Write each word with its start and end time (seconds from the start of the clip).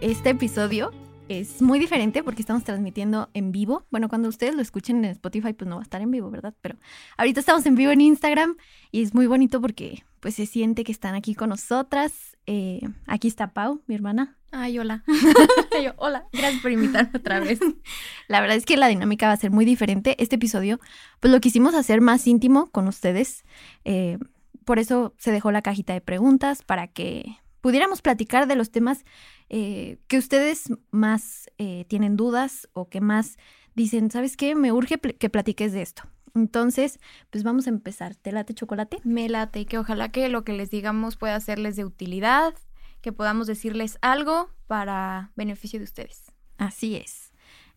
Este 0.00 0.30
episodio 0.30 0.92
es 1.28 1.62
muy 1.62 1.78
diferente 1.78 2.22
porque 2.22 2.42
estamos 2.42 2.64
transmitiendo 2.64 3.30
en 3.32 3.52
vivo. 3.52 3.86
Bueno, 3.90 4.08
cuando 4.08 4.28
ustedes 4.28 4.54
lo 4.54 4.62
escuchen 4.62 5.04
en 5.04 5.10
Spotify, 5.12 5.52
pues 5.52 5.68
no 5.68 5.76
va 5.76 5.82
a 5.82 5.84
estar 5.84 6.02
en 6.02 6.10
vivo, 6.10 6.30
¿verdad? 6.30 6.54
Pero 6.60 6.76
ahorita 7.16 7.40
estamos 7.40 7.64
en 7.66 7.74
vivo 7.74 7.92
en 7.92 8.00
Instagram 8.00 8.56
y 8.90 9.02
es 9.02 9.14
muy 9.14 9.26
bonito 9.26 9.60
porque 9.60 10.04
pues 10.20 10.34
se 10.34 10.46
siente 10.46 10.84
que 10.84 10.92
están 10.92 11.14
aquí 11.14 11.34
con 11.34 11.48
nosotras. 11.48 12.36
Eh, 12.46 12.80
aquí 13.06 13.28
está 13.28 13.52
Pau, 13.52 13.82
mi 13.86 13.94
hermana. 13.94 14.36
Ay, 14.50 14.78
hola. 14.78 15.02
hola, 15.96 16.26
gracias 16.32 16.62
por 16.62 16.70
invitarme 16.70 17.10
otra 17.18 17.40
vez. 17.40 17.58
La 18.28 18.40
verdad 18.40 18.56
es 18.56 18.66
que 18.66 18.76
la 18.76 18.88
dinámica 18.88 19.26
va 19.26 19.32
a 19.32 19.36
ser 19.36 19.50
muy 19.50 19.64
diferente. 19.64 20.14
Este 20.22 20.36
episodio, 20.36 20.78
pues 21.20 21.32
lo 21.32 21.40
quisimos 21.40 21.74
hacer 21.74 22.00
más 22.00 22.26
íntimo 22.26 22.66
con 22.70 22.86
ustedes. 22.86 23.44
Eh, 23.84 24.18
por 24.64 24.78
eso 24.78 25.14
se 25.18 25.32
dejó 25.32 25.50
la 25.50 25.62
cajita 25.62 25.92
de 25.92 26.00
preguntas 26.00 26.62
para 26.62 26.86
que 26.86 27.38
pudiéramos 27.60 28.02
platicar 28.02 28.46
de 28.46 28.56
los 28.56 28.70
temas 28.70 29.04
eh, 29.48 29.98
que 30.08 30.18
ustedes 30.18 30.64
más 30.90 31.50
eh, 31.58 31.84
tienen 31.88 32.16
dudas 32.16 32.68
o 32.72 32.88
que 32.88 33.00
más 33.00 33.36
dicen, 33.74 34.10
¿sabes 34.10 34.36
qué? 34.36 34.54
Me 34.54 34.72
urge 34.72 34.98
que 34.98 35.30
platiques 35.30 35.72
de 35.72 35.82
esto. 35.82 36.02
Entonces, 36.34 36.98
pues 37.30 37.44
vamos 37.44 37.66
a 37.66 37.70
empezar. 37.70 38.16
¿Te 38.16 38.32
late 38.32 38.54
chocolate? 38.54 38.98
Me 39.04 39.28
late 39.28 39.66
que 39.66 39.78
ojalá 39.78 40.10
que 40.10 40.28
lo 40.28 40.44
que 40.44 40.52
les 40.52 40.70
digamos 40.70 41.16
pueda 41.16 41.38
serles 41.40 41.76
de 41.76 41.84
utilidad, 41.84 42.54
que 43.00 43.12
podamos 43.12 43.46
decirles 43.46 43.98
algo 44.02 44.50
para 44.66 45.30
beneficio 45.36 45.78
de 45.78 45.84
ustedes. 45.84 46.32
Así 46.58 46.96
es. 46.96 47.32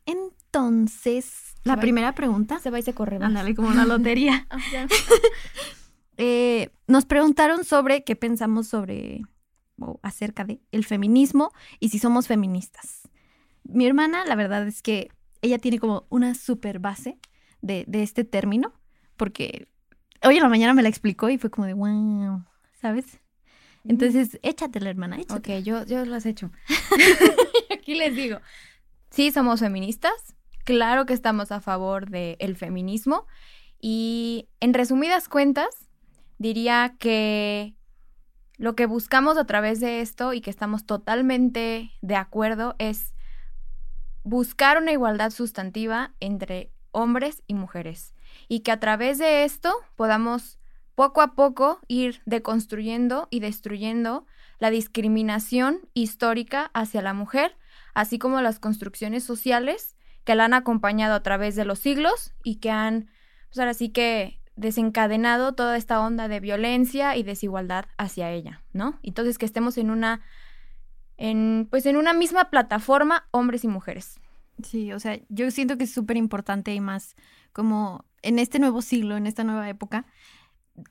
Entonces, 0.06 1.56
la 1.64 1.78
primera 1.78 2.16
pregunta. 2.16 2.60
Se 2.60 2.72
va 2.72 2.80
y 2.80 2.82
se 2.82 2.94
corre. 2.94 3.18
Ándale, 3.22 3.54
como 3.54 3.70
una 3.70 3.86
lotería. 3.86 4.48
Ah, 4.58 4.58
eh, 6.18 6.72
nos 6.88 7.06
preguntaron 7.06 7.64
sobre 7.64 8.04
qué 8.04 8.16
pensamos 8.16 8.68
sobre 8.68 9.22
o 9.80 10.00
acerca 10.04 10.44
de 10.44 10.60
el 10.72 10.86
feminismo 10.86 11.52
y 11.80 11.90
si 11.90 12.00
somos 12.00 12.28
feministas. 12.28 13.08
Mi 13.64 13.86
hermana, 13.86 14.26
la 14.26 14.36
verdad 14.36 14.68
es 14.68 14.82
que 14.82 15.10
ella 15.42 15.60
tiene 15.60 15.80
como 15.80 16.06
una 16.10 16.36
super 16.36 16.80
base 16.80 17.20
de, 17.62 17.86
este 17.92 18.24
término, 18.24 18.74
porque 19.18 19.68
hoy 20.24 20.38
en 20.38 20.44
la 20.44 20.50
mañana 20.50 20.74
me 20.74 20.84
la 20.84 20.90
explicó 20.90 21.30
y 21.30 21.38
fue 21.38 21.50
como 21.50 21.68
de 21.68 21.74
wow, 21.74 22.44
¿sabes? 22.74 23.20
Entonces, 23.84 24.40
échatela, 24.42 24.90
hermana, 24.90 25.20
échatela. 25.20 25.60
Ok, 25.60 25.64
yo, 25.64 25.86
yo 25.86 26.06
las 26.06 26.26
hecho. 26.26 26.52
Aquí 27.72 27.96
les 27.96 28.16
digo, 28.16 28.40
sí 29.10 29.32
somos 29.32 29.60
feministas, 29.60 30.36
claro 30.64 31.06
que 31.06 31.14
estamos 31.14 31.52
a 31.52 31.62
favor 31.62 32.10
del 32.10 32.56
feminismo 32.56 33.26
y 33.80 34.50
en 34.60 34.74
resumidas 34.74 35.30
cuentas, 35.30 35.90
diría 36.38 36.96
que 37.00 37.77
lo 38.58 38.76
que 38.76 38.86
buscamos 38.86 39.38
a 39.38 39.46
través 39.46 39.80
de 39.80 40.02
esto 40.02 40.34
y 40.34 40.42
que 40.42 40.50
estamos 40.50 40.86
totalmente 40.86 41.92
de 42.02 42.16
acuerdo 42.16 42.76
es 42.80 43.14
buscar 44.24 44.82
una 44.82 44.92
igualdad 44.92 45.32
sustantiva 45.32 46.14
entre 46.20 46.72
hombres 46.92 47.44
y 47.48 47.54
mujeres 47.54 48.16
y 48.48 48.62
que 48.62 48.72
a 48.72 48.80
través 48.80 49.20
de 49.20 49.44
esto 49.44 49.74
podamos 49.96 50.60
poco 50.96 51.22
a 51.22 51.36
poco 51.36 51.80
ir 51.88 52.22
deconstruyendo 52.26 53.28
y 53.30 53.40
destruyendo 53.40 54.26
la 54.60 54.72
discriminación 54.72 55.82
histórica 55.94 56.72
hacia 56.74 57.04
la 57.04 57.14
mujer, 57.14 57.56
así 57.94 58.18
como 58.18 58.42
las 58.42 58.58
construcciones 58.58 59.24
sociales 59.24 59.96
que 60.24 60.34
la 60.34 60.46
han 60.46 60.56
acompañado 60.56 61.14
a 61.14 61.22
través 61.22 61.56
de 61.56 61.66
los 61.66 61.78
siglos 61.78 62.34
y 62.44 62.56
que 62.56 62.72
han, 62.72 63.12
pues 63.50 63.60
ahora 63.60 63.76
sí 63.76 63.90
que 63.90 64.42
desencadenado 64.58 65.54
toda 65.54 65.78
esta 65.78 66.02
onda 66.02 66.28
de 66.28 66.40
violencia 66.40 67.16
y 67.16 67.24
desigualdad 67.24 67.86
hacia 67.98 68.32
ella, 68.32 68.64
¿no? 68.74 69.00
Entonces 69.04 69.38
que 69.38 69.46
estemos 69.46 69.78
en 69.78 69.92
una, 69.92 70.22
en, 71.16 71.68
pues 71.70 71.86
en 71.86 71.96
una 71.96 72.12
misma 72.12 72.50
plataforma, 72.50 73.28
hombres 73.32 73.64
y 73.64 73.68
mujeres. 73.68 74.20
Sí, 74.64 74.92
o 74.92 75.00
sea, 75.00 75.20
yo 75.30 75.50
siento 75.52 75.78
que 75.78 75.84
es 75.84 75.94
súper 75.94 76.18
importante 76.18 76.74
y 76.74 76.82
más 76.82 77.16
como 77.54 78.06
en 78.24 78.40
este 78.40 78.58
nuevo 78.58 78.82
siglo, 78.82 79.16
en 79.16 79.28
esta 79.28 79.44
nueva 79.44 79.70
época, 79.70 80.06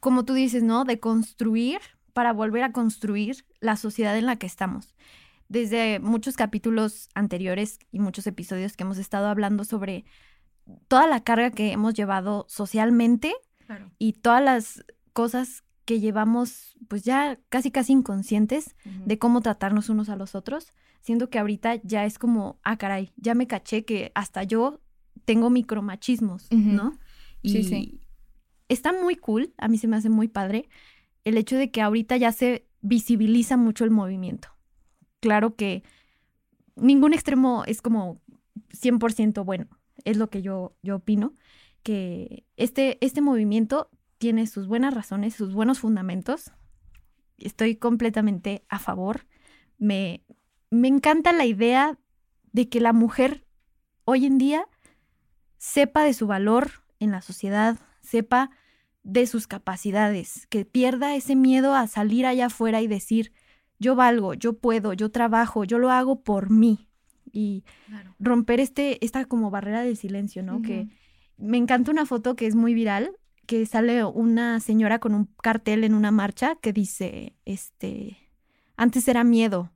como 0.00 0.24
tú 0.24 0.34
dices, 0.34 0.62
¿no? 0.62 0.84
De 0.84 1.00
construir 1.00 1.80
para 2.12 2.32
volver 2.32 2.62
a 2.62 2.72
construir 2.72 3.44
la 3.60 3.76
sociedad 3.76 4.16
en 4.16 4.26
la 4.26 4.36
que 4.36 4.46
estamos. 4.46 4.94
Desde 5.48 5.98
muchos 5.98 6.36
capítulos 6.36 7.08
anteriores 7.14 7.78
y 7.90 7.98
muchos 7.98 8.26
episodios 8.28 8.76
que 8.76 8.84
hemos 8.84 8.98
estado 8.98 9.26
hablando 9.26 9.64
sobre 9.64 10.04
toda 10.88 11.06
la 11.06 11.22
carga 11.22 11.50
que 11.50 11.72
hemos 11.72 11.94
llevado 11.94 12.46
socialmente 12.48 13.34
y 13.98 14.12
todas 14.14 14.42
las 14.42 14.84
cosas 15.12 15.64
que 15.84 16.00
llevamos 16.00 16.76
pues 16.88 17.04
ya 17.04 17.38
casi 17.48 17.70
casi 17.70 17.92
inconscientes 17.92 18.74
de 18.84 19.18
cómo 19.18 19.40
tratarnos 19.40 19.88
unos 19.88 20.08
a 20.08 20.16
los 20.16 20.34
otros, 20.34 20.72
siendo 21.00 21.30
que 21.30 21.38
ahorita 21.38 21.76
ya 21.82 22.04
es 22.04 22.18
como, 22.18 22.58
ah, 22.64 22.76
caray, 22.76 23.12
ya 23.16 23.34
me 23.34 23.46
caché 23.46 23.84
que 23.84 24.12
hasta 24.14 24.42
yo 24.42 24.80
tengo 25.24 25.48
micromachismos, 25.50 26.48
¿no? 26.50 26.98
Y 27.42 27.50
sí, 27.50 27.64
sí. 27.64 28.00
Está 28.68 28.92
muy 28.92 29.14
cool, 29.14 29.54
a 29.58 29.68
mí 29.68 29.78
se 29.78 29.86
me 29.86 29.96
hace 29.96 30.08
muy 30.08 30.26
padre 30.26 30.68
el 31.24 31.36
hecho 31.36 31.56
de 31.56 31.70
que 31.70 31.80
ahorita 31.82 32.16
ya 32.16 32.32
se 32.32 32.66
visibiliza 32.80 33.56
mucho 33.56 33.84
el 33.84 33.90
movimiento. 33.90 34.48
Claro 35.20 35.54
que 35.56 35.82
ningún 36.76 37.14
extremo 37.14 37.64
es 37.66 37.82
como 37.82 38.20
100% 38.72 39.44
bueno, 39.44 39.66
es 40.04 40.16
lo 40.16 40.30
que 40.30 40.42
yo, 40.42 40.76
yo 40.82 40.96
opino, 40.96 41.34
que 41.86 42.44
este, 42.56 42.98
este 43.00 43.20
movimiento 43.20 43.88
tiene 44.18 44.48
sus 44.48 44.66
buenas 44.66 44.92
razones, 44.92 45.36
sus 45.36 45.54
buenos 45.54 45.78
fundamentos. 45.78 46.50
Estoy 47.38 47.76
completamente 47.76 48.64
a 48.68 48.80
favor. 48.80 49.28
Me, 49.78 50.24
me 50.68 50.88
encanta 50.88 51.32
la 51.32 51.44
idea 51.44 51.96
de 52.50 52.68
que 52.68 52.80
la 52.80 52.92
mujer 52.92 53.46
hoy 54.04 54.26
en 54.26 54.36
día 54.36 54.66
sepa 55.58 56.02
de 56.02 56.12
su 56.12 56.26
valor 56.26 56.72
en 56.98 57.12
la 57.12 57.22
sociedad, 57.22 57.78
sepa 58.00 58.50
de 59.04 59.28
sus 59.28 59.46
capacidades, 59.46 60.48
que 60.48 60.64
pierda 60.64 61.14
ese 61.14 61.36
miedo 61.36 61.76
a 61.76 61.86
salir 61.86 62.26
allá 62.26 62.46
afuera 62.46 62.82
y 62.82 62.88
decir, 62.88 63.32
yo 63.78 63.94
valgo, 63.94 64.34
yo 64.34 64.58
puedo, 64.58 64.92
yo 64.92 65.12
trabajo, 65.12 65.62
yo 65.62 65.78
lo 65.78 65.92
hago 65.92 66.24
por 66.24 66.50
mí. 66.50 66.88
Y 67.30 67.62
romper 68.18 68.58
este, 68.58 69.04
esta 69.04 69.24
como 69.26 69.52
barrera 69.52 69.82
del 69.82 69.96
silencio, 69.96 70.42
¿no? 70.42 70.62
Que 70.62 70.88
me 71.36 71.56
encanta 71.58 71.90
una 71.90 72.06
foto 72.06 72.36
que 72.36 72.46
es 72.46 72.54
muy 72.54 72.74
viral, 72.74 73.10
que 73.46 73.64
sale 73.66 74.04
una 74.04 74.60
señora 74.60 74.98
con 74.98 75.14
un 75.14 75.26
cartel 75.42 75.84
en 75.84 75.94
una 75.94 76.10
marcha 76.10 76.56
que 76.56 76.72
dice, 76.72 77.36
este, 77.44 78.18
antes 78.76 79.06
era 79.08 79.24
miedo, 79.24 79.70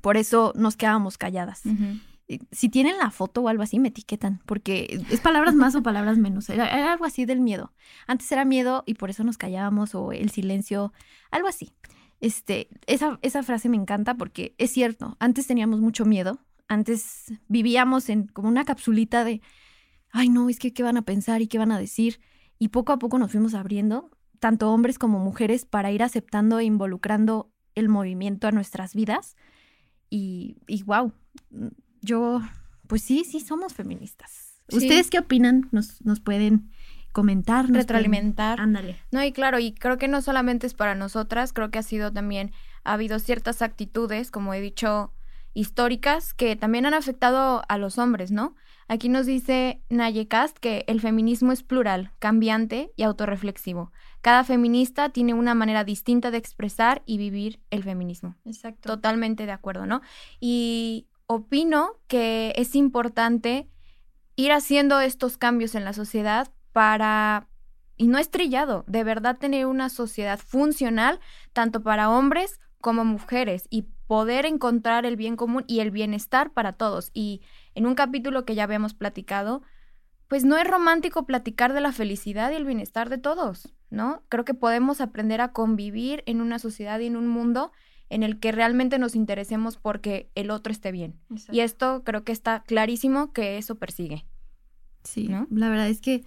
por 0.00 0.16
eso 0.16 0.52
nos 0.56 0.76
quedábamos 0.76 1.18
calladas. 1.18 1.62
Si 2.52 2.68
tienen 2.68 2.96
la 2.98 3.10
foto 3.10 3.42
o 3.42 3.48
algo 3.48 3.62
así, 3.62 3.78
me 3.80 3.88
etiquetan, 3.88 4.40
porque 4.46 5.02
es 5.10 5.20
palabras 5.20 5.54
más 5.54 5.74
o 5.74 5.82
palabras 5.82 6.16
menos. 6.16 6.48
Era, 6.48 6.92
algo 6.92 7.04
así 7.04 7.24
del 7.24 7.40
miedo. 7.40 7.72
Antes 8.06 8.30
era 8.30 8.44
miedo 8.44 8.84
y 8.86 8.94
por 8.94 9.10
eso 9.10 9.24
nos 9.24 9.36
callábamos, 9.36 9.94
o 9.94 10.12
el 10.12 10.30
silencio, 10.30 10.92
algo 11.30 11.48
así. 11.48 11.72
Este, 12.20 12.68
esa, 12.86 13.18
esa 13.22 13.42
frase 13.42 13.68
me 13.68 13.76
encanta 13.76 14.14
porque 14.14 14.54
es 14.58 14.70
cierto, 14.70 15.16
antes 15.18 15.46
teníamos 15.46 15.80
mucho 15.80 16.04
miedo, 16.04 16.38
antes 16.68 17.32
vivíamos 17.48 18.08
en 18.10 18.28
como 18.28 18.48
una 18.48 18.64
capsulita 18.64 19.24
de 19.24 19.40
ay 20.10 20.28
no, 20.28 20.48
es 20.48 20.58
que 20.58 20.72
qué 20.72 20.82
van 20.82 20.96
a 20.96 21.02
pensar 21.02 21.42
y 21.42 21.46
qué 21.46 21.58
van 21.58 21.72
a 21.72 21.78
decir. 21.78 22.20
Y 22.58 22.68
poco 22.68 22.92
a 22.92 22.98
poco 22.98 23.18
nos 23.18 23.30
fuimos 23.30 23.54
abriendo, 23.54 24.10
tanto 24.38 24.70
hombres 24.70 24.98
como 24.98 25.18
mujeres, 25.18 25.64
para 25.64 25.90
ir 25.92 26.02
aceptando 26.02 26.58
e 26.58 26.64
involucrando 26.64 27.50
el 27.74 27.88
movimiento 27.88 28.48
a 28.48 28.52
nuestras 28.52 28.94
vidas. 28.94 29.36
Y, 30.10 30.58
y 30.66 30.82
wow, 30.82 31.12
yo, 32.02 32.42
pues 32.86 33.02
sí, 33.02 33.24
sí 33.24 33.40
somos 33.40 33.74
feministas. 33.74 34.60
¿Ustedes 34.72 35.10
qué 35.10 35.18
opinan? 35.18 35.68
Nos, 35.72 36.04
nos 36.04 36.20
pueden 36.20 36.70
comentar, 37.12 37.68
retroalimentar. 37.68 38.60
Ándale. 38.60 38.96
No, 39.10 39.22
y 39.24 39.32
claro, 39.32 39.58
y 39.58 39.72
creo 39.72 39.98
que 39.98 40.08
no 40.08 40.22
solamente 40.22 40.66
es 40.66 40.74
para 40.74 40.94
nosotras, 40.94 41.52
creo 41.52 41.70
que 41.70 41.78
ha 41.78 41.82
sido 41.82 42.12
también, 42.12 42.52
ha 42.84 42.94
habido 42.94 43.18
ciertas 43.18 43.62
actitudes, 43.62 44.30
como 44.30 44.54
he 44.54 44.60
dicho, 44.60 45.12
históricas, 45.54 46.34
que 46.34 46.56
también 46.56 46.86
han 46.86 46.94
afectado 46.94 47.62
a 47.68 47.78
los 47.78 47.98
hombres, 47.98 48.30
¿no? 48.30 48.54
Aquí 48.90 49.08
nos 49.08 49.24
dice 49.24 49.80
Nayecast 49.88 50.58
que 50.58 50.82
el 50.88 51.00
feminismo 51.00 51.52
es 51.52 51.62
plural, 51.62 52.10
cambiante 52.18 52.90
y 52.96 53.04
autorreflexivo. 53.04 53.92
Cada 54.20 54.42
feminista 54.42 55.10
tiene 55.10 55.32
una 55.32 55.54
manera 55.54 55.84
distinta 55.84 56.32
de 56.32 56.38
expresar 56.38 57.00
y 57.06 57.16
vivir 57.16 57.60
el 57.70 57.84
feminismo. 57.84 58.34
Exacto. 58.44 58.88
Totalmente 58.88 59.46
de 59.46 59.52
acuerdo, 59.52 59.86
¿no? 59.86 60.00
Y 60.40 61.06
opino 61.26 62.00
que 62.08 62.52
es 62.56 62.74
importante 62.74 63.68
ir 64.34 64.50
haciendo 64.50 64.98
estos 64.98 65.38
cambios 65.38 65.76
en 65.76 65.84
la 65.84 65.92
sociedad 65.92 66.50
para, 66.72 67.46
y 67.96 68.08
no 68.08 68.18
es 68.18 68.28
trillado, 68.28 68.82
de 68.88 69.04
verdad 69.04 69.38
tener 69.38 69.66
una 69.66 69.88
sociedad 69.88 70.40
funcional 70.40 71.20
tanto 71.52 71.84
para 71.84 72.10
hombres 72.10 72.58
como 72.80 73.04
mujeres 73.04 73.68
y 73.70 73.82
poder 74.10 74.46
encontrar 74.46 75.06
el 75.06 75.14
bien 75.14 75.36
común 75.36 75.64
y 75.68 75.78
el 75.78 75.92
bienestar 75.92 76.52
para 76.52 76.72
todos. 76.72 77.12
Y 77.14 77.42
en 77.74 77.86
un 77.86 77.94
capítulo 77.94 78.44
que 78.44 78.54
ya 78.54 78.64
habíamos 78.64 78.94
platicado, 78.94 79.62
pues 80.28 80.44
no 80.44 80.56
es 80.56 80.66
romántico 80.66 81.26
platicar 81.26 81.72
de 81.72 81.80
la 81.80 81.92
felicidad 81.92 82.52
y 82.52 82.54
el 82.54 82.64
bienestar 82.64 83.08
de 83.08 83.18
todos, 83.18 83.74
¿no? 83.90 84.22
Creo 84.28 84.44
que 84.44 84.54
podemos 84.54 85.00
aprender 85.00 85.40
a 85.40 85.52
convivir 85.52 86.22
en 86.26 86.40
una 86.40 86.58
sociedad 86.58 87.00
y 87.00 87.06
en 87.06 87.16
un 87.16 87.26
mundo 87.26 87.72
en 88.10 88.22
el 88.22 88.38
que 88.38 88.52
realmente 88.52 88.98
nos 88.98 89.14
interesemos 89.14 89.76
porque 89.76 90.30
el 90.34 90.50
otro 90.50 90.72
esté 90.72 90.92
bien. 90.92 91.18
Y 91.50 91.60
esto 91.60 92.02
creo 92.04 92.24
que 92.24 92.32
está 92.32 92.62
clarísimo 92.64 93.32
que 93.32 93.58
eso 93.58 93.76
persigue. 93.76 94.26
Sí, 95.04 95.28
la 95.28 95.68
verdad 95.68 95.88
es 95.88 96.00
que 96.00 96.24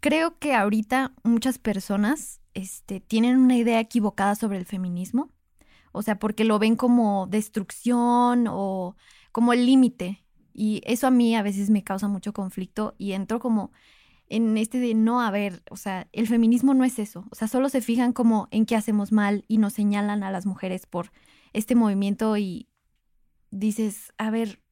creo 0.00 0.38
que 0.38 0.54
ahorita 0.54 1.12
muchas 1.24 1.58
personas 1.58 2.40
este, 2.54 3.00
tienen 3.00 3.38
una 3.38 3.56
idea 3.56 3.80
equivocada 3.80 4.34
sobre 4.34 4.58
el 4.58 4.64
feminismo. 4.64 5.32
O 5.92 6.02
sea, 6.02 6.18
porque 6.18 6.44
lo 6.44 6.58
ven 6.58 6.76
como 6.76 7.26
destrucción 7.26 8.46
o 8.48 8.96
como 9.36 9.52
el 9.52 9.66
límite. 9.66 10.24
Y 10.54 10.80
eso 10.86 11.06
a 11.06 11.10
mí 11.10 11.36
a 11.36 11.42
veces 11.42 11.68
me 11.68 11.84
causa 11.84 12.08
mucho 12.08 12.32
conflicto 12.32 12.94
y 12.96 13.12
entro 13.12 13.38
como 13.38 13.70
en 14.30 14.56
este 14.56 14.78
de 14.78 14.94
no 14.94 15.20
haber, 15.20 15.62
o 15.70 15.76
sea, 15.76 16.08
el 16.12 16.26
feminismo 16.26 16.72
no 16.72 16.84
es 16.84 16.98
eso. 16.98 17.26
O 17.30 17.34
sea, 17.34 17.46
solo 17.46 17.68
se 17.68 17.82
fijan 17.82 18.14
como 18.14 18.48
en 18.50 18.64
qué 18.64 18.76
hacemos 18.76 19.12
mal 19.12 19.44
y 19.46 19.58
nos 19.58 19.74
señalan 19.74 20.22
a 20.22 20.30
las 20.30 20.46
mujeres 20.46 20.86
por 20.86 21.12
este 21.52 21.74
movimiento 21.74 22.38
y 22.38 22.70
dices, 23.50 24.14
a 24.16 24.30
ver, 24.30 24.62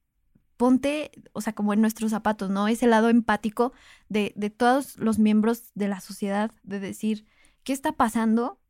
ponte, 0.57 1.11
o 1.35 1.43
sea, 1.43 1.53
como 1.53 1.75
en 1.75 1.83
nuestros 1.83 2.13
zapatos, 2.13 2.49
¿no? 2.49 2.67
Ese 2.67 2.87
lado 2.87 3.11
empático 3.11 3.75
de, 4.09 4.33
de 4.35 4.49
todos 4.49 4.97
los 4.97 5.19
miembros 5.19 5.73
de 5.75 5.89
la 5.89 6.01
sociedad, 6.01 6.53
de 6.63 6.81
decir, 6.81 7.27
¿qué 7.65 7.75
está 7.75 7.93
pasando? 7.93 8.63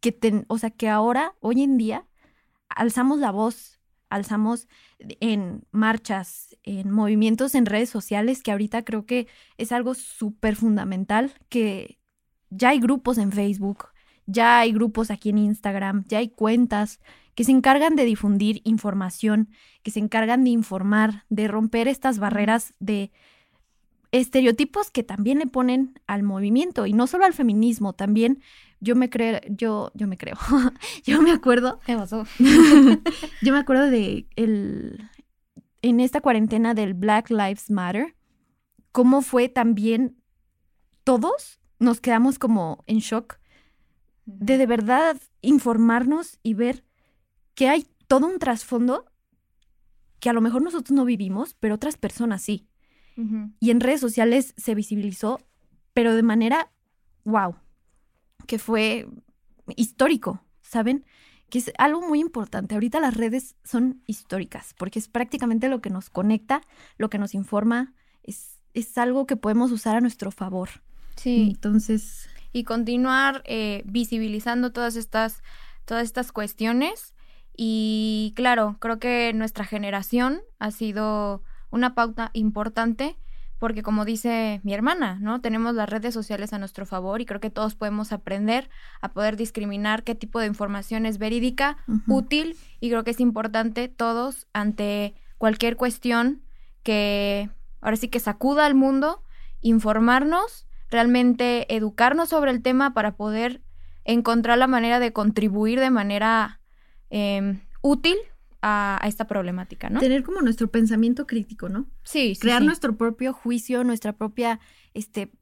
Que 0.00 0.44
o 0.48 0.58
sea, 0.58 0.68
que 0.68 0.90
ahora, 0.90 1.36
hoy 1.40 1.62
en 1.62 1.78
día, 1.78 2.06
alzamos 2.68 3.18
la 3.18 3.30
voz 3.30 3.81
alzamos 4.14 4.68
en 5.20 5.64
marchas, 5.70 6.56
en 6.62 6.90
movimientos 6.90 7.54
en 7.54 7.66
redes 7.66 7.90
sociales, 7.90 8.42
que 8.42 8.52
ahorita 8.52 8.84
creo 8.84 9.06
que 9.06 9.26
es 9.56 9.72
algo 9.72 9.94
súper 9.94 10.56
fundamental, 10.56 11.32
que 11.48 11.98
ya 12.50 12.70
hay 12.70 12.80
grupos 12.80 13.18
en 13.18 13.32
Facebook, 13.32 13.86
ya 14.26 14.60
hay 14.60 14.72
grupos 14.72 15.10
aquí 15.10 15.30
en 15.30 15.38
Instagram, 15.38 16.04
ya 16.08 16.18
hay 16.18 16.28
cuentas 16.28 17.00
que 17.34 17.44
se 17.44 17.52
encargan 17.52 17.96
de 17.96 18.04
difundir 18.04 18.60
información, 18.64 19.48
que 19.82 19.90
se 19.90 20.00
encargan 20.00 20.44
de 20.44 20.50
informar, 20.50 21.24
de 21.30 21.48
romper 21.48 21.88
estas 21.88 22.18
barreras 22.18 22.74
de 22.78 23.10
estereotipos 24.12 24.90
que 24.90 25.02
también 25.02 25.38
le 25.38 25.46
ponen 25.46 25.98
al 26.06 26.22
movimiento 26.22 26.86
y 26.86 26.92
no 26.92 27.06
solo 27.06 27.24
al 27.24 27.32
feminismo, 27.32 27.94
también 27.94 28.42
yo 28.82 28.96
me 28.96 29.08
creo, 29.08 29.40
yo, 29.48 29.92
yo 29.94 30.08
me 30.08 30.18
creo, 30.18 30.36
yo 31.04 31.22
me 31.22 31.30
acuerdo. 31.30 31.78
¿Qué 31.86 31.96
pasó? 31.96 32.26
yo 33.42 33.52
me 33.52 33.58
acuerdo 33.58 33.88
de 33.88 34.26
el, 34.34 35.08
en 35.82 36.00
esta 36.00 36.20
cuarentena 36.20 36.74
del 36.74 36.92
Black 36.92 37.30
Lives 37.30 37.70
Matter, 37.70 38.16
cómo 38.90 39.22
fue 39.22 39.48
también 39.48 40.20
todos 41.04 41.60
nos 41.78 42.00
quedamos 42.00 42.40
como 42.40 42.82
en 42.86 42.98
shock 42.98 43.38
de 44.24 44.58
de 44.58 44.66
verdad 44.66 45.16
informarnos 45.42 46.40
y 46.42 46.54
ver 46.54 46.84
que 47.54 47.68
hay 47.68 47.86
todo 48.08 48.26
un 48.26 48.40
trasfondo 48.40 49.06
que 50.18 50.28
a 50.28 50.32
lo 50.32 50.40
mejor 50.40 50.62
nosotros 50.62 50.92
no 50.92 51.04
vivimos, 51.04 51.54
pero 51.54 51.76
otras 51.76 51.96
personas 51.96 52.42
sí. 52.42 52.68
Y 53.60 53.70
en 53.70 53.80
redes 53.80 54.00
sociales 54.00 54.54
se 54.56 54.74
visibilizó, 54.74 55.38
pero 55.92 56.14
de 56.14 56.22
manera, 56.22 56.72
wow, 57.24 57.56
que 58.46 58.58
fue 58.58 59.08
histórico, 59.76 60.44
¿saben? 60.62 61.04
Que 61.50 61.58
es 61.58 61.72
algo 61.78 62.06
muy 62.06 62.20
importante. 62.20 62.74
Ahorita 62.74 63.00
las 63.00 63.16
redes 63.16 63.56
son 63.64 64.02
históricas, 64.06 64.74
porque 64.78 64.98
es 64.98 65.08
prácticamente 65.08 65.68
lo 65.68 65.80
que 65.80 65.90
nos 65.90 66.10
conecta, 66.10 66.62
lo 66.98 67.10
que 67.10 67.18
nos 67.18 67.34
informa, 67.34 67.94
es, 68.22 68.58
es 68.74 68.96
algo 68.98 69.26
que 69.26 69.36
podemos 69.36 69.70
usar 69.70 69.96
a 69.96 70.00
nuestro 70.00 70.30
favor. 70.30 70.68
Sí. 71.16 71.48
Entonces. 71.50 72.28
Y 72.52 72.64
continuar 72.64 73.42
eh, 73.46 73.82
visibilizando 73.86 74.72
todas 74.72 74.96
estas, 74.96 75.42
todas 75.84 76.04
estas 76.04 76.32
cuestiones. 76.32 77.14
Y 77.56 78.32
claro, 78.34 78.76
creo 78.80 78.98
que 78.98 79.32
nuestra 79.34 79.64
generación 79.64 80.40
ha 80.58 80.70
sido 80.70 81.42
una 81.70 81.94
pauta 81.94 82.30
importante 82.34 83.16
porque 83.62 83.84
como 83.84 84.04
dice 84.04 84.60
mi 84.64 84.74
hermana, 84.74 85.18
¿no? 85.20 85.40
Tenemos 85.40 85.76
las 85.76 85.88
redes 85.88 86.12
sociales 86.12 86.52
a 86.52 86.58
nuestro 86.58 86.84
favor 86.84 87.20
y 87.20 87.26
creo 87.26 87.38
que 87.38 87.48
todos 87.48 87.76
podemos 87.76 88.10
aprender 88.10 88.68
a 89.00 89.12
poder 89.12 89.36
discriminar 89.36 90.02
qué 90.02 90.16
tipo 90.16 90.40
de 90.40 90.48
información 90.48 91.06
es 91.06 91.18
verídica, 91.18 91.76
útil 92.08 92.56
y 92.80 92.88
creo 92.88 93.04
que 93.04 93.12
es 93.12 93.20
importante 93.20 93.86
todos 93.86 94.48
ante 94.52 95.14
cualquier 95.38 95.76
cuestión 95.76 96.42
que 96.82 97.50
ahora 97.80 97.94
sí 97.94 98.08
que 98.08 98.18
sacuda 98.18 98.66
al 98.66 98.74
mundo, 98.74 99.22
informarnos, 99.60 100.66
realmente 100.90 101.72
educarnos 101.72 102.30
sobre 102.30 102.50
el 102.50 102.62
tema 102.62 102.94
para 102.94 103.14
poder 103.14 103.62
encontrar 104.02 104.58
la 104.58 104.66
manera 104.66 104.98
de 104.98 105.12
contribuir 105.12 105.78
de 105.78 105.90
manera 105.90 106.60
em, 107.10 107.60
útil 107.80 108.16
a, 108.62 109.00
esta 109.04 109.26
problemática, 109.26 109.90
¿no? 109.90 110.00
Tener 110.00 110.22
como 110.22 110.40
nuestro 110.40 110.70
pensamiento 110.70 111.26
crítico, 111.26 111.68
¿no? 111.68 111.86
Sí, 112.04 112.34
sí. 112.34 112.40
Crear 112.40 112.62
nuestro 112.62 112.96
propio 112.96 113.32
juicio, 113.32 113.84
nuestra 113.84 114.12
propia 114.12 114.60
este, 114.94 115.32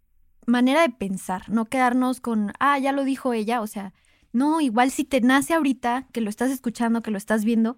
manera 0.47 0.83
de 0.83 0.91
pensar, 0.91 1.49
no 1.49 1.67
quedarnos 1.67 2.21
con, 2.21 2.53
ah, 2.59 2.79
ya 2.79 2.93
lo 2.93 3.05
dijo 3.05 3.33
ella, 3.35 3.61
o 3.61 3.67
sea, 3.67 3.93
no, 4.33 4.61
igual 4.61 4.91
si 4.91 5.05
te 5.05 5.21
nace 5.21 5.55
ahorita, 5.55 6.09
que 6.13 6.21
lo 6.21 6.31
estás 6.31 6.51
escuchando, 6.51 7.03
que 7.03 7.11
lo 7.11 7.19
estás 7.19 7.45
viendo, 7.45 7.77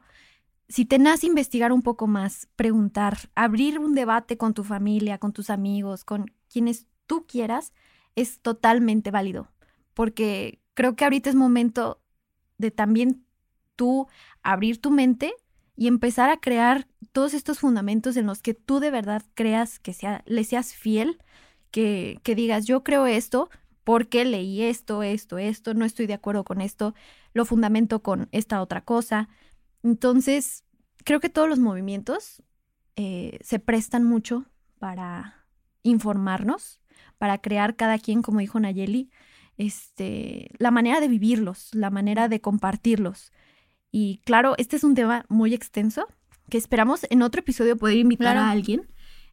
si 0.68 0.84
te 0.84 0.98
nace 0.98 1.26
investigar 1.26 1.72
un 1.72 1.82
poco 1.82 2.06
más, 2.06 2.48
preguntar, 2.56 3.30
abrir 3.34 3.78
un 3.78 3.94
debate 3.94 4.38
con 4.38 4.54
tu 4.54 4.64
familia, 4.64 5.18
con 5.18 5.32
tus 5.32 5.50
amigos, 5.50 6.04
con 6.04 6.32
quienes 6.50 6.86
tú 7.06 7.26
quieras, 7.26 7.72
es 8.14 8.40
totalmente 8.40 9.10
válido, 9.10 9.50
porque 9.92 10.62
creo 10.74 10.94
que 10.94 11.04
ahorita 11.04 11.30
es 11.30 11.36
momento 11.36 12.00
de 12.58 12.70
también 12.70 13.26
tú 13.76 14.06
abrir 14.42 14.80
tu 14.80 14.90
mente 14.90 15.34
y 15.76 15.86
empezar 15.86 16.30
a 16.30 16.38
crear 16.38 16.86
todos 17.12 17.34
estos 17.34 17.58
fundamentos 17.58 18.16
en 18.16 18.26
los 18.26 18.42
que 18.42 18.54
tú 18.54 18.80
de 18.80 18.90
verdad 18.90 19.22
creas 19.34 19.78
que 19.78 19.92
sea, 19.94 20.22
le 20.26 20.44
seas 20.44 20.74
fiel, 20.74 21.18
que, 21.70 22.18
que 22.22 22.34
digas, 22.34 22.66
yo 22.66 22.84
creo 22.84 23.06
esto 23.06 23.50
porque 23.84 24.24
leí 24.24 24.62
esto, 24.62 25.02
esto, 25.02 25.38
esto, 25.38 25.74
no 25.74 25.84
estoy 25.84 26.06
de 26.06 26.14
acuerdo 26.14 26.44
con 26.44 26.60
esto, 26.60 26.94
lo 27.32 27.44
fundamento 27.44 28.02
con 28.02 28.28
esta 28.32 28.62
otra 28.62 28.82
cosa. 28.82 29.28
Entonces, 29.82 30.64
creo 31.04 31.20
que 31.20 31.28
todos 31.28 31.48
los 31.48 31.58
movimientos 31.58 32.42
eh, 32.96 33.38
se 33.42 33.58
prestan 33.58 34.04
mucho 34.04 34.46
para 34.78 35.46
informarnos, 35.82 36.80
para 37.18 37.38
crear 37.38 37.76
cada 37.76 37.98
quien, 37.98 38.22
como 38.22 38.40
dijo 38.40 38.60
Nayeli, 38.60 39.10
este, 39.56 40.50
la 40.58 40.70
manera 40.70 41.00
de 41.00 41.08
vivirlos, 41.08 41.74
la 41.74 41.90
manera 41.90 42.28
de 42.28 42.40
compartirlos. 42.40 43.32
Y 43.92 44.20
claro, 44.24 44.54
este 44.58 44.76
es 44.76 44.84
un 44.84 44.94
tema 44.94 45.24
muy 45.28 45.54
extenso 45.54 46.08
que 46.50 46.58
esperamos 46.58 47.06
en 47.10 47.22
otro 47.22 47.40
episodio 47.40 47.76
poder 47.76 47.98
invitar 47.98 48.36
a 48.36 48.50
alguien 48.50 48.88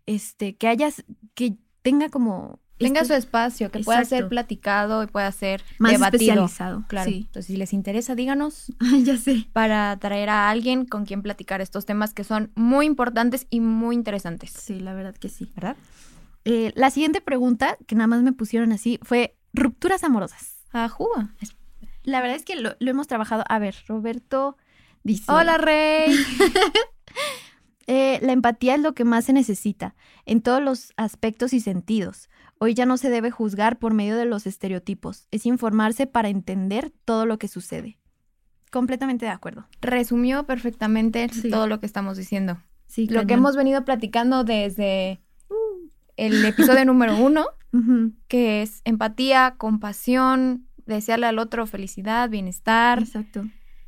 este 0.06 0.56
que 0.56 0.68
hayas 0.68 1.04
que 1.34 1.56
tenga 1.82 2.10
como 2.10 2.60
tenga 2.78 3.02
este 3.02 3.14
su 3.14 3.18
espacio, 3.20 3.72
que 3.72 3.80
pueda 3.80 4.04
ser 4.06 4.28
platicado 4.30 5.04
y 5.04 5.08
pueda 5.08 5.32
ser 5.32 5.64
más 5.80 5.92
debatido. 5.92 6.22
especializado. 6.22 6.86
Claro. 6.88 7.12
Entonces, 7.12 7.46
si 7.46 7.58
les 7.58 7.74
interesa, 7.74 8.16
díganos. 8.16 8.74
ya 9.04 9.18
sé. 9.18 9.48
Para 9.54 9.98
traer 9.98 10.30
a 10.30 10.50
alguien 10.50 10.86
con 10.86 11.06
quien 11.06 11.22
platicar 11.22 11.62
estos 11.62 11.86
temas 11.86 12.14
que 12.14 12.24
son 12.24 12.52
muy 12.56 12.86
importantes 12.86 13.48
y 13.50 13.60
muy 13.60 13.96
interesantes. 13.96 14.52
Sí, 14.52 14.80
la 14.80 14.94
verdad 14.94 15.16
que 15.16 15.30
sí. 15.30 15.52
¿Verdad? 15.56 15.76
Eh, 16.46 16.72
la 16.76 16.90
siguiente 16.90 17.20
pregunta, 17.22 17.78
que 17.86 17.96
nada 17.96 18.08
más 18.08 18.24
me 18.24 18.32
pusieron 18.32 18.72
así, 18.72 18.98
fue 19.04 19.36
rupturas 19.54 20.04
amorosas. 20.06 20.56
Ajúa. 20.72 21.34
La 22.04 22.22
verdad 22.22 22.38
es 22.38 22.46
que 22.46 22.56
lo, 22.56 22.76
hemos 22.80 23.08
trabajado. 23.08 23.44
A 23.48 23.60
ver, 23.60 23.76
Roberto 23.88 24.58
dice. 25.04 25.32
Hola, 25.32 25.58
Rey. 25.58 26.16
Eh, 27.92 28.20
la 28.22 28.34
empatía 28.34 28.76
es 28.76 28.82
lo 28.82 28.94
que 28.94 29.04
más 29.04 29.26
se 29.26 29.34
necesita, 29.34 29.96
en 30.28 30.42
todos 30.44 30.62
los 30.62 30.94
aspectos 30.96 31.54
y 31.54 31.60
sentidos. 31.60 32.30
Hoy 32.60 32.76
ya 32.76 32.86
no 32.86 32.98
se 32.98 33.10
debe 33.10 33.32
juzgar 33.32 33.80
por 33.80 33.96
medio 33.96 34.16
de 34.16 34.26
los 34.26 34.46
estereotipos, 34.46 35.28
es 35.32 35.48
informarse 35.48 36.06
para 36.06 36.30
entender 36.30 36.94
todo 37.04 37.26
lo 37.26 37.40
que 37.40 37.48
sucede. 37.48 37.98
Completamente 38.70 39.26
de 39.26 39.32
acuerdo. 39.32 39.66
Resumió 39.82 40.46
perfectamente 40.46 41.28
todo 41.50 41.66
lo 41.66 41.80
que 41.80 41.88
estamos 41.88 42.16
diciendo. 42.16 42.60
Sí, 42.86 43.08
lo 43.08 43.26
que 43.26 43.34
hemos 43.34 43.56
venido 43.56 43.84
platicando 43.84 44.44
desde 44.44 45.20
el 46.16 46.46
episodio 46.46 46.86
número 46.86 47.18
uno, 47.18 47.48
que 48.28 48.62
es 48.62 48.82
empatía, 48.86 49.56
compasión, 49.58 50.68
desearle 50.96 51.28
al 51.28 51.40
otro 51.40 51.66
felicidad, 51.68 52.30
bienestar. 52.30 53.00
Exacto. 53.00 53.46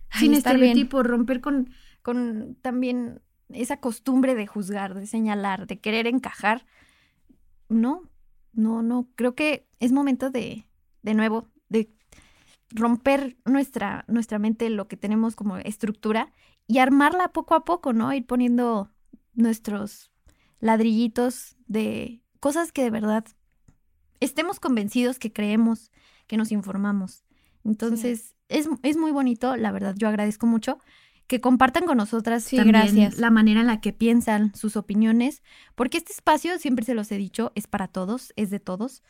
Ay, 0.10 0.20
Sin 0.22 0.34
estar 0.34 0.56
bien. 0.56 0.70
estereotipo, 0.70 1.04
romper 1.04 1.42
con, 1.42 1.70
con 2.02 2.58
también 2.62 3.22
esa 3.50 3.78
costumbre 3.78 4.36
de 4.36 4.48
juzgar, 4.48 4.94
de 4.94 5.08
señalar, 5.08 5.68
de 5.68 5.80
querer 5.80 6.08
encajar. 6.08 6.66
No, 7.70 8.10
no, 8.54 8.82
no. 8.82 9.10
Creo 9.16 9.36
que 9.36 9.68
es 9.80 9.92
momento 9.92 10.30
de, 10.30 10.66
de 11.02 11.14
nuevo, 11.14 11.50
de 11.70 11.94
romper 12.70 13.38
nuestra, 13.46 14.06
nuestra 14.08 14.40
mente, 14.40 14.70
lo 14.70 14.88
que 14.88 14.98
tenemos 14.98 15.36
como 15.36 15.58
estructura, 15.58 16.32
y 16.68 16.78
armarla 16.78 17.34
poco 17.34 17.56
a 17.56 17.66
poco, 17.66 17.92
¿no? 17.92 18.14
Ir 18.14 18.26
poniendo 18.26 18.90
nuestros 19.34 20.12
ladrillitos 20.60 21.58
de 21.68 22.22
cosas 22.40 22.72
que 22.72 22.84
de 22.84 22.92
verdad 22.92 23.26
estemos 24.20 24.60
convencidos 24.60 25.20
que 25.20 25.34
creemos, 25.34 25.92
que 26.32 26.38
nos 26.38 26.54
informamos. 26.54 27.26
Entonces, 27.66 28.36
es, 28.48 28.70
es 28.84 28.96
muy 28.96 29.12
bonito, 29.12 29.58
la 29.58 29.74
verdad, 29.74 29.96
yo 29.98 30.08
agradezco 30.08 30.48
mucho 30.48 30.80
que 31.28 31.42
compartan 31.42 31.86
con 31.86 31.98
nosotras 31.98 32.46
Sí, 32.46 32.56
también 32.56 32.84
gracias. 32.84 33.18
la 33.18 33.30
manera 33.32 33.60
en 33.60 33.68
la 33.68 33.82
que 33.82 33.92
piensan, 33.92 34.56
sus 34.56 34.78
opiniones, 34.78 35.44
porque 35.76 35.98
este 35.98 36.14
espacio, 36.14 36.58
siempre 36.58 36.86
se 36.86 36.94
los 36.94 37.12
he 37.12 37.18
dicho, 37.18 37.52
es 37.56 37.68
para 37.68 37.90
todos, 37.90 38.32
es 38.38 38.50
de 38.50 38.62
todos, 38.62 39.04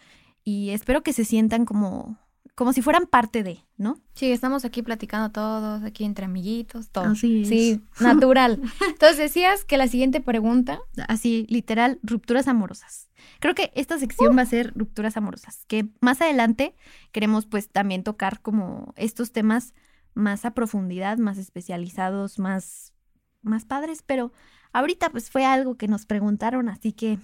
y 0.43 0.71
espero 0.71 1.03
que 1.03 1.13
se 1.13 1.23
sientan 1.23 1.65
como, 1.65 2.17
como 2.55 2.73
si 2.73 2.81
fueran 2.81 3.07
parte 3.07 3.43
de, 3.43 3.65
¿no? 3.77 3.99
Sí, 4.13 4.31
estamos 4.31 4.65
aquí 4.65 4.81
platicando 4.81 5.31
todos, 5.31 5.83
aquí 5.83 6.03
entre 6.03 6.25
amiguitos, 6.25 6.89
todo. 6.89 7.05
Así 7.05 7.43
es. 7.43 7.47
Sí, 7.47 7.81
natural. 7.99 8.61
Entonces 8.87 9.17
decías 9.17 9.63
que 9.63 9.77
la 9.77 9.87
siguiente 9.87 10.21
pregunta, 10.21 10.79
Así, 11.07 11.45
literal, 11.49 11.99
rupturas 12.03 12.47
amorosas. 12.47 13.09
Creo 13.39 13.55
que 13.55 13.71
esta 13.75 13.97
sección 13.97 14.37
va 14.37 14.41
a 14.41 14.45
ser 14.45 14.73
rupturas 14.75 15.17
amorosas, 15.17 15.65
que 15.67 15.87
más 16.01 16.21
adelante 16.21 16.75
queremos 17.11 17.45
pues 17.45 17.69
también 17.69 18.03
tocar 18.03 18.41
como 18.41 18.93
estos 18.97 19.31
temas 19.31 19.73
más 20.13 20.45
a 20.45 20.53
profundidad, 20.53 21.17
más 21.17 21.37
especializados, 21.37 22.37
más, 22.37 22.93
más 23.41 23.65
padres, 23.65 24.03
pero 24.05 24.31
ahorita 24.73 25.09
pues 25.09 25.29
fue 25.29 25.45
algo 25.45 25.75
que 25.75 25.87
nos 25.87 26.05
preguntaron, 26.05 26.69
así 26.69 26.91
que 26.91 27.17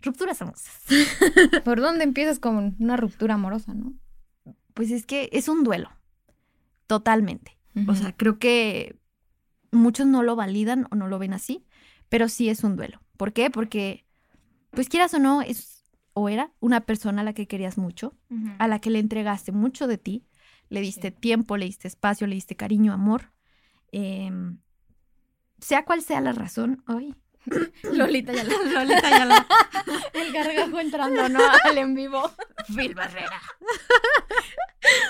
rupturas 0.00 0.40
amorosas. 0.42 0.80
¿por 1.64 1.80
dónde 1.80 2.04
empiezas 2.04 2.38
con 2.38 2.76
una 2.78 2.96
ruptura 2.96 3.34
amorosa, 3.34 3.74
no? 3.74 3.94
Pues 4.74 4.90
es 4.90 5.06
que 5.06 5.28
es 5.32 5.48
un 5.48 5.64
duelo, 5.64 5.90
totalmente. 6.86 7.58
O 7.88 7.94
sea, 7.96 8.12
creo 8.16 8.38
que 8.38 8.96
muchos 9.72 10.06
no 10.06 10.22
lo 10.22 10.36
validan 10.36 10.86
o 10.92 10.94
no 10.94 11.08
lo 11.08 11.18
ven 11.18 11.32
así, 11.32 11.64
pero 12.08 12.28
sí 12.28 12.48
es 12.48 12.62
un 12.62 12.76
duelo. 12.76 13.00
¿Por 13.16 13.32
qué? 13.32 13.50
Porque, 13.50 14.06
pues 14.70 14.88
quieras 14.88 15.12
o 15.14 15.18
no, 15.18 15.42
es 15.42 15.82
o 16.12 16.28
era 16.28 16.52
una 16.60 16.82
persona 16.86 17.22
a 17.22 17.24
la 17.24 17.32
que 17.32 17.48
querías 17.48 17.76
mucho, 17.76 18.16
a 18.58 18.68
la 18.68 18.78
que 18.78 18.90
le 18.90 19.00
entregaste 19.00 19.50
mucho 19.50 19.88
de 19.88 19.98
ti, 19.98 20.24
le 20.68 20.80
diste 20.80 21.10
Sí. 21.10 21.16
tiempo, 21.18 21.56
le 21.56 21.64
diste 21.66 21.88
espacio, 21.88 22.28
le 22.28 22.36
diste 22.36 22.54
cariño, 22.54 22.92
amor. 22.92 23.32
Em, 23.90 24.58
sea 25.58 25.84
cual 25.84 26.02
sea 26.02 26.20
la 26.20 26.32
razón, 26.32 26.84
ay, 26.86 27.16
Lolita 27.92 28.32
ya 28.32 28.44
la... 28.44 28.54
Lolita 28.72 29.10
ya 29.10 29.24
la... 29.24 29.46
El 30.14 30.32
gargajo 30.32 30.80
entrando, 30.80 31.28
¿no? 31.28 31.40
Al 31.64 31.78
en 31.78 31.94
vivo. 31.94 32.30
Phil 32.74 32.94
Barrera. 32.94 33.40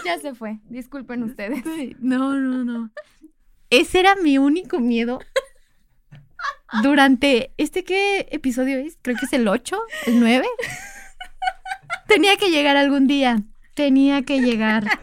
Ya 0.04 0.18
se 0.18 0.34
fue. 0.34 0.58
Disculpen 0.64 1.22
ustedes. 1.22 1.64
No, 1.98 2.32
no, 2.34 2.64
no. 2.64 2.90
Ese 3.70 4.00
era 4.00 4.16
mi 4.16 4.38
único 4.38 4.80
miedo. 4.80 5.20
Durante 6.82 7.52
este 7.56 7.84
qué 7.84 8.28
episodio 8.30 8.78
es? 8.78 8.98
Creo 9.02 9.16
que 9.16 9.26
es 9.26 9.32
el 9.32 9.46
8, 9.46 9.80
el 10.06 10.20
9. 10.20 10.46
Tenía 12.08 12.36
que 12.36 12.50
llegar 12.50 12.76
algún 12.76 13.06
día. 13.06 13.42
Tenía 13.74 14.22
que 14.22 14.40
llegar. 14.40 14.84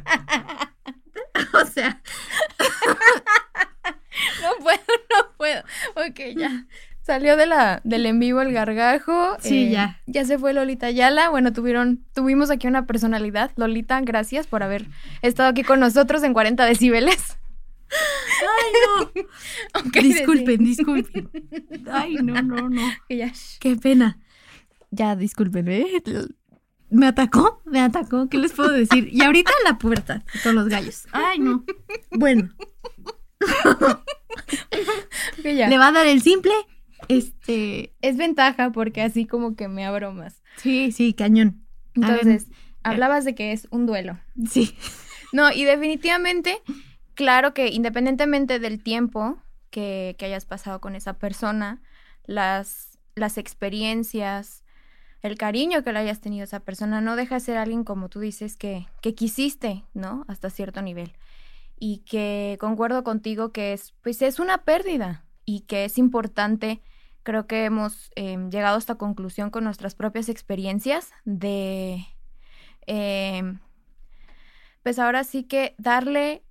O 1.53 1.65
sea, 1.65 2.01
No 4.41 4.63
puedo, 4.63 4.79
no 5.09 5.31
puedo. 5.37 5.61
Ok, 5.95 6.19
ya. 6.35 6.65
Salió 7.11 7.35
de 7.35 7.45
la, 7.45 7.81
del 7.83 8.05
en 8.05 8.19
vivo 8.19 8.39
el 8.39 8.53
gargajo. 8.53 9.33
eh, 9.33 9.37
Sí, 9.41 9.69
ya. 9.69 9.99
Ya 10.07 10.23
se 10.23 10.39
fue 10.39 10.53
Lolita 10.53 10.91
Yala. 10.91 11.29
Bueno, 11.29 11.51
tuvieron, 11.51 12.05
tuvimos 12.15 12.49
aquí 12.49 12.67
una 12.67 12.85
personalidad. 12.85 13.51
Lolita, 13.57 13.99
gracias 13.99 14.47
por 14.47 14.63
haber 14.63 14.85
estado 15.21 15.49
aquí 15.49 15.63
con 15.63 15.81
nosotros 15.81 16.23
en 16.23 16.31
40 16.31 16.63
decibeles. 16.63 17.37
ay 18.39 18.71
no. 18.85 19.11
Disculpen, 20.01 20.63
disculpen. 20.63 21.29
Ay, 21.91 22.15
no, 22.15 22.41
no, 22.41 22.69
no. 22.69 22.81
Qué 23.09 23.75
pena. 23.75 24.17
Ya, 24.89 25.17
disculpen, 25.17 25.67
¿eh? 25.67 25.85
Me 26.89 27.07
atacó, 27.07 27.61
me 27.65 27.81
atacó. 27.81 28.29
¿Qué 28.29 28.37
les 28.37 28.53
puedo 28.53 28.71
decir? 28.71 29.09
Y 29.11 29.21
ahorita 29.21 29.51
en 29.59 29.73
la 29.73 29.77
puerta, 29.77 30.23
con 30.43 30.55
los 30.55 30.69
gallos. 30.69 31.07
Ay, 31.11 31.39
no. 31.39 31.65
Bueno. 32.11 32.55
ya. 35.43 35.67
Le 35.67 35.77
va 35.77 35.89
a 35.89 35.91
dar 35.91 36.07
el 36.07 36.21
simple. 36.21 36.53
Este. 37.07 37.93
Es 38.01 38.17
ventaja 38.17 38.71
porque 38.71 39.01
así 39.01 39.25
como 39.25 39.55
que 39.55 39.67
me 39.67 39.85
abro 39.85 40.11
más. 40.11 40.41
Sí, 40.57 40.91
sí, 40.91 41.13
cañón. 41.13 41.65
Entonces, 41.93 42.47
hablabas 42.83 43.25
de 43.25 43.35
que 43.35 43.51
es 43.51 43.67
un 43.71 43.85
duelo. 43.85 44.19
Sí. 44.49 44.75
No, 45.33 45.51
y 45.51 45.63
definitivamente, 45.63 46.61
claro 47.13 47.53
que 47.53 47.69
independientemente 47.69 48.59
del 48.59 48.83
tiempo 48.83 49.37
que, 49.69 50.15
que 50.17 50.25
hayas 50.25 50.45
pasado 50.45 50.81
con 50.81 50.95
esa 50.95 51.13
persona, 51.13 51.81
las, 52.25 52.99
las 53.15 53.37
experiencias, 53.37 54.63
el 55.21 55.37
cariño 55.37 55.83
que 55.83 55.93
le 55.93 55.99
hayas 55.99 56.19
tenido 56.19 56.43
a 56.43 56.45
esa 56.45 56.59
persona, 56.61 56.99
no 57.01 57.15
deja 57.15 57.35
de 57.35 57.41
ser 57.41 57.57
alguien, 57.57 57.83
como 57.83 58.09
tú 58.09 58.19
dices, 58.19 58.57
que, 58.57 58.87
que 59.01 59.13
quisiste, 59.13 59.83
¿no? 59.93 60.25
Hasta 60.27 60.49
cierto 60.49 60.81
nivel. 60.81 61.13
Y 61.79 61.99
que 61.99 62.57
concuerdo 62.59 63.03
contigo 63.03 63.51
que 63.51 63.73
es, 63.73 63.93
pues 64.01 64.21
es 64.21 64.39
una 64.39 64.59
pérdida 64.59 65.25
y 65.45 65.61
que 65.61 65.85
es 65.85 65.97
importante, 65.97 66.81
creo 67.23 67.47
que 67.47 67.65
hemos 67.65 68.11
eh, 68.15 68.37
llegado 68.49 68.75
a 68.75 68.79
esta 68.79 68.95
conclusión 68.95 69.49
con 69.49 69.63
nuestras 69.63 69.95
propias 69.95 70.29
experiencias 70.29 71.11
de... 71.25 72.05
em, 72.87 73.59
pues 74.83 74.99
ahora 74.99 75.23
sí 75.23 75.43
que 75.43 75.75
darle 75.77 76.43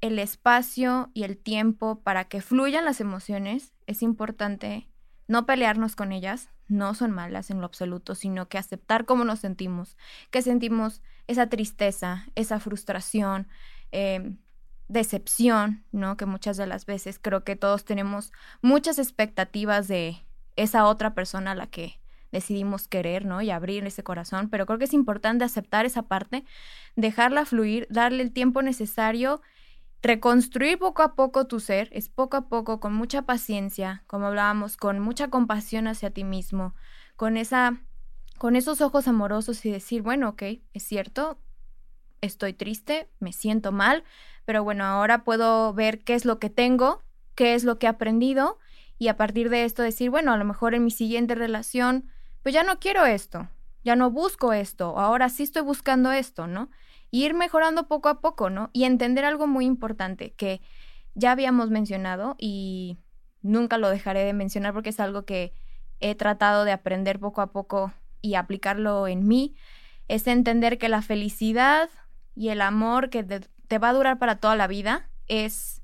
el 0.00 0.18
espacio 0.18 1.10
y 1.14 1.24
el 1.24 1.36
tiempo 1.36 2.00
para 2.00 2.24
que 2.24 2.40
fluyan 2.40 2.84
las 2.84 3.00
emociones 3.00 3.72
es 3.86 4.02
importante. 4.02 4.88
No 5.28 5.46
pelearnos 5.46 5.96
con 5.96 6.12
ellas, 6.12 6.48
no 6.68 6.94
son 6.94 7.10
malas 7.10 7.50
en 7.50 7.60
lo 7.60 7.66
absoluto, 7.66 8.14
sino 8.14 8.48
que 8.48 8.58
aceptar 8.58 9.04
cómo 9.04 9.24
nos 9.24 9.40
sentimos, 9.40 9.96
que 10.30 10.42
sentimos 10.42 11.02
esa 11.26 11.48
tristeza, 11.48 12.26
esa 12.34 12.60
frustración, 12.60 13.48
eh, 13.92 14.36
decepción, 14.88 15.84
¿no? 15.92 16.16
Que 16.16 16.26
muchas 16.26 16.56
de 16.56 16.66
las 16.66 16.86
veces 16.86 17.18
creo 17.20 17.44
que 17.44 17.56
todos 17.56 17.84
tenemos 17.84 18.32
muchas 18.62 18.98
expectativas 18.98 19.88
de 19.88 20.18
esa 20.56 20.86
otra 20.86 21.14
persona 21.14 21.52
a 21.52 21.54
la 21.54 21.66
que 21.66 22.00
decidimos 22.32 22.88
querer, 22.88 23.24
¿no? 23.24 23.42
Y 23.42 23.50
abrir 23.50 23.84
ese 23.84 24.02
corazón, 24.02 24.48
pero 24.50 24.66
creo 24.66 24.78
que 24.78 24.84
es 24.84 24.92
importante 24.92 25.44
aceptar 25.44 25.86
esa 25.86 26.02
parte, 26.02 26.44
dejarla 26.94 27.44
fluir, 27.44 27.86
darle 27.90 28.22
el 28.22 28.32
tiempo 28.32 28.62
necesario, 28.62 29.40
reconstruir 30.02 30.78
poco 30.78 31.02
a 31.02 31.14
poco 31.14 31.46
tu 31.46 31.60
ser, 31.60 31.88
es 31.92 32.08
poco 32.08 32.36
a 32.36 32.48
poco, 32.48 32.80
con 32.80 32.94
mucha 32.94 33.22
paciencia, 33.22 34.04
como 34.06 34.26
hablábamos, 34.26 34.76
con 34.76 35.00
mucha 35.00 35.28
compasión 35.28 35.86
hacia 35.88 36.10
ti 36.10 36.24
mismo, 36.24 36.74
con 37.16 37.36
esa, 37.36 37.80
con 38.38 38.56
esos 38.56 38.80
ojos 38.80 39.08
amorosos 39.08 39.64
y 39.64 39.70
decir, 39.70 40.02
bueno, 40.02 40.30
ok, 40.30 40.42
es 40.74 40.82
cierto, 40.82 41.38
estoy 42.20 42.52
triste, 42.52 43.08
me 43.20 43.32
siento 43.32 43.72
mal, 43.72 44.04
pero 44.44 44.64
bueno, 44.64 44.84
ahora 44.84 45.24
puedo 45.24 45.72
ver 45.74 46.04
qué 46.04 46.14
es 46.14 46.24
lo 46.24 46.38
que 46.38 46.50
tengo, 46.50 47.02
qué 47.34 47.54
es 47.54 47.64
lo 47.64 47.78
que 47.78 47.86
he 47.86 47.88
aprendido 47.88 48.58
y 48.98 49.08
a 49.08 49.16
partir 49.16 49.50
de 49.50 49.64
esto 49.64 49.82
decir, 49.82 50.10
bueno, 50.10 50.32
a 50.32 50.36
lo 50.36 50.44
mejor 50.44 50.74
en 50.74 50.84
mi 50.84 50.90
siguiente 50.90 51.34
relación, 51.34 52.08
pues 52.42 52.54
ya 52.54 52.62
no 52.62 52.78
quiero 52.78 53.04
esto, 53.04 53.48
ya 53.84 53.96
no 53.96 54.10
busco 54.10 54.52
esto, 54.52 54.98
ahora 54.98 55.28
sí 55.28 55.42
estoy 55.42 55.62
buscando 55.62 56.12
esto, 56.12 56.46
¿no? 56.46 56.70
Y 57.10 57.24
ir 57.24 57.34
mejorando 57.34 57.88
poco 57.88 58.08
a 58.08 58.20
poco, 58.20 58.50
¿no? 58.50 58.70
Y 58.72 58.84
entender 58.84 59.24
algo 59.24 59.46
muy 59.46 59.64
importante 59.64 60.32
que 60.32 60.60
ya 61.14 61.32
habíamos 61.32 61.70
mencionado 61.70 62.36
y 62.38 62.98
nunca 63.42 63.78
lo 63.78 63.90
dejaré 63.90 64.24
de 64.24 64.32
mencionar 64.32 64.72
porque 64.72 64.90
es 64.90 65.00
algo 65.00 65.24
que 65.24 65.54
he 66.00 66.14
tratado 66.14 66.64
de 66.64 66.72
aprender 66.72 67.18
poco 67.18 67.40
a 67.40 67.52
poco 67.52 67.92
y 68.20 68.34
aplicarlo 68.34 69.06
en 69.06 69.26
mí, 69.26 69.54
es 70.08 70.26
entender 70.26 70.78
que 70.78 70.88
la 70.88 71.02
felicidad 71.02 71.90
y 72.36 72.50
el 72.50 72.60
amor 72.60 73.10
que 73.10 73.24
te, 73.24 73.78
va 73.78 73.88
a 73.88 73.92
durar 73.94 74.18
para 74.18 74.36
toda 74.36 74.54
la 74.54 74.68
vida 74.68 75.08
es, 75.26 75.82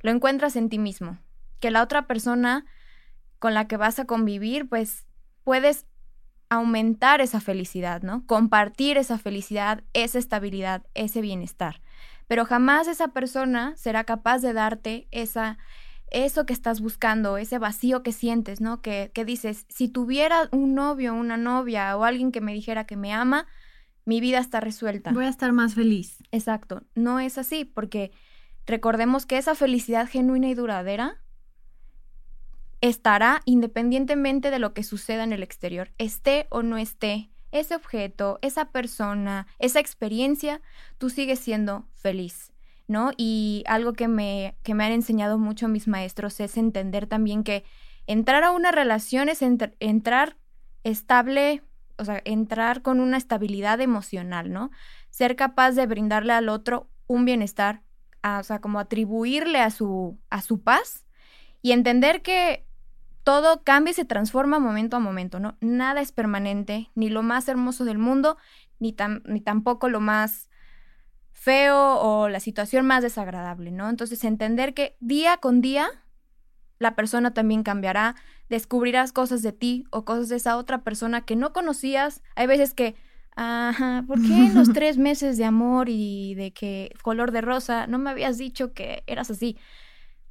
lo 0.00 0.10
encuentras 0.10 0.56
en 0.56 0.70
ti 0.70 0.78
mismo, 0.78 1.18
que 1.58 1.70
la 1.70 1.82
otra 1.82 2.06
persona 2.06 2.64
con 3.38 3.52
la 3.52 3.66
que 3.66 3.76
vas 3.76 3.98
a 3.98 4.06
convivir, 4.06 4.68
pues 4.68 5.06
puedes 5.44 5.86
aumentar 6.48 7.20
esa 7.20 7.40
felicidad, 7.40 8.02
¿no? 8.02 8.24
Compartir 8.26 8.96
esa 8.96 9.18
felicidad, 9.18 9.82
esa 9.92 10.18
estabilidad, 10.18 10.86
ese 10.94 11.20
bienestar. 11.20 11.82
Pero 12.28 12.44
jamás 12.44 12.86
esa 12.86 13.08
persona 13.08 13.74
será 13.76 14.04
capaz 14.04 14.38
de 14.38 14.52
darte 14.52 15.08
esa, 15.10 15.58
eso 16.10 16.46
que 16.46 16.52
estás 16.52 16.80
buscando, 16.80 17.36
ese 17.36 17.58
vacío 17.58 18.02
que 18.02 18.12
sientes, 18.12 18.60
¿no? 18.60 18.80
Que, 18.80 19.10
que 19.12 19.24
dices, 19.24 19.66
si 19.68 19.88
tuviera 19.88 20.48
un 20.52 20.74
novio, 20.74 21.14
una 21.14 21.36
novia 21.36 21.96
o 21.96 22.04
alguien 22.04 22.30
que 22.30 22.40
me 22.40 22.52
dijera 22.52 22.84
que 22.84 22.96
me 22.96 23.12
ama, 23.12 23.46
mi 24.10 24.20
vida 24.20 24.40
está 24.40 24.58
resuelta. 24.58 25.12
Voy 25.12 25.26
a 25.26 25.28
estar 25.28 25.52
más 25.52 25.76
feliz. 25.76 26.18
Exacto, 26.32 26.82
no 26.96 27.20
es 27.20 27.38
así, 27.38 27.64
porque 27.64 28.10
recordemos 28.66 29.24
que 29.24 29.38
esa 29.38 29.54
felicidad 29.54 30.08
genuina 30.08 30.48
y 30.48 30.54
duradera 30.54 31.22
estará 32.80 33.40
independientemente 33.44 34.50
de 34.50 34.58
lo 34.58 34.74
que 34.74 34.82
suceda 34.82 35.22
en 35.22 35.32
el 35.32 35.44
exterior, 35.44 35.92
esté 35.96 36.48
o 36.50 36.64
no 36.64 36.76
esté 36.76 37.30
ese 37.52 37.76
objeto, 37.76 38.40
esa 38.42 38.72
persona, 38.72 39.46
esa 39.60 39.78
experiencia, 39.78 40.60
tú 40.98 41.08
sigues 41.08 41.38
siendo 41.38 41.86
feliz. 41.94 42.52
¿no? 42.88 43.12
Y 43.16 43.62
algo 43.68 43.92
que 43.92 44.08
me, 44.08 44.56
que 44.64 44.74
me 44.74 44.82
han 44.82 44.90
enseñado 44.90 45.38
mucho 45.38 45.68
mis 45.68 45.86
maestros 45.86 46.40
es 46.40 46.56
entender 46.56 47.06
también 47.06 47.44
que 47.44 47.62
entrar 48.08 48.42
a 48.42 48.50
una 48.50 48.72
relación 48.72 49.28
es 49.28 49.40
entrar 49.42 50.36
estable, 50.82 51.62
o 52.00 52.04
sea, 52.04 52.20
entrar 52.24 52.82
con 52.82 53.00
una 53.00 53.16
estabilidad 53.16 53.80
emocional, 53.80 54.52
¿no? 54.52 54.70
Ser 55.10 55.36
capaz 55.36 55.72
de 55.72 55.86
brindarle 55.86 56.32
al 56.32 56.48
otro 56.48 56.90
un 57.06 57.24
bienestar, 57.24 57.82
o 58.22 58.42
sea, 58.42 58.60
como 58.60 58.78
atribuirle 58.78 59.60
a 59.60 59.70
su, 59.70 60.18
a 60.30 60.42
su 60.42 60.62
paz 60.62 61.06
y 61.62 61.72
entender 61.72 62.22
que 62.22 62.66
todo 63.22 63.62
cambia 63.62 63.90
y 63.90 63.94
se 63.94 64.04
transforma 64.04 64.58
momento 64.58 64.96
a 64.96 65.00
momento, 65.00 65.40
¿no? 65.40 65.56
Nada 65.60 66.00
es 66.00 66.12
permanente, 66.12 66.90
ni 66.94 67.10
lo 67.10 67.22
más 67.22 67.48
hermoso 67.48 67.84
del 67.84 67.98
mundo, 67.98 68.38
ni, 68.78 68.96
ni 69.24 69.40
tampoco 69.40 69.88
lo 69.88 70.00
más 70.00 70.48
feo 71.32 71.98
o 72.00 72.28
la 72.28 72.40
situación 72.40 72.86
más 72.86 73.02
desagradable, 73.02 73.70
¿no? 73.70 73.88
Entonces, 73.88 74.24
entender 74.24 74.74
que 74.74 74.96
día 75.00 75.36
con 75.36 75.60
día 75.60 75.88
la 76.78 76.96
persona 76.96 77.32
también 77.32 77.62
cambiará, 77.62 78.16
descubrirás 78.50 79.12
cosas 79.12 79.40
de 79.42 79.52
ti 79.52 79.84
o 79.90 80.04
cosas 80.04 80.28
de 80.28 80.36
esa 80.36 80.58
otra 80.58 80.82
persona 80.82 81.22
que 81.22 81.36
no 81.36 81.52
conocías. 81.54 82.22
Hay 82.34 82.48
veces 82.48 82.74
que, 82.74 82.96
ajá, 83.36 84.04
¿por 84.06 84.20
qué 84.20 84.34
en 84.34 84.54
los 84.54 84.72
tres 84.74 84.98
meses 84.98 85.38
de 85.38 85.44
amor 85.44 85.88
y 85.88 86.34
de 86.34 86.52
que 86.52 86.92
color 87.02 87.30
de 87.30 87.40
rosa 87.40 87.86
no 87.86 87.98
me 87.98 88.10
habías 88.10 88.36
dicho 88.36 88.74
que 88.74 89.04
eras 89.06 89.30
así? 89.30 89.56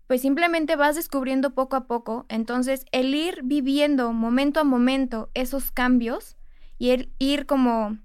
Pues 0.05 0.21
simplemente 0.21 0.75
vas 0.75 0.97
descubriendo 0.97 1.55
poco 1.55 1.77
a 1.77 1.87
poco. 1.87 2.25
Entonces, 2.29 2.85
el 2.91 3.15
ir 3.15 3.39
viviendo 3.43 4.11
momento 4.11 4.59
a 4.59 4.63
momento 4.65 5.29
esos 5.33 5.71
cambios 5.71 6.35
y 6.77 6.89
el 6.89 7.13
ir 7.19 7.45
como 7.45 7.97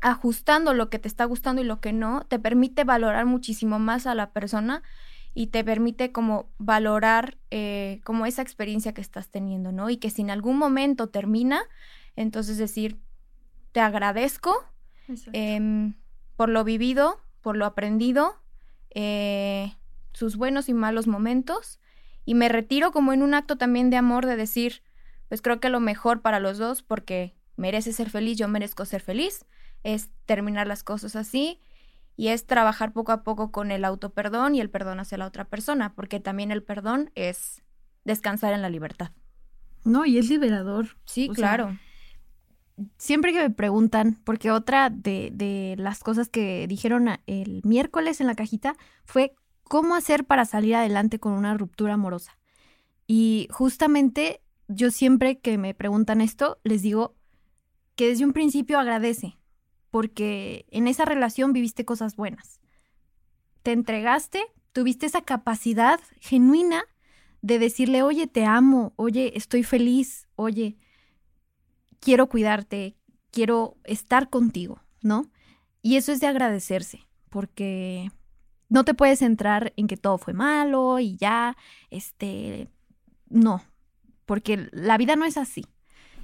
ajustando 0.00 0.74
lo 0.74 0.90
que 0.90 0.98
te 0.98 1.06
está 1.06 1.24
gustando 1.24 1.62
y 1.62 1.64
lo 1.64 1.80
que 1.80 1.92
no, 1.92 2.24
te 2.26 2.40
permite 2.40 2.82
valorar 2.82 3.26
muchísimo 3.26 3.78
más 3.78 4.08
a 4.08 4.16
la 4.16 4.32
persona 4.32 4.82
y 5.34 5.48
te 5.48 5.64
permite 5.64 6.12
como 6.12 6.50
valorar 6.58 7.38
eh, 7.50 8.00
como 8.04 8.26
esa 8.26 8.42
experiencia 8.42 8.92
que 8.92 9.00
estás 9.00 9.28
teniendo, 9.28 9.72
¿no? 9.72 9.88
Y 9.88 9.96
que 9.96 10.10
si 10.10 10.22
en 10.22 10.30
algún 10.30 10.58
momento 10.58 11.08
termina, 11.08 11.62
entonces 12.16 12.58
decir, 12.58 12.98
te 13.72 13.80
agradezco 13.80 14.64
em, 15.32 15.94
por 16.36 16.48
lo 16.48 16.64
vivido, 16.64 17.20
por 17.40 17.56
lo 17.56 17.64
aprendido, 17.64 18.36
eh, 18.94 19.74
sus 20.12 20.36
buenos 20.36 20.68
y 20.68 20.74
malos 20.74 21.06
momentos, 21.06 21.80
y 22.24 22.34
me 22.34 22.48
retiro 22.48 22.92
como 22.92 23.12
en 23.12 23.22
un 23.22 23.34
acto 23.34 23.56
también 23.56 23.90
de 23.90 23.96
amor 23.96 24.26
de 24.26 24.36
decir, 24.36 24.82
pues 25.28 25.40
creo 25.40 25.60
que 25.60 25.70
lo 25.70 25.80
mejor 25.80 26.20
para 26.20 26.40
los 26.40 26.58
dos, 26.58 26.82
porque 26.82 27.34
merece 27.56 27.92
ser 27.94 28.10
feliz, 28.10 28.36
yo 28.36 28.48
merezco 28.48 28.84
ser 28.84 29.00
feliz, 29.00 29.46
es 29.82 30.10
terminar 30.26 30.66
las 30.66 30.84
cosas 30.84 31.16
así 31.16 31.58
y 32.16 32.28
es 32.28 32.46
trabajar 32.46 32.92
poco 32.92 33.12
a 33.12 33.22
poco 33.22 33.50
con 33.50 33.70
el 33.70 33.84
auto 33.84 34.10
perdón 34.10 34.54
y 34.54 34.60
el 34.60 34.70
perdón 34.70 35.00
hacia 35.00 35.18
la 35.18 35.26
otra 35.26 35.44
persona, 35.46 35.94
porque 35.94 36.20
también 36.20 36.50
el 36.50 36.62
perdón 36.62 37.10
es 37.14 37.62
descansar 38.04 38.52
en 38.52 38.62
la 38.62 38.70
libertad. 38.70 39.12
No, 39.84 40.04
y 40.04 40.18
es 40.18 40.28
liberador. 40.28 40.96
Sí, 41.04 41.28
claro. 41.28 41.76
siempre 42.98 43.32
que 43.32 43.40
me 43.40 43.50
preguntan, 43.50 44.20
porque 44.24 44.50
otra 44.50 44.90
de, 44.90 45.30
de 45.32 45.74
las 45.78 46.00
cosas 46.00 46.28
que 46.28 46.66
dijeron 46.68 47.08
el 47.26 47.62
miércoles 47.64 48.20
en 48.20 48.26
la 48.26 48.34
cajita 48.34 48.76
fue 49.04 49.34
cómo 49.64 49.94
hacer 49.94 50.24
para 50.24 50.44
salir 50.44 50.76
adelante 50.76 51.18
con 51.18 51.32
una 51.32 51.56
ruptura 51.56 51.94
amorosa. 51.94 52.38
Y 53.06 53.48
justamente 53.50 54.40
yo 54.68 54.90
siempre 54.90 55.38
que 55.38 55.58
me 55.58 55.74
preguntan 55.74 56.20
esto, 56.20 56.58
les 56.64 56.82
digo 56.82 57.14
que 57.96 58.08
desde 58.08 58.24
un 58.24 58.32
principio 58.32 58.78
agradece, 58.78 59.38
porque 59.92 60.64
en 60.70 60.88
esa 60.88 61.04
relación 61.04 61.52
viviste 61.52 61.84
cosas 61.84 62.16
buenas. 62.16 62.60
Te 63.62 63.72
entregaste, 63.72 64.42
tuviste 64.72 65.04
esa 65.04 65.20
capacidad 65.20 66.00
genuina 66.18 66.82
de 67.42 67.58
decirle, 67.58 68.02
oye, 68.02 68.26
te 68.26 68.46
amo, 68.46 68.94
oye, 68.96 69.36
estoy 69.36 69.64
feliz, 69.64 70.28
oye, 70.34 70.78
quiero 72.00 72.30
cuidarte, 72.30 72.96
quiero 73.30 73.76
estar 73.84 74.30
contigo, 74.30 74.80
¿no? 75.02 75.30
Y 75.82 75.96
eso 75.96 76.10
es 76.10 76.20
de 76.20 76.26
agradecerse, 76.26 77.06
porque 77.28 78.10
no 78.70 78.84
te 78.84 78.94
puedes 78.94 79.18
centrar 79.18 79.74
en 79.76 79.88
que 79.88 79.98
todo 79.98 80.16
fue 80.16 80.32
malo 80.32 81.00
y 81.00 81.18
ya, 81.18 81.54
este, 81.90 82.70
no, 83.28 83.62
porque 84.24 84.70
la 84.72 84.96
vida 84.96 85.16
no 85.16 85.26
es 85.26 85.36
así. 85.36 85.66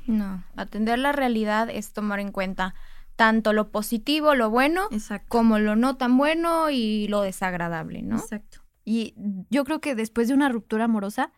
No, 0.06 0.42
atender 0.56 0.98
la 0.98 1.12
realidad 1.12 1.68
es 1.68 1.92
tomar 1.92 2.18
en 2.18 2.32
cuenta 2.32 2.74
tanto 3.18 3.52
lo 3.52 3.72
positivo, 3.72 4.36
lo 4.36 4.48
bueno, 4.48 4.88
como 5.26 5.58
lo 5.58 5.74
no 5.74 5.96
tan 5.96 6.16
bueno 6.16 6.70
y 6.70 7.08
lo 7.08 7.22
desagradable, 7.22 8.00
¿no? 8.00 8.14
Exacto. 8.16 8.60
Y 8.84 9.16
yo 9.50 9.64
creo 9.64 9.80
que 9.80 9.96
después 9.96 10.28
de 10.28 10.34
una 10.34 10.48
ruptura 10.48 10.84
amorosa, 10.84 11.32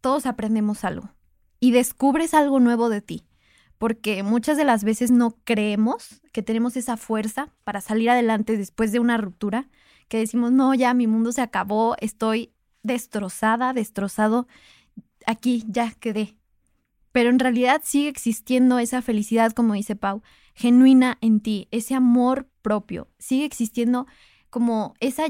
todos 0.00 0.24
aprendemos 0.24 0.84
algo 0.84 1.10
y 1.60 1.72
descubres 1.72 2.32
algo 2.32 2.60
nuevo 2.60 2.88
de 2.88 3.02
ti, 3.02 3.26
porque 3.76 4.22
muchas 4.22 4.56
de 4.56 4.64
las 4.64 4.84
veces 4.84 5.10
no 5.10 5.36
creemos 5.44 6.22
que 6.32 6.42
tenemos 6.42 6.78
esa 6.78 6.96
fuerza 6.96 7.52
para 7.62 7.82
salir 7.82 8.08
adelante 8.08 8.56
después 8.56 8.90
de 8.90 8.98
una 8.98 9.18
ruptura, 9.18 9.68
que 10.08 10.16
decimos, 10.16 10.50
no, 10.50 10.72
ya 10.72 10.94
mi 10.94 11.06
mundo 11.06 11.32
se 11.32 11.42
acabó, 11.42 11.94
estoy 12.00 12.54
destrozada, 12.82 13.74
destrozado, 13.74 14.48
aquí 15.26 15.62
ya 15.68 15.92
quedé. 15.92 16.38
Pero 17.12 17.28
en 17.28 17.38
realidad 17.38 17.82
sigue 17.84 18.08
existiendo 18.08 18.78
esa 18.78 19.02
felicidad, 19.02 19.52
como 19.52 19.74
dice 19.74 19.94
Pau, 19.94 20.22
genuina 20.58 21.18
en 21.20 21.38
ti, 21.38 21.68
ese 21.70 21.94
amor 21.94 22.48
propio. 22.62 23.08
Sigue 23.18 23.44
existiendo 23.44 24.06
como 24.50 24.94
esa, 24.98 25.26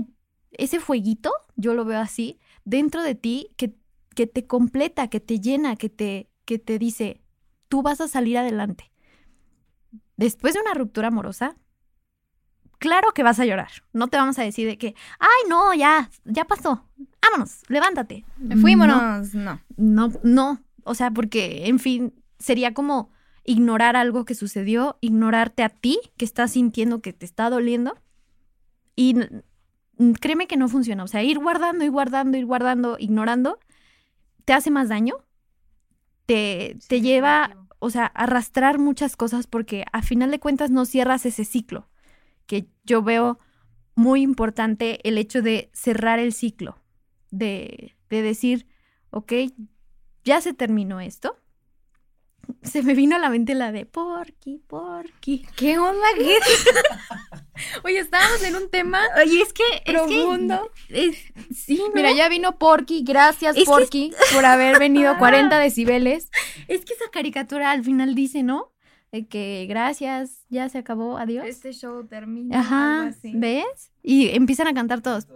ese 0.52 0.80
fueguito, 0.80 1.30
yo 1.54 1.74
lo 1.74 1.84
veo 1.84 2.00
así, 2.00 2.38
dentro 2.64 3.02
de 3.02 3.14
ti 3.14 3.50
que, 3.58 3.76
que 4.14 4.26
te 4.26 4.46
completa, 4.46 5.08
que 5.08 5.20
te 5.20 5.38
llena, 5.38 5.76
que 5.76 5.90
te, 5.90 6.30
que 6.46 6.58
te 6.58 6.78
dice, 6.78 7.20
tú 7.68 7.82
vas 7.82 8.00
a 8.00 8.08
salir 8.08 8.38
adelante. 8.38 8.90
Después 10.16 10.54
de 10.54 10.60
una 10.62 10.72
ruptura 10.72 11.08
amorosa, 11.08 11.56
claro 12.78 13.12
que 13.12 13.22
vas 13.22 13.38
a 13.38 13.44
llorar. 13.44 13.70
No 13.92 14.08
te 14.08 14.16
vamos 14.16 14.38
a 14.38 14.44
decir 14.44 14.66
de 14.66 14.78
que, 14.78 14.94
ay, 15.18 15.48
no, 15.50 15.74
ya, 15.74 16.10
ya 16.24 16.46
pasó. 16.46 16.88
Vámonos, 17.20 17.64
levántate. 17.68 18.24
Fuímonos. 18.62 19.34
No. 19.34 19.60
No, 19.76 20.10
no. 20.22 20.62
O 20.84 20.94
sea, 20.94 21.10
porque, 21.10 21.66
en 21.66 21.78
fin, 21.78 22.14
sería 22.38 22.72
como 22.72 23.10
ignorar 23.44 23.96
algo 23.96 24.24
que 24.24 24.34
sucedió, 24.34 24.98
ignorarte 25.00 25.62
a 25.62 25.68
ti 25.68 25.98
que 26.16 26.24
estás 26.24 26.52
sintiendo 26.52 27.00
que 27.00 27.12
te 27.12 27.24
está 27.24 27.50
doliendo. 27.50 27.98
Y 28.94 29.14
créeme 30.20 30.46
que 30.46 30.56
no 30.56 30.68
funciona. 30.68 31.04
O 31.04 31.08
sea, 31.08 31.22
ir 31.22 31.38
guardando, 31.38 31.84
ir 31.84 31.90
guardando, 31.90 32.36
ir 32.36 32.46
guardando, 32.46 32.96
ignorando, 32.98 33.58
te 34.44 34.52
hace 34.52 34.70
más 34.70 34.88
daño. 34.88 35.16
Te, 36.26 36.76
te 36.88 37.00
lleva, 37.00 37.56
o 37.78 37.90
sea, 37.90 38.04
a 38.04 38.24
arrastrar 38.24 38.78
muchas 38.78 39.16
cosas 39.16 39.46
porque 39.46 39.84
a 39.92 40.02
final 40.02 40.30
de 40.30 40.40
cuentas 40.40 40.70
no 40.70 40.84
cierras 40.84 41.24
ese 41.26 41.44
ciclo. 41.44 41.88
Que 42.46 42.66
yo 42.84 43.02
veo 43.02 43.38
muy 43.94 44.22
importante 44.22 45.06
el 45.08 45.18
hecho 45.18 45.42
de 45.42 45.70
cerrar 45.72 46.18
el 46.18 46.32
ciclo. 46.32 46.78
De, 47.30 47.96
de 48.08 48.22
decir, 48.22 48.66
ok, 49.10 49.32
ya 50.24 50.40
se 50.40 50.54
terminó 50.54 51.00
esto 51.00 51.38
se 52.62 52.82
me 52.82 52.94
vino 52.94 53.16
a 53.16 53.18
la 53.18 53.30
mente 53.30 53.54
la 53.54 53.72
de 53.72 53.86
Porky, 53.86 54.58
Porky. 54.66 55.46
¿Qué 55.56 55.78
onda? 55.78 56.06
Oye, 57.84 57.98
estábamos 57.98 58.42
en 58.42 58.56
un 58.56 58.70
tema 58.70 59.00
Oye, 59.22 59.42
es 59.42 59.52
que 59.52 59.64
profundo. 59.86 60.70
sí, 61.54 61.82
Mira, 61.94 62.12
ya 62.12 62.28
vino 62.28 62.58
Porky. 62.58 63.02
Gracias, 63.04 63.56
Porky, 63.64 64.12
por 64.34 64.44
haber 64.44 64.78
venido 64.78 65.16
40 65.18 65.58
decibeles. 65.58 66.30
Es 66.68 66.84
que 66.84 66.94
esa 66.94 67.10
caricatura 67.10 67.70
al 67.70 67.84
final 67.84 68.14
dice, 68.14 68.42
¿no? 68.42 68.72
De 69.10 69.26
que 69.26 69.66
gracias, 69.68 70.44
ya 70.50 70.68
se 70.68 70.78
acabó, 70.78 71.16
adiós. 71.16 71.46
Este 71.46 71.72
show 71.72 72.06
termina. 72.06 72.60
Ajá, 72.60 73.10
¿ves? 73.22 73.90
Y 74.02 74.28
empiezan 74.28 74.66
a 74.68 74.74
cantar 74.74 75.00
todos. 75.00 75.26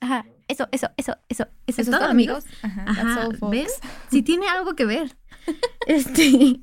Ajá, 0.00 0.26
eso, 0.48 0.68
eso, 0.72 0.90
eso, 0.96 1.16
eso, 1.28 1.46
eso, 1.68 1.80
es 1.80 1.90
todo, 1.90 2.04
amigos. 2.04 2.44
Ajá, 2.62 3.28
¿ves? 3.48 3.78
Sí 4.10 4.22
tiene 4.22 4.48
algo 4.48 4.74
que 4.74 4.84
ver. 4.84 5.16
Este, 5.86 6.60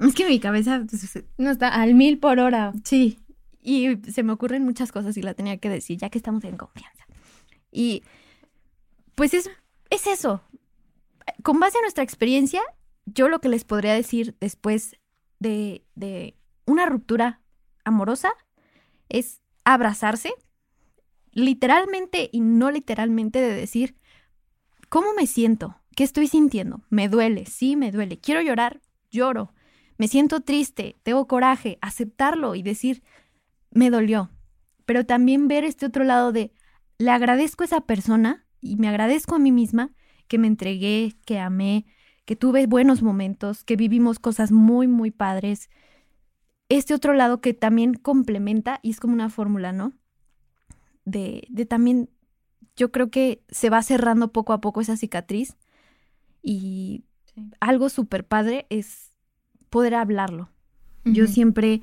es 0.00 0.14
que 0.14 0.26
mi 0.26 0.40
cabeza 0.40 0.84
pues, 0.90 1.22
no 1.38 1.50
está 1.52 1.68
al 1.68 1.94
mil 1.94 2.18
por 2.18 2.40
hora. 2.40 2.72
Sí, 2.82 3.18
y 3.62 3.96
se 4.10 4.22
me 4.24 4.32
ocurren 4.32 4.64
muchas 4.64 4.90
cosas 4.90 5.16
y 5.16 5.22
la 5.22 5.34
tenía 5.34 5.58
que 5.58 5.68
decir, 5.68 5.98
ya 5.98 6.10
que 6.10 6.18
estamos 6.18 6.42
en 6.44 6.56
confianza. 6.56 7.06
Y 7.70 8.02
pues 9.14 9.34
es, 9.34 9.50
es 9.90 10.06
eso, 10.06 10.42
con 11.42 11.60
base 11.60 11.78
a 11.78 11.80
nuestra 11.80 12.04
experiencia, 12.04 12.62
yo 13.06 13.28
lo 13.28 13.40
que 13.40 13.48
les 13.48 13.64
podría 13.64 13.94
decir 13.94 14.36
después 14.40 14.96
de, 15.38 15.84
de 15.94 16.36
una 16.64 16.86
ruptura 16.86 17.40
amorosa 17.84 18.32
es 19.08 19.40
abrazarse, 19.64 20.32
literalmente 21.32 22.30
y 22.32 22.40
no 22.40 22.70
literalmente 22.70 23.40
de 23.40 23.54
decir, 23.54 23.96
¿cómo 24.88 25.12
me 25.14 25.26
siento? 25.26 25.76
¿Qué 25.96 26.04
estoy 26.04 26.26
sintiendo? 26.28 26.82
Me 26.90 27.08
duele, 27.08 27.46
sí, 27.46 27.74
me 27.74 27.90
duele. 27.90 28.18
Quiero 28.18 28.42
llorar, 28.42 28.82
lloro. 29.10 29.54
Me 29.96 30.08
siento 30.08 30.40
triste, 30.40 30.94
tengo 31.02 31.26
coraje, 31.26 31.78
aceptarlo 31.80 32.54
y 32.54 32.62
decir, 32.62 33.02
me 33.70 33.88
dolió. 33.88 34.30
Pero 34.84 35.06
también 35.06 35.48
ver 35.48 35.64
este 35.64 35.86
otro 35.86 36.04
lado 36.04 36.32
de, 36.32 36.52
le 36.98 37.10
agradezco 37.10 37.64
a 37.64 37.66
esa 37.66 37.80
persona 37.80 38.44
y 38.60 38.76
me 38.76 38.88
agradezco 38.88 39.36
a 39.36 39.38
mí 39.38 39.50
misma 39.52 39.94
que 40.28 40.36
me 40.36 40.48
entregué, 40.48 41.14
que 41.24 41.38
amé, 41.38 41.86
que 42.26 42.36
tuve 42.36 42.66
buenos 42.66 43.00
momentos, 43.00 43.64
que 43.64 43.76
vivimos 43.76 44.18
cosas 44.18 44.52
muy, 44.52 44.88
muy 44.88 45.10
padres. 45.10 45.70
Este 46.68 46.92
otro 46.92 47.14
lado 47.14 47.40
que 47.40 47.54
también 47.54 47.94
complementa 47.94 48.80
y 48.82 48.90
es 48.90 49.00
como 49.00 49.14
una 49.14 49.30
fórmula, 49.30 49.72
¿no? 49.72 49.94
De, 51.06 51.46
de 51.48 51.64
también, 51.64 52.10
yo 52.76 52.92
creo 52.92 53.10
que 53.10 53.42
se 53.48 53.70
va 53.70 53.80
cerrando 53.80 54.30
poco 54.30 54.52
a 54.52 54.60
poco 54.60 54.82
esa 54.82 54.98
cicatriz 54.98 55.56
y 56.48 57.02
algo 57.58 57.88
súper 57.88 58.24
padre 58.24 58.66
es 58.70 59.10
poder 59.68 59.96
hablarlo. 59.96 60.48
Yo 61.04 61.26
siempre 61.26 61.82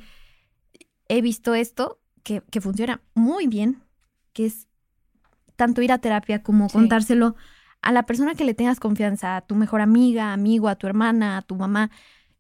he 1.07 1.21
visto 1.21 1.53
esto 1.53 1.99
que, 2.23 2.41
que, 2.49 2.59
funciona 2.59 3.01
muy 3.13 3.47
bien, 3.47 3.83
que 4.33 4.45
es 4.45 4.67
tanto 5.55 5.81
ir 5.81 5.91
a 5.91 5.99
terapia 5.99 6.43
como 6.43 6.69
contárselo 6.69 7.35
a 7.81 7.91
la 7.91 8.05
persona 8.05 8.35
que 8.35 8.43
le 8.45 8.53
tengas 8.53 8.79
confianza, 8.79 9.37
a 9.37 9.41
tu 9.41 9.55
mejor 9.55 9.81
amiga, 9.81 10.33
amigo, 10.33 10.67
a 10.67 10.75
tu 10.75 10.87
hermana, 10.87 11.37
a 11.37 11.41
tu 11.41 11.55
mamá, 11.55 11.91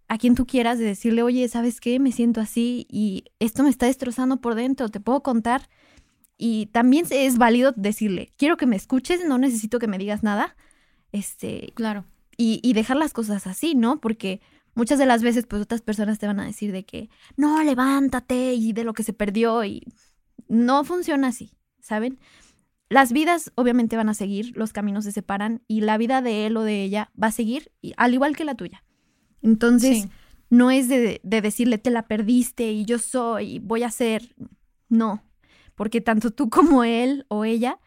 a 0.07 0.17
quien 0.17 0.35
tú 0.35 0.45
quieras, 0.45 0.77
de 0.77 0.85
decirle, 0.85 1.23
oye, 1.23 1.47
¿sabes 1.47 1.79
qué? 1.79 1.99
Me 1.99 2.11
siento 2.11 2.39
así 2.39 2.85
y 2.89 3.25
esto 3.39 3.63
me 3.63 3.69
está 3.69 3.85
destrozando 3.85 4.37
por 4.37 4.55
dentro, 4.55 4.89
te 4.89 4.99
puedo 5.01 5.23
contar. 5.23 5.69
Y 6.37 6.67
también 6.67 7.05
es 7.09 7.37
válido 7.37 7.73
decirle, 7.75 8.31
quiero 8.37 8.57
que 8.57 8.65
me 8.65 8.77
escuches, 8.77 9.25
no 9.25 9.37
necesito 9.37 9.79
que 9.79 9.87
me 9.87 9.97
digas 9.97 10.23
nada. 10.23 10.55
Este, 11.11 11.71
claro. 11.75 12.05
Y, 12.37 12.59
y 12.63 12.73
dejar 12.73 12.97
las 12.97 13.13
cosas 13.13 13.47
así, 13.47 13.75
¿no? 13.75 13.99
Porque 13.99 14.41
muchas 14.75 14.99
de 14.99 15.05
las 15.05 15.23
veces, 15.23 15.45
pues 15.45 15.61
otras 15.61 15.81
personas 15.81 16.19
te 16.19 16.27
van 16.27 16.39
a 16.39 16.45
decir 16.45 16.71
de 16.71 16.85
que, 16.85 17.09
no, 17.35 17.61
levántate 17.63 18.53
y 18.53 18.73
de 18.73 18.83
lo 18.83 18.93
que 18.93 19.03
se 19.03 19.13
perdió 19.13 19.63
y 19.63 19.83
no 20.47 20.83
funciona 20.83 21.27
así, 21.29 21.51
¿saben? 21.79 22.19
Las 22.89 23.11
vidas 23.11 23.51
obviamente 23.55 23.95
van 23.95 24.09
a 24.09 24.13
seguir, 24.13 24.55
los 24.55 24.73
caminos 24.73 25.05
se 25.05 25.11
separan 25.11 25.63
y 25.67 25.81
la 25.81 25.97
vida 25.97 26.21
de 26.21 26.45
él 26.45 26.57
o 26.57 26.63
de 26.63 26.83
ella 26.83 27.11
va 27.21 27.27
a 27.27 27.31
seguir, 27.31 27.71
al 27.97 28.13
igual 28.13 28.35
que 28.35 28.45
la 28.45 28.55
tuya. 28.55 28.83
Entonces, 29.41 30.07
no 30.49 30.71
es 30.71 30.87
de, 30.89 31.19
de, 31.23 31.41
decirle, 31.41 31.77
te 31.77 31.89
la 31.89 32.07
perdiste 32.07 32.71
y 32.71 32.85
yo 32.85 32.99
soy, 32.99 33.59
voy 33.59 33.83
a 33.83 33.91
ser. 33.91 34.35
No, 34.89 35.23
porque 35.75 36.01
tanto 36.01 36.31
tú 36.31 36.49
como 36.49 36.83
él 36.83 37.25
o 37.29 37.45
ella, 37.45 37.79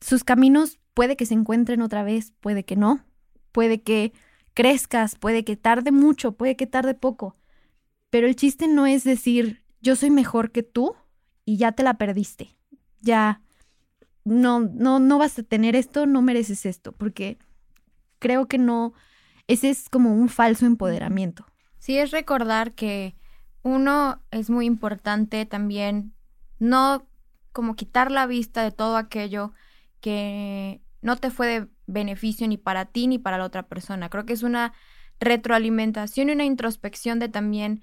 sus 0.00 0.24
caminos 0.24 0.80
puede 0.92 1.16
que 1.16 1.26
se 1.26 1.34
encuentren 1.34 1.80
otra 1.80 2.02
vez, 2.02 2.32
puede 2.40 2.64
que 2.64 2.76
no, 2.76 3.04
puede 3.54 3.80
que 3.80 4.12
crezcas, 4.52 5.14
puede 5.14 5.44
que 5.44 5.56
tarde 5.56 5.92
mucho, 5.92 6.32
puede 6.32 6.56
que 6.56 6.66
tarde 6.66 6.94
poco. 6.94 7.36
Pero 8.10 8.26
el 8.26 8.34
chiste 8.34 8.66
no 8.66 8.84
es 8.84 9.04
decir, 9.04 9.62
yo 9.80 9.94
soy 9.94 10.10
mejor 10.10 10.50
que 10.50 10.64
tú 10.64 10.96
y 11.44 11.56
ya 11.56 11.70
te 11.70 11.84
la 11.84 11.94
perdiste. 11.94 12.56
Ya 13.00 13.40
no, 14.24 14.58
no, 14.58 14.98
no 14.98 15.18
vas 15.18 15.38
a 15.38 15.44
tener 15.44 15.76
esto, 15.76 16.04
no 16.04 16.20
mereces 16.20 16.66
esto, 16.66 16.90
porque 16.90 17.38
creo 18.18 18.48
que 18.48 18.58
no, 18.58 18.92
ese 19.46 19.70
es 19.70 19.88
como 19.88 20.12
un 20.12 20.28
falso 20.28 20.66
empoderamiento. 20.66 21.46
Sí, 21.78 21.96
es 21.96 22.10
recordar 22.10 22.72
que 22.72 23.14
uno 23.62 24.20
es 24.32 24.50
muy 24.50 24.66
importante 24.66 25.46
también 25.46 26.12
no 26.58 27.06
como 27.52 27.76
quitar 27.76 28.10
la 28.10 28.26
vista 28.26 28.64
de 28.64 28.72
todo 28.72 28.96
aquello 28.96 29.52
que 30.00 30.82
no 31.02 31.16
te 31.16 31.30
fue 31.30 31.46
de 31.46 31.73
beneficio 31.86 32.46
ni 32.48 32.56
para 32.56 32.86
ti 32.86 33.06
ni 33.06 33.18
para 33.18 33.38
la 33.38 33.44
otra 33.44 33.64
persona. 33.68 34.08
Creo 34.08 34.26
que 34.26 34.32
es 34.32 34.42
una 34.42 34.72
retroalimentación 35.20 36.28
y 36.28 36.32
una 36.32 36.44
introspección 36.44 37.18
de 37.18 37.28
también 37.28 37.82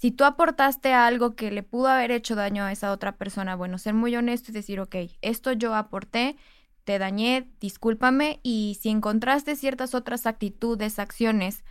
si 0.00 0.10
tú 0.10 0.24
aportaste 0.24 0.94
algo 0.94 1.36
que 1.36 1.50
le 1.50 1.62
pudo 1.62 1.88
haber 1.88 2.10
hecho 2.10 2.34
daño 2.34 2.64
a 2.64 2.72
esa 2.72 2.90
otra 2.90 3.16
persona, 3.18 3.54
bueno, 3.54 3.76
ser 3.76 3.92
muy 3.92 4.16
honesto 4.16 4.50
y 4.50 4.54
decir, 4.54 4.80
ok, 4.80 4.96
esto 5.20 5.52
yo 5.52 5.74
aporté, 5.74 6.36
te 6.84 6.98
dañé, 6.98 7.50
discúlpame, 7.60 8.40
y 8.42 8.78
si 8.80 8.88
encontraste 8.88 9.56
ciertas 9.56 9.94
otras 9.94 10.24
actitudes, 10.24 10.98
acciones 10.98 11.64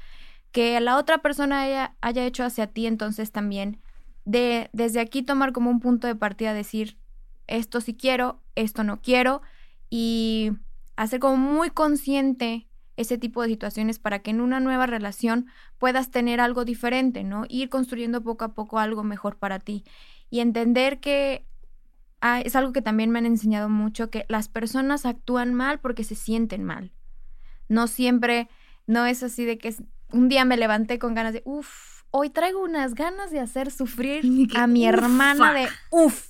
que 0.51 0.79
la 0.79 0.97
otra 0.97 1.19
persona 1.19 1.61
haya, 1.61 1.95
haya 2.01 2.23
hecho 2.23 2.43
hacia 2.43 2.67
ti, 2.67 2.85
entonces 2.85 3.31
también 3.31 3.81
de, 4.25 4.69
desde 4.73 4.99
aquí 4.99 5.23
tomar 5.23 5.51
como 5.51 5.71
un 5.71 5.79
punto 5.79 6.05
de 6.05 6.15
partida, 6.15 6.53
decir, 6.53 6.99
esto 7.47 7.81
sí 7.81 7.95
quiero, 7.95 8.43
esto 8.53 8.83
no 8.83 9.01
quiero, 9.01 9.41
y 9.89 10.51
hacer 11.03 11.21
como 11.21 11.37
muy 11.37 11.69
consciente 11.69 12.67
ese 12.97 13.17
tipo 13.17 13.41
de 13.41 13.47
situaciones 13.47 13.99
para 13.99 14.19
que 14.19 14.31
en 14.31 14.41
una 14.41 14.59
nueva 14.59 14.85
relación 14.85 15.47
puedas 15.77 16.11
tener 16.11 16.41
algo 16.41 16.65
diferente, 16.65 17.23
¿no? 17.23 17.45
Ir 17.47 17.69
construyendo 17.69 18.21
poco 18.21 18.43
a 18.43 18.53
poco 18.53 18.79
algo 18.79 19.03
mejor 19.03 19.37
para 19.37 19.59
ti 19.59 19.85
y 20.29 20.41
entender 20.41 20.99
que 20.99 21.45
ah, 22.19 22.41
es 22.41 22.57
algo 22.57 22.73
que 22.73 22.81
también 22.81 23.11
me 23.11 23.19
han 23.19 23.25
enseñado 23.25 23.69
mucho, 23.69 24.09
que 24.09 24.25
las 24.27 24.49
personas 24.49 25.05
actúan 25.05 25.53
mal 25.53 25.79
porque 25.79 26.03
se 26.03 26.15
sienten 26.15 26.65
mal. 26.65 26.91
No 27.69 27.87
siempre, 27.87 28.49
no 28.85 29.05
es 29.05 29.23
así 29.23 29.45
de 29.45 29.57
que 29.57 29.73
un 30.11 30.27
día 30.27 30.43
me 30.43 30.57
levanté 30.57 30.99
con 30.99 31.15
ganas 31.15 31.31
de, 31.31 31.43
uff, 31.45 32.03
hoy 32.11 32.29
traigo 32.29 32.61
unas 32.61 32.93
ganas 32.93 33.31
de 33.31 33.39
hacer 33.39 33.71
sufrir 33.71 34.25
a 34.57 34.67
mi 34.67 34.85
hermana 34.85 35.53
de, 35.53 35.69
uff, 35.91 36.28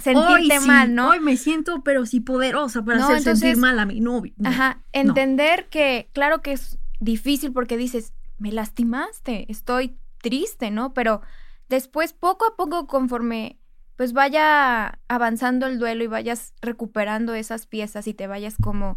sentirte 0.00 0.60
mal, 0.60 0.94
¿no? 0.94 1.10
Hoy 1.10 1.20
me 1.20 1.36
siento, 1.36 1.82
pero 1.82 2.06
sí 2.06 2.20
poderosa 2.20 2.84
para 2.84 3.04
hacer 3.04 3.22
sentir 3.22 3.56
mal 3.56 3.78
a 3.78 3.86
mi 3.86 4.00
novio. 4.00 4.32
ajá, 4.44 4.82
entender 4.92 5.68
que, 5.68 6.08
claro 6.12 6.42
que 6.42 6.52
es 6.52 6.78
difícil 7.00 7.52
porque 7.52 7.76
dices, 7.76 8.12
me 8.38 8.52
lastimaste, 8.52 9.46
estoy 9.50 9.96
triste, 10.22 10.70
¿no? 10.70 10.94
Pero 10.94 11.22
después, 11.68 12.12
poco 12.12 12.46
a 12.46 12.56
poco, 12.56 12.86
conforme 12.86 13.58
pues 13.96 14.14
vaya 14.14 14.98
avanzando 15.08 15.66
el 15.66 15.78
duelo 15.78 16.02
y 16.02 16.06
vayas 16.06 16.54
recuperando 16.62 17.34
esas 17.34 17.66
piezas 17.66 18.06
y 18.06 18.14
te 18.14 18.26
vayas 18.26 18.56
como... 18.58 18.96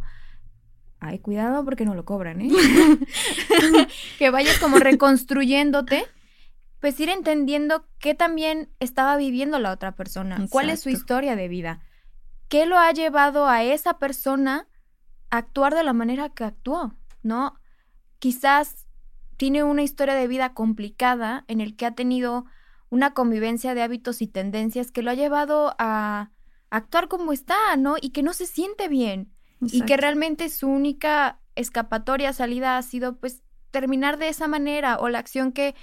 Ay, 1.02 1.20
cuidado 1.20 1.66
porque 1.66 1.84
no 1.84 1.94
lo 1.94 2.06
cobran, 2.06 2.40
¿eh? 2.40 2.50
que 4.18 4.30
vayas 4.30 4.60
como 4.60 4.80
reconstruyéndote 4.80 6.06
pues 6.84 7.00
ir 7.00 7.08
entendiendo 7.08 7.86
qué 7.98 8.14
también 8.14 8.70
estaba 8.82 9.16
viviendo 9.16 9.58
la 9.58 9.72
otra 9.72 9.94
persona, 9.96 10.46
cuál 10.50 10.70
es 10.70 10.82
su 10.82 10.90
historia 10.90 11.38
de 11.38 11.48
vida, 11.48 11.80
qué 12.50 12.66
lo 12.66 12.78
ha 12.78 12.92
llevado 12.92 13.48
a 13.48 13.64
esa 13.64 14.00
persona 14.00 14.68
a 15.30 15.38
actuar 15.38 15.76
de 15.76 15.86
la 15.86 15.94
manera 15.94 16.28
que 16.28 16.44
actuó, 16.44 16.94
¿no? 17.22 17.58
Quizás 18.20 18.86
tiene 19.38 19.64
una 19.64 19.82
historia 19.82 20.14
de 20.14 20.28
vida 20.28 20.54
complicada 20.54 21.46
en 21.48 21.62
el 21.62 21.78
que 21.78 21.86
ha 21.86 21.92
tenido 21.92 22.44
una 22.90 23.14
convivencia 23.14 23.74
de 23.76 23.82
hábitos 23.82 24.22
y 24.22 24.28
tendencias 24.28 24.92
que 24.92 25.04
lo 25.04 25.12
ha 25.12 25.16
llevado 25.16 25.76
a 25.80 26.32
actuar 26.70 27.08
como 27.08 27.32
está, 27.32 27.78
¿no? 27.78 27.96
Y 28.02 28.10
que 28.10 28.24
no 28.24 28.34
se 28.34 28.46
siente 28.46 28.90
bien. 28.90 29.32
Y 29.62 29.84
que 29.84 29.96
realmente 29.96 30.50
su 30.50 30.68
única 30.68 31.40
escapatoria, 31.56 32.34
salida 32.34 32.78
ha 32.78 32.82
sido 32.82 33.16
pues 33.16 33.42
terminar 33.72 34.18
de 34.18 34.28
esa 34.28 34.50
manera 34.50 34.98
o 35.00 35.08
la 35.08 35.20
acción 35.20 35.54
que, 35.54 35.76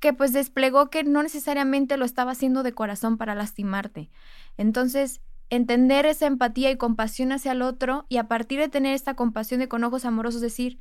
que 0.00 0.12
pues 0.12 0.32
desplegó 0.32 0.90
que 0.90 1.04
no 1.04 1.22
necesariamente 1.22 1.96
lo 1.96 2.04
estaba 2.04 2.32
haciendo 2.32 2.62
de 2.62 2.72
corazón 2.72 3.16
para 3.16 3.34
lastimarte. 3.34 4.10
Entonces, 4.56 5.20
entender 5.50 6.06
esa 6.06 6.26
empatía 6.26 6.70
y 6.70 6.76
compasión 6.76 7.32
hacia 7.32 7.52
el 7.52 7.62
otro 7.62 8.06
y 8.08 8.18
a 8.18 8.28
partir 8.28 8.58
de 8.58 8.68
tener 8.68 8.94
esta 8.94 9.14
compasión 9.14 9.60
de 9.60 9.68
con 9.68 9.84
ojos 9.84 10.04
amorosos 10.04 10.40
decir, 10.40 10.80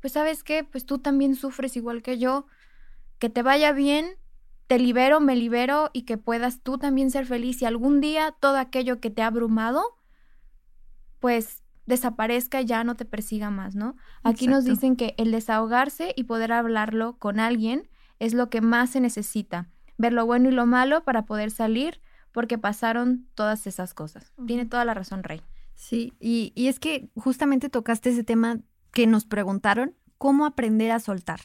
pues 0.00 0.12
sabes 0.14 0.44
qué, 0.44 0.64
pues 0.64 0.86
tú 0.86 0.98
también 0.98 1.34
sufres 1.34 1.76
igual 1.76 2.02
que 2.02 2.18
yo, 2.18 2.46
que 3.18 3.30
te 3.30 3.42
vaya 3.42 3.72
bien, 3.72 4.16
te 4.66 4.78
libero, 4.78 5.20
me 5.20 5.36
libero 5.36 5.90
y 5.92 6.02
que 6.02 6.18
puedas 6.18 6.60
tú 6.62 6.78
también 6.78 7.10
ser 7.10 7.26
feliz 7.26 7.62
y 7.62 7.64
algún 7.64 8.00
día 8.00 8.34
todo 8.40 8.56
aquello 8.58 9.00
que 9.00 9.10
te 9.10 9.22
ha 9.22 9.26
abrumado, 9.26 9.82
pues 11.20 11.62
desaparezca 11.86 12.60
y 12.60 12.66
ya 12.66 12.84
no 12.84 12.96
te 12.96 13.04
persiga 13.04 13.50
más, 13.50 13.74
¿no? 13.74 13.96
Aquí 14.22 14.46
nos 14.46 14.64
dicen 14.64 14.94
que 14.94 15.14
el 15.16 15.32
desahogarse 15.32 16.12
y 16.16 16.24
poder 16.24 16.52
hablarlo 16.52 17.16
con 17.18 17.40
alguien 17.40 17.88
es 18.18 18.34
lo 18.34 18.50
que 18.50 18.60
más 18.60 18.90
se 18.90 19.00
necesita, 19.00 19.68
ver 19.96 20.12
lo 20.12 20.26
bueno 20.26 20.48
y 20.48 20.52
lo 20.52 20.66
malo 20.66 21.04
para 21.04 21.24
poder 21.24 21.50
salir 21.50 22.00
porque 22.32 22.58
pasaron 22.58 23.26
todas 23.34 23.66
esas 23.66 23.94
cosas. 23.94 24.32
Tiene 24.46 24.66
toda 24.66 24.84
la 24.84 24.94
razón, 24.94 25.22
Rey. 25.22 25.42
Sí, 25.74 26.12
y, 26.20 26.52
y 26.54 26.68
es 26.68 26.78
que 26.80 27.08
justamente 27.14 27.68
tocaste 27.68 28.10
ese 28.10 28.24
tema 28.24 28.60
que 28.92 29.06
nos 29.06 29.24
preguntaron, 29.24 29.94
cómo 30.18 30.46
aprender 30.46 30.90
a 30.90 30.98
soltar 30.98 31.40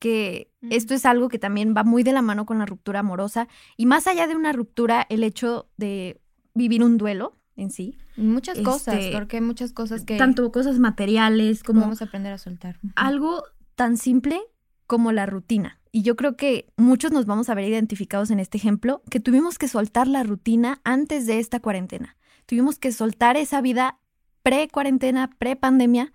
que 0.00 0.50
esto 0.62 0.94
es 0.94 1.04
algo 1.04 1.28
que 1.28 1.38
también 1.38 1.74
va 1.76 1.84
muy 1.84 2.02
de 2.02 2.12
la 2.12 2.22
mano 2.22 2.46
con 2.46 2.58
la 2.58 2.66
ruptura 2.66 3.00
amorosa 3.00 3.48
y 3.76 3.84
más 3.86 4.06
allá 4.06 4.26
de 4.26 4.34
una 4.34 4.52
ruptura, 4.52 5.06
el 5.10 5.22
hecho 5.22 5.68
de 5.76 6.20
vivir 6.54 6.82
un 6.82 6.96
duelo, 6.96 7.36
en 7.54 7.70
sí. 7.70 7.98
Muchas 8.16 8.58
cosas, 8.60 8.94
Este, 8.96 9.12
porque 9.12 9.36
hay 9.36 9.42
muchas 9.42 9.72
cosas 9.72 10.04
que 10.04 10.16
Tanto 10.16 10.50
cosas 10.50 10.78
materiales 10.78 11.62
como 11.62 11.82
vamos 11.82 12.00
a 12.00 12.06
aprender 12.06 12.32
a 12.32 12.38
soltar. 12.38 12.78
Algo 12.96 13.44
tan 13.74 13.98
simple 13.98 14.40
como 14.86 15.12
la 15.12 15.26
rutina. 15.26 15.79
Y 15.92 16.02
yo 16.02 16.16
creo 16.16 16.36
que 16.36 16.72
muchos 16.76 17.10
nos 17.10 17.26
vamos 17.26 17.48
a 17.48 17.54
ver 17.54 17.68
identificados 17.68 18.30
en 18.30 18.38
este 18.38 18.58
ejemplo, 18.58 19.02
que 19.10 19.20
tuvimos 19.20 19.58
que 19.58 19.68
soltar 19.68 20.06
la 20.06 20.22
rutina 20.22 20.80
antes 20.84 21.26
de 21.26 21.38
esta 21.38 21.60
cuarentena. 21.60 22.16
Tuvimos 22.46 22.78
que 22.78 22.92
soltar 22.92 23.36
esa 23.36 23.60
vida 23.60 23.98
pre-cuarentena, 24.42 25.30
pre-pandemia, 25.38 26.12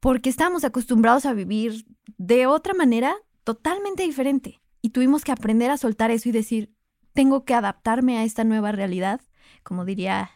porque 0.00 0.28
estábamos 0.28 0.64
acostumbrados 0.64 1.26
a 1.26 1.32
vivir 1.32 1.86
de 2.18 2.46
otra 2.46 2.74
manera 2.74 3.16
totalmente 3.44 4.02
diferente. 4.02 4.60
Y 4.82 4.90
tuvimos 4.90 5.24
que 5.24 5.32
aprender 5.32 5.70
a 5.70 5.78
soltar 5.78 6.10
eso 6.10 6.28
y 6.28 6.32
decir, 6.32 6.72
tengo 7.12 7.44
que 7.44 7.54
adaptarme 7.54 8.18
a 8.18 8.24
esta 8.24 8.44
nueva 8.44 8.72
realidad, 8.72 9.20
como 9.62 9.84
diría 9.84 10.30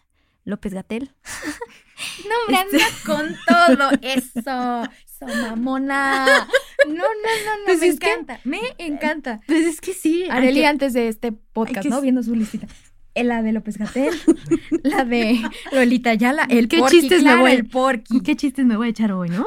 López 0.44 0.72
Gatel. 0.72 1.14
No, 2.26 2.34
hombre, 2.40 2.56
anda 2.56 2.86
con 3.04 3.36
todo 3.46 3.90
eso. 4.00 4.90
So 5.18 5.26
mamona. 5.26 6.48
No, 6.88 6.94
no, 6.94 7.02
no, 7.02 7.04
no. 7.04 7.64
Pues 7.66 7.80
me 7.80 7.96
que- 7.98 8.10
encanta. 8.12 8.40
Me 8.44 8.60
encanta. 8.78 9.40
Pues 9.46 9.66
es 9.66 9.80
que 9.80 9.92
sí. 9.92 10.24
Areli 10.30 10.64
antes 10.64 10.92
de 10.92 11.08
este 11.08 11.32
podcast, 11.32 11.88
¿no? 11.88 12.00
Viendo 12.00 12.22
su 12.22 12.34
listita. 12.34 12.66
Eh, 13.14 13.24
La 13.24 13.42
de 13.42 13.52
López 13.52 13.76
Gatel, 13.76 14.14
la 14.84 15.04
de 15.04 15.40
Lolita 15.72 16.14
Yala, 16.14 16.46
el 16.48 16.68
¿Qué 16.68 16.78
porqui, 16.78 17.00
chistes 17.00 17.24
me 17.24 17.34
voy- 17.34 17.50
el 17.52 17.66
porqui. 17.68 18.20
¿Qué 18.20 18.36
chistes 18.36 18.64
me 18.64 18.76
voy 18.76 18.86
a 18.86 18.90
echar 18.90 19.10
hoy, 19.12 19.28
no? 19.30 19.44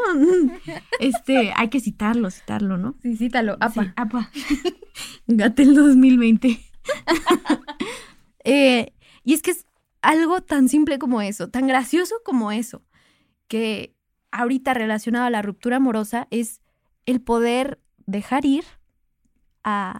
Este, 1.00 1.54
hay 1.56 1.69
que 1.69 1.80
citarlo, 1.80 2.30
citarlo, 2.30 2.78
¿no? 2.78 2.96
Sí, 3.02 3.15
cítalo, 3.15 3.54
apa. 3.62 3.84
Sí, 3.86 3.89
apa. 3.96 4.30
Gatel 5.28 5.76
2020. 5.76 6.60
Eh, 8.43 8.93
y 9.24 9.34
es 9.34 9.41
que 9.41 9.52
es 9.52 9.65
algo 10.02 10.41
tan 10.41 10.67
simple 10.67 11.00
como 11.00 11.22
eso, 11.22 11.50
tan 11.50 11.67
gracioso 11.67 12.15
como 12.26 12.52
eso, 12.52 12.84
que 13.48 13.96
ahorita 14.32 14.74
relacionado 14.74 15.26
a 15.26 15.30
la 15.30 15.41
ruptura 15.41 15.78
amorosa 15.78 16.28
es 16.32 16.60
el 17.06 17.22
poder 17.22 17.80
dejar 18.06 18.46
ir 18.46 18.63
a 19.63 19.98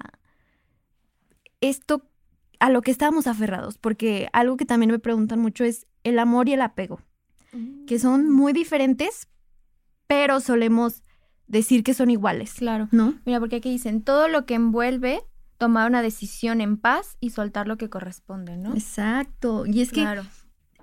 esto, 1.62 2.06
a 2.60 2.70
lo 2.70 2.82
que 2.82 2.92
estábamos 2.92 3.28
aferrados, 3.28 3.78
porque 3.78 4.28
algo 4.34 4.58
que 4.58 4.66
también 4.66 4.92
me 4.92 5.00
preguntan 5.00 5.40
mucho 5.40 5.64
es 5.64 5.88
el 6.04 6.20
amor 6.20 6.50
y 6.50 6.54
el 6.54 6.62
apego, 6.62 7.02
que 7.88 8.00
son 8.00 8.30
muy 8.32 8.52
diferentes, 8.52 9.28
pero 10.08 10.40
solemos 10.40 11.04
decir 11.48 11.84
que 11.84 11.94
son 11.94 12.10
iguales, 12.10 12.54
Claro. 12.56 12.88
¿no? 12.92 13.20
Mira, 13.26 13.40
porque 13.40 13.58
aquí 13.58 13.70
dicen, 13.70 14.02
todo 14.02 14.28
lo 14.28 14.46
que 14.46 14.56
envuelve 14.56 15.22
tomar 15.58 15.88
una 15.90 16.02
decisión 16.02 16.62
en 16.62 16.78
paz 16.78 17.16
y 17.20 17.30
soltar 17.30 17.68
lo 17.68 17.78
que 17.78 17.90
corresponde, 17.90 18.58
¿no? 18.58 18.74
Exacto. 18.74 19.66
Y 19.66 19.82
es 19.82 19.92
que 19.92 20.02
claro. 20.02 20.24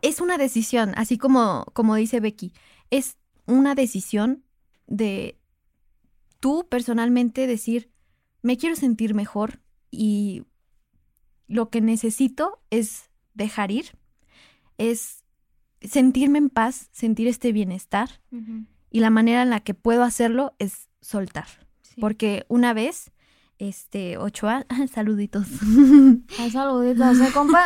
es 0.00 0.20
una 0.20 0.38
decisión, 0.38 0.92
así 0.96 1.18
como, 1.18 1.66
como 1.72 1.96
dice 1.96 2.20
Becky, 2.20 2.52
es 2.90 3.16
una 3.46 3.74
decisión 3.74 4.44
de 4.86 5.39
tú 6.40 6.66
personalmente 6.68 7.46
decir, 7.46 7.90
me 8.42 8.56
quiero 8.56 8.74
sentir 8.74 9.14
mejor 9.14 9.60
y 9.90 10.44
lo 11.46 11.68
que 11.68 11.80
necesito 11.80 12.60
es 12.70 13.10
dejar 13.34 13.70
ir, 13.70 13.98
es 14.78 15.24
sentirme 15.82 16.38
en 16.38 16.50
paz, 16.50 16.88
sentir 16.92 17.28
este 17.28 17.52
bienestar 17.52 18.22
y 18.90 19.00
la 19.00 19.10
manera 19.10 19.42
en 19.42 19.50
la 19.50 19.60
que 19.60 19.74
puedo 19.74 20.02
hacerlo 20.02 20.54
es 20.58 20.88
soltar. 21.00 21.46
Sí. 21.82 22.00
Porque 22.00 22.44
una 22.48 22.72
vez, 22.72 23.12
este, 23.58 24.18
Ochoa, 24.18 24.66
saluditos. 24.92 25.46
Ay, 26.38 26.50
saluditos, 26.50 27.20
¿eh, 27.20 27.30
compa? 27.32 27.64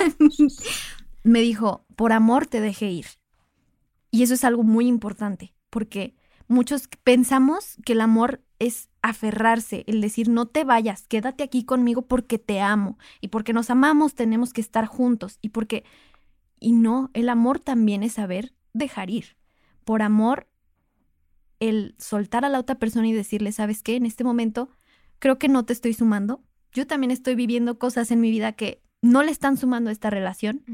me 1.22 1.40
dijo, 1.40 1.84
por 1.96 2.12
amor 2.12 2.46
te 2.46 2.60
dejé 2.60 2.90
ir. 2.90 3.06
Y 4.10 4.22
eso 4.22 4.34
es 4.34 4.44
algo 4.44 4.62
muy 4.62 4.86
importante, 4.86 5.54
porque 5.70 6.14
muchos 6.54 6.88
pensamos 7.02 7.76
que 7.84 7.92
el 7.92 8.00
amor 8.00 8.40
es 8.58 8.88
aferrarse, 9.02 9.84
el 9.86 10.00
decir, 10.00 10.28
no 10.28 10.46
te 10.46 10.64
vayas, 10.64 11.06
quédate 11.06 11.44
aquí 11.44 11.64
conmigo 11.64 12.02
porque 12.02 12.38
te 12.38 12.60
amo. 12.60 12.98
Y 13.20 13.28
porque 13.28 13.52
nos 13.52 13.68
amamos 13.68 14.14
tenemos 14.14 14.52
que 14.52 14.62
estar 14.62 14.86
juntos. 14.86 15.38
Y 15.42 15.50
porque... 15.50 15.84
Y 16.60 16.72
no, 16.72 17.10
el 17.12 17.28
amor 17.28 17.60
también 17.60 18.02
es 18.02 18.14
saber 18.14 18.54
dejar 18.72 19.10
ir. 19.10 19.36
Por 19.84 20.00
amor, 20.00 20.48
el 21.60 21.94
soltar 21.98 22.44
a 22.46 22.48
la 22.48 22.58
otra 22.58 22.78
persona 22.78 23.06
y 23.06 23.12
decirle, 23.12 23.52
¿sabes 23.52 23.82
qué? 23.82 23.96
En 23.96 24.06
este 24.06 24.24
momento 24.24 24.70
creo 25.18 25.38
que 25.38 25.48
no 25.48 25.64
te 25.64 25.74
estoy 25.74 25.92
sumando. 25.92 26.42
Yo 26.72 26.86
también 26.86 27.10
estoy 27.10 27.34
viviendo 27.34 27.78
cosas 27.78 28.10
en 28.10 28.20
mi 28.20 28.30
vida 28.30 28.52
que 28.52 28.82
no 29.02 29.22
le 29.22 29.30
están 29.30 29.58
sumando 29.58 29.90
a 29.90 29.92
esta 29.92 30.08
relación 30.08 30.64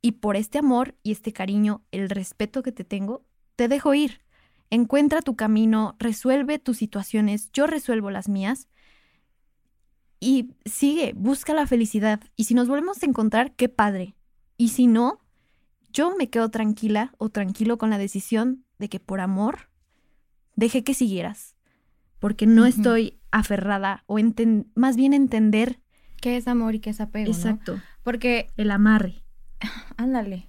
y 0.00 0.12
por 0.12 0.36
este 0.36 0.58
amor 0.58 0.94
y 1.02 1.12
este 1.12 1.32
cariño, 1.32 1.82
el 1.90 2.08
respeto 2.08 2.62
que 2.62 2.72
te 2.72 2.84
tengo, 2.84 3.24
te 3.56 3.66
dejo 3.66 3.94
ir. 3.94 4.20
Encuentra 4.70 5.22
tu 5.22 5.34
camino, 5.36 5.96
resuelve 5.98 6.58
tus 6.58 6.76
situaciones, 6.76 7.50
yo 7.52 7.66
resuelvo 7.66 8.10
las 8.10 8.28
mías 8.28 8.68
y 10.20 10.50
sigue, 10.64 11.12
busca 11.16 11.54
la 11.54 11.66
felicidad. 11.66 12.20
Y 12.36 12.44
si 12.44 12.54
nos 12.54 12.68
volvemos 12.68 13.02
a 13.02 13.06
encontrar, 13.06 13.52
qué 13.52 13.68
padre. 13.68 14.14
Y 14.56 14.70
si 14.70 14.86
no, 14.86 15.20
yo 15.92 16.14
me 16.16 16.28
quedo 16.28 16.50
tranquila 16.50 17.12
o 17.18 17.28
tranquilo 17.30 17.78
con 17.78 17.90
la 17.90 17.98
decisión 17.98 18.64
de 18.78 18.88
que 18.88 19.00
por 19.00 19.20
amor 19.20 19.70
dejé 20.56 20.84
que 20.84 20.94
siguieras. 20.94 21.54
Porque 22.18 22.46
no 22.46 22.66
estoy 22.66 23.20
aferrada 23.30 24.02
o 24.06 24.18
más 24.74 24.96
bien 24.96 25.14
entender. 25.14 25.80
¿Qué 26.20 26.36
es 26.36 26.48
amor 26.48 26.74
y 26.74 26.80
qué 26.80 26.90
es 26.90 27.00
apego, 27.00 27.32
no? 27.32 27.80
Porque, 28.02 28.50
El 28.56 28.72
amarre. 28.72 29.22
ándale. 29.96 30.46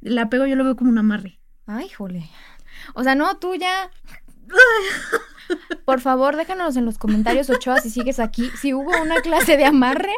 El 0.00 0.18
apego 0.18 0.46
yo 0.46 0.56
lo 0.56 0.64
veo 0.64 0.74
como 0.74 0.90
un 0.90 0.98
amarre. 0.98 1.38
Ay, 1.66 1.88
jole. 1.90 2.28
O 2.94 3.02
sea, 3.02 3.14
no, 3.14 3.36
tú 3.38 3.54
ya. 3.54 3.90
Por 5.84 6.00
favor, 6.00 6.36
déjanos 6.36 6.76
en 6.76 6.84
los 6.86 6.96
comentarios, 6.96 7.50
Ochoa, 7.50 7.80
si 7.80 7.90
sigues 7.90 8.20
aquí, 8.20 8.50
si 8.60 8.72
hubo 8.72 8.90
una 9.02 9.20
clase 9.20 9.56
de 9.56 9.64
amarre, 9.66 10.12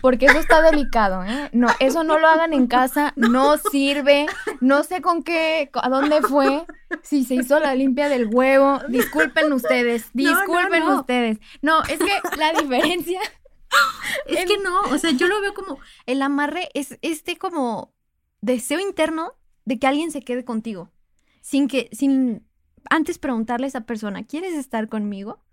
porque 0.00 0.26
eso 0.26 0.38
está 0.38 0.60
delicado, 0.62 1.24
¿eh? 1.24 1.48
No, 1.52 1.68
eso 1.80 2.04
no 2.04 2.18
lo 2.18 2.28
hagan 2.28 2.52
en 2.52 2.66
casa, 2.66 3.12
no 3.16 3.56
sirve, 3.58 4.26
no 4.60 4.84
sé 4.84 5.00
con 5.00 5.22
qué, 5.24 5.70
a 5.72 5.88
dónde 5.88 6.20
fue, 6.22 6.66
si 7.02 7.24
se 7.24 7.34
hizo 7.34 7.58
la 7.58 7.74
limpia 7.74 8.08
del 8.08 8.26
huevo, 8.26 8.80
disculpen 8.88 9.52
ustedes, 9.52 10.10
No, 10.12 10.30
no, 10.30 10.36
disculpen 10.40 10.80
no. 10.84 11.00
ustedes. 11.00 11.38
No, 11.62 11.82
es 11.84 11.98
que 11.98 12.36
la 12.38 12.52
diferencia, 12.52 13.20
Es 14.26 14.38
El- 14.38 14.48
que 14.48 14.58
no, 14.58 14.80
o 14.82 14.98
sea, 14.98 15.10
yo 15.10 15.26
lo 15.26 15.40
veo 15.40 15.52
como 15.54 15.78
el 16.06 16.22
amarre 16.22 16.68
es 16.74 16.96
este 17.02 17.36
como 17.36 17.92
deseo 18.40 18.78
interno 18.78 19.32
de 19.64 19.78
que 19.80 19.86
alguien 19.88 20.12
se 20.12 20.22
quede 20.22 20.44
contigo, 20.44 20.92
sin 21.46 21.68
que, 21.68 21.88
sin 21.92 22.44
antes 22.90 23.20
preguntarle 23.20 23.66
a 23.66 23.68
esa 23.68 23.82
persona, 23.82 24.24
¿quieres 24.24 24.54
estar 24.54 24.88
conmigo? 24.88 25.44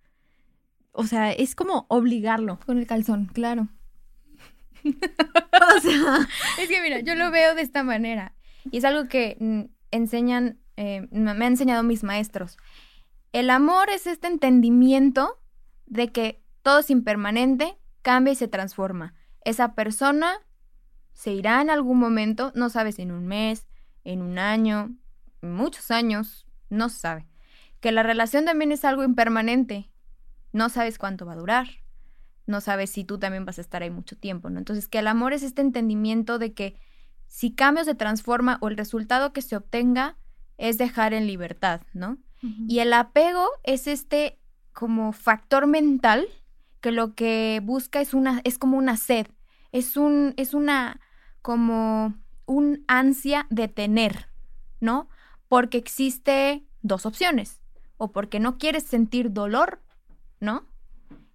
O 0.92 1.04
sea, 1.04 1.32
es 1.32 1.54
como 1.54 1.86
obligarlo. 1.88 2.60
con 2.66 2.80
el 2.80 2.88
calzón, 2.88 3.28
claro. 3.28 3.68
O 4.84 5.80
sea, 5.82 6.28
Es 6.60 6.68
que 6.68 6.82
mira, 6.82 7.02
yo 7.02 7.14
lo 7.14 7.30
veo 7.30 7.54
de 7.54 7.62
esta 7.62 7.84
manera. 7.84 8.34
Y 8.72 8.78
es 8.78 8.86
algo 8.86 9.08
que 9.08 9.38
mm, 9.40 9.62
enseñan, 9.92 10.58
eh, 10.78 11.08
me 11.12 11.30
han 11.30 11.44
enseñado 11.44 11.84
mis 11.84 12.04
maestros. 12.04 12.58
El 13.32 13.52
amor 13.52 13.92
es 13.92 14.08
este 14.08 14.26
entendimiento 14.26 15.40
de 15.86 16.12
que 16.12 16.42
todo 16.64 16.80
es 16.80 16.90
impermanente, 16.90 17.78
cambia 18.02 18.34
y 18.34 18.36
se 18.36 18.48
transforma. 18.48 19.14
Esa 19.46 19.76
persona 19.76 20.40
se 21.14 21.34
irá 21.34 21.62
en 21.62 21.70
algún 21.70 22.00
momento, 22.00 22.52
no 22.56 22.70
sabes 22.70 22.98
en 22.98 23.12
un 23.12 23.28
mes, 23.28 23.68
en 24.04 24.24
un 24.24 24.40
año, 24.40 24.98
muchos 25.44 25.92
años, 25.92 26.46
no 26.70 26.90
se 26.90 27.00
sabe. 27.00 27.28
Que 27.80 27.92
la 27.92 28.04
relación 28.04 28.46
también 28.46 28.72
es 28.72 28.86
algo 28.86 29.04
impermanente. 29.04 29.90
No 30.52 30.70
sabes 30.70 30.98
cuánto 30.98 31.26
va 31.26 31.34
a 31.34 31.38
durar. 31.38 31.68
No 32.46 32.62
sabes 32.62 32.90
si 32.90 33.04
tú 33.04 33.20
también 33.20 33.46
vas 33.46 33.58
a 33.58 33.62
estar 33.62 33.84
ahí 33.84 33.90
mucho 33.90 34.18
tiempo, 34.18 34.50
¿no? 34.50 34.60
Entonces, 34.60 34.88
que 34.88 35.00
el 35.00 35.08
amor 35.08 35.34
es 35.34 35.44
este 35.44 35.62
entendimiento 35.62 36.40
de 36.40 36.54
que 36.54 36.78
si 37.28 37.52
cambio 37.52 37.84
se 37.84 37.96
transforma 37.96 38.58
o 38.62 38.68
el 38.68 38.78
resultado 38.78 39.34
que 39.34 39.42
se 39.42 39.56
obtenga 39.56 40.18
es 40.58 40.78
dejar 40.78 41.14
en 41.14 41.28
libertad, 41.28 41.82
¿no? 41.94 42.18
Y 42.68 42.80
el 42.80 42.92
apego 42.92 43.48
es 43.64 43.88
este 43.88 44.38
como 44.74 45.14
factor 45.14 45.66
mental 45.66 46.28
que 46.82 46.92
lo 46.92 47.16
que 47.16 47.62
busca 47.64 48.02
es 48.02 48.14
una 48.14 48.42
es 48.44 48.58
como 48.58 48.78
una 48.78 48.98
sed, 48.98 49.28
es 49.72 49.96
un 49.96 50.34
es 50.36 50.54
una 50.54 51.00
como 51.42 52.14
un 52.46 52.84
ansia 52.88 53.48
de 53.50 53.70
tener, 53.70 54.28
¿no? 54.82 55.08
Porque 55.54 55.78
existe 55.78 56.64
dos 56.82 57.06
opciones, 57.06 57.62
o 57.98 58.12
porque 58.12 58.40
no 58.40 58.58
quieres 58.58 58.84
sentir 58.84 59.32
dolor, 59.32 59.80
¿no? 60.40 60.66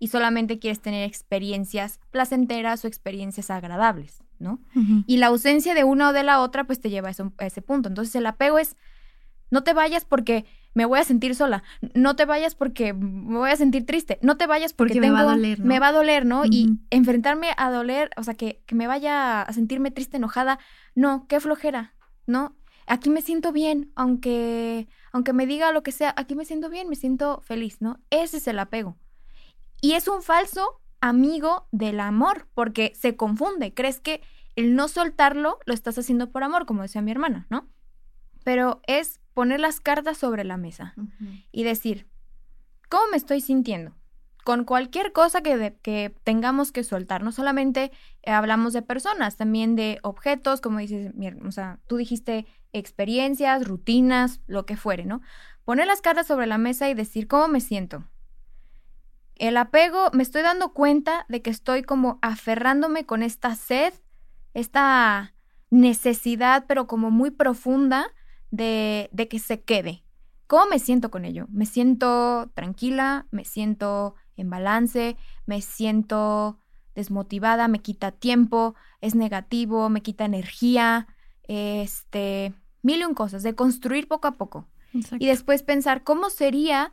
Y 0.01 0.09
solamente 0.09 0.59
quieres 0.59 0.81
tener 0.81 1.05
experiencias 1.07 2.01
placenteras 2.11 2.85
o 2.85 2.89
experiencias 2.89 3.51
agradables, 3.51 4.23
¿no? 4.39 4.61
Y 5.07 5.17
la 5.19 5.27
ausencia 5.29 5.75
de 5.75 5.85
una 5.85 6.11
o 6.11 6.13
de 6.13 6.23
la 6.25 6.41
otra, 6.41 6.65
pues 6.65 6.81
te 6.81 6.91
lleva 6.91 7.09
a, 7.09 7.11
eso- 7.13 7.33
a 7.39 7.47
ese 7.47 7.63
punto. 7.63 7.89
Entonces 7.89 8.15
el 8.17 8.27
apego 8.27 8.59
es, 8.59 8.77
no 9.51 9.63
te 9.63 9.73
vayas 9.73 10.05
porque 10.05 10.45
me 10.75 10.85
voy 10.85 10.99
a 11.01 11.05
sentir 11.05 11.35
sola, 11.35 11.63
no 11.95 12.15
te 12.17 12.25
vayas 12.27 12.55
porque 12.55 12.93
me 12.93 13.39
voy 13.39 13.51
a 13.51 13.57
sentir 13.57 13.87
triste, 13.87 14.19
no 14.23 14.37
te 14.37 14.47
vayas 14.47 14.73
porque, 14.73 14.95
Porque 14.95 15.01
me 15.09 15.11
va 15.13 15.21
a 15.21 15.25
doler, 15.37 15.59
¿no? 15.61 15.65
me 15.67 15.79
va 15.81 15.89
a 15.89 15.93
doler, 15.93 16.27
¿no? 16.27 16.45
Y 16.45 16.79
enfrentarme 16.91 17.49
a 17.57 17.71
doler, 17.71 18.11
o 18.17 18.23
sea, 18.23 18.35
que, 18.35 18.63
que 18.67 18.75
me 18.75 18.87
vaya 18.87 19.43
a 19.43 19.53
sentirme 19.53 19.91
triste, 19.91 20.17
enojada, 20.19 20.59
no, 20.95 21.27
qué 21.29 21.41
flojera, 21.41 21.95
¿no? 22.27 22.55
Aquí 22.89 23.11
me 23.11 23.23
siento 23.23 23.53
bien, 23.53 23.93
aunque, 23.95 24.89
aunque 25.13 25.33
me 25.33 25.47
diga 25.47 25.73
lo 25.73 25.83
que 25.83 25.93
sea, 25.93 26.15
aquí 26.17 26.35
me 26.35 26.45
siento 26.45 26.71
bien, 26.71 26.89
me 26.89 26.97
siento 26.97 27.41
feliz, 27.43 27.81
¿no? 27.81 28.01
Ese 28.11 28.39
es 28.39 28.49
el 28.49 28.59
apego. 28.59 28.97
Y 29.81 29.93
es 29.93 30.09
un 30.09 30.23
falso 30.23 30.81
amigo 31.01 31.69
del 31.71 32.01
amor, 32.01 32.49
porque 32.55 32.93
se 32.97 33.17
confunde. 33.17 33.75
Crees 33.75 34.01
que 34.01 34.23
el 34.57 34.75
no 34.75 34.89
soltarlo 34.89 35.59
lo 35.67 35.75
estás 35.75 35.99
haciendo 35.99 36.33
por 36.33 36.43
amor, 36.43 36.67
como 36.67 36.83
decía 36.83 37.03
mi 37.03 37.11
hermana, 37.11 37.47
¿no? 37.51 37.69
Pero 38.43 38.81
es 38.87 39.21
poner 39.35 39.61
las 39.61 39.81
cartas 39.81 40.19
sobre 40.19 40.43
la 40.43 40.57
mesa 40.57 40.95
y 41.53 41.63
decir, 41.63 42.09
¿cómo 42.89 43.05
me 43.11 43.17
estoy 43.17 43.41
sintiendo? 43.41 43.95
Con 44.49 44.65
cualquier 44.65 45.13
cosa 45.13 45.43
que, 45.43 45.77
que 45.83 46.15
tengamos 46.25 46.73
que 46.73 46.83
soltar, 46.83 47.23
no 47.23 47.33
solamente 47.33 47.93
eh, 48.23 48.31
hablamos 48.31 48.73
de 48.73 48.81
personas, 48.81 49.37
también 49.37 49.77
de 49.77 49.99
objetos, 50.03 50.63
como 50.63 50.79
dices, 50.79 51.13
o 51.47 51.53
sea, 51.53 51.81
tú 51.87 51.99
dijiste 51.99 52.47
experiencias, 52.73 53.69
rutinas, 53.69 54.41
lo 54.47 54.65
que 54.65 54.79
fuere, 54.79 55.05
¿no? 55.05 55.21
Poner 55.67 55.87
las 55.87 56.01
cartas 56.01 56.27
sobre 56.27 56.47
la 56.47 56.57
mesa 56.57 56.89
y 56.89 56.95
decir, 56.95 57.29
¿cómo 57.29 57.47
me 57.47 57.61
siento? 57.61 58.05
El 59.35 59.59
apego, 59.59 60.09
me 60.15 60.23
estoy 60.23 60.41
dando 60.41 60.73
cuenta 60.73 61.27
de 61.29 61.43
que 61.43 61.51
estoy 61.51 61.83
como 61.83 62.19
aferrándome 62.23 63.05
con 63.05 63.23
esta 63.23 63.55
sed, 63.55 63.93
esta 64.55 65.35
necesidad, 65.69 66.65
pero 66.67 66.87
como 66.87 67.11
muy 67.11 67.31
profunda 67.31 68.15
de, 68.51 69.11
de 69.13 69.29
que 69.29 69.41
se 69.41 69.61
quede. 69.61 70.05
¿Cómo 70.47 70.71
me 70.71 70.79
siento 70.79 71.11
con 71.11 71.27
ello? 71.27 71.45
Me 71.51 71.67
siento 71.67 72.51
tranquila, 72.55 73.27
me 73.31 73.45
siento 73.45 74.15
en 74.39 74.51
balance, 74.51 75.17
me 75.47 75.61
siento 75.61 76.59
desmotivada, 76.95 77.69
me 77.69 77.81
quita 77.81 78.11
tiempo, 78.11 78.75
es 79.01 79.15
negativo, 79.15 79.89
me 79.89 80.03
quita 80.03 80.25
energía, 80.25 81.07
este, 81.45 82.55
mil 82.83 83.01
y 83.01 83.05
un 83.05 83.15
cosas, 83.15 83.43
de 83.43 83.55
construir 83.55 84.09
poco 84.09 84.29
a 84.29 84.33
poco. 84.33 84.67
Y 85.19 85.27
después 85.27 85.63
pensar 85.63 86.03
cómo 86.03 86.31
sería 86.31 86.93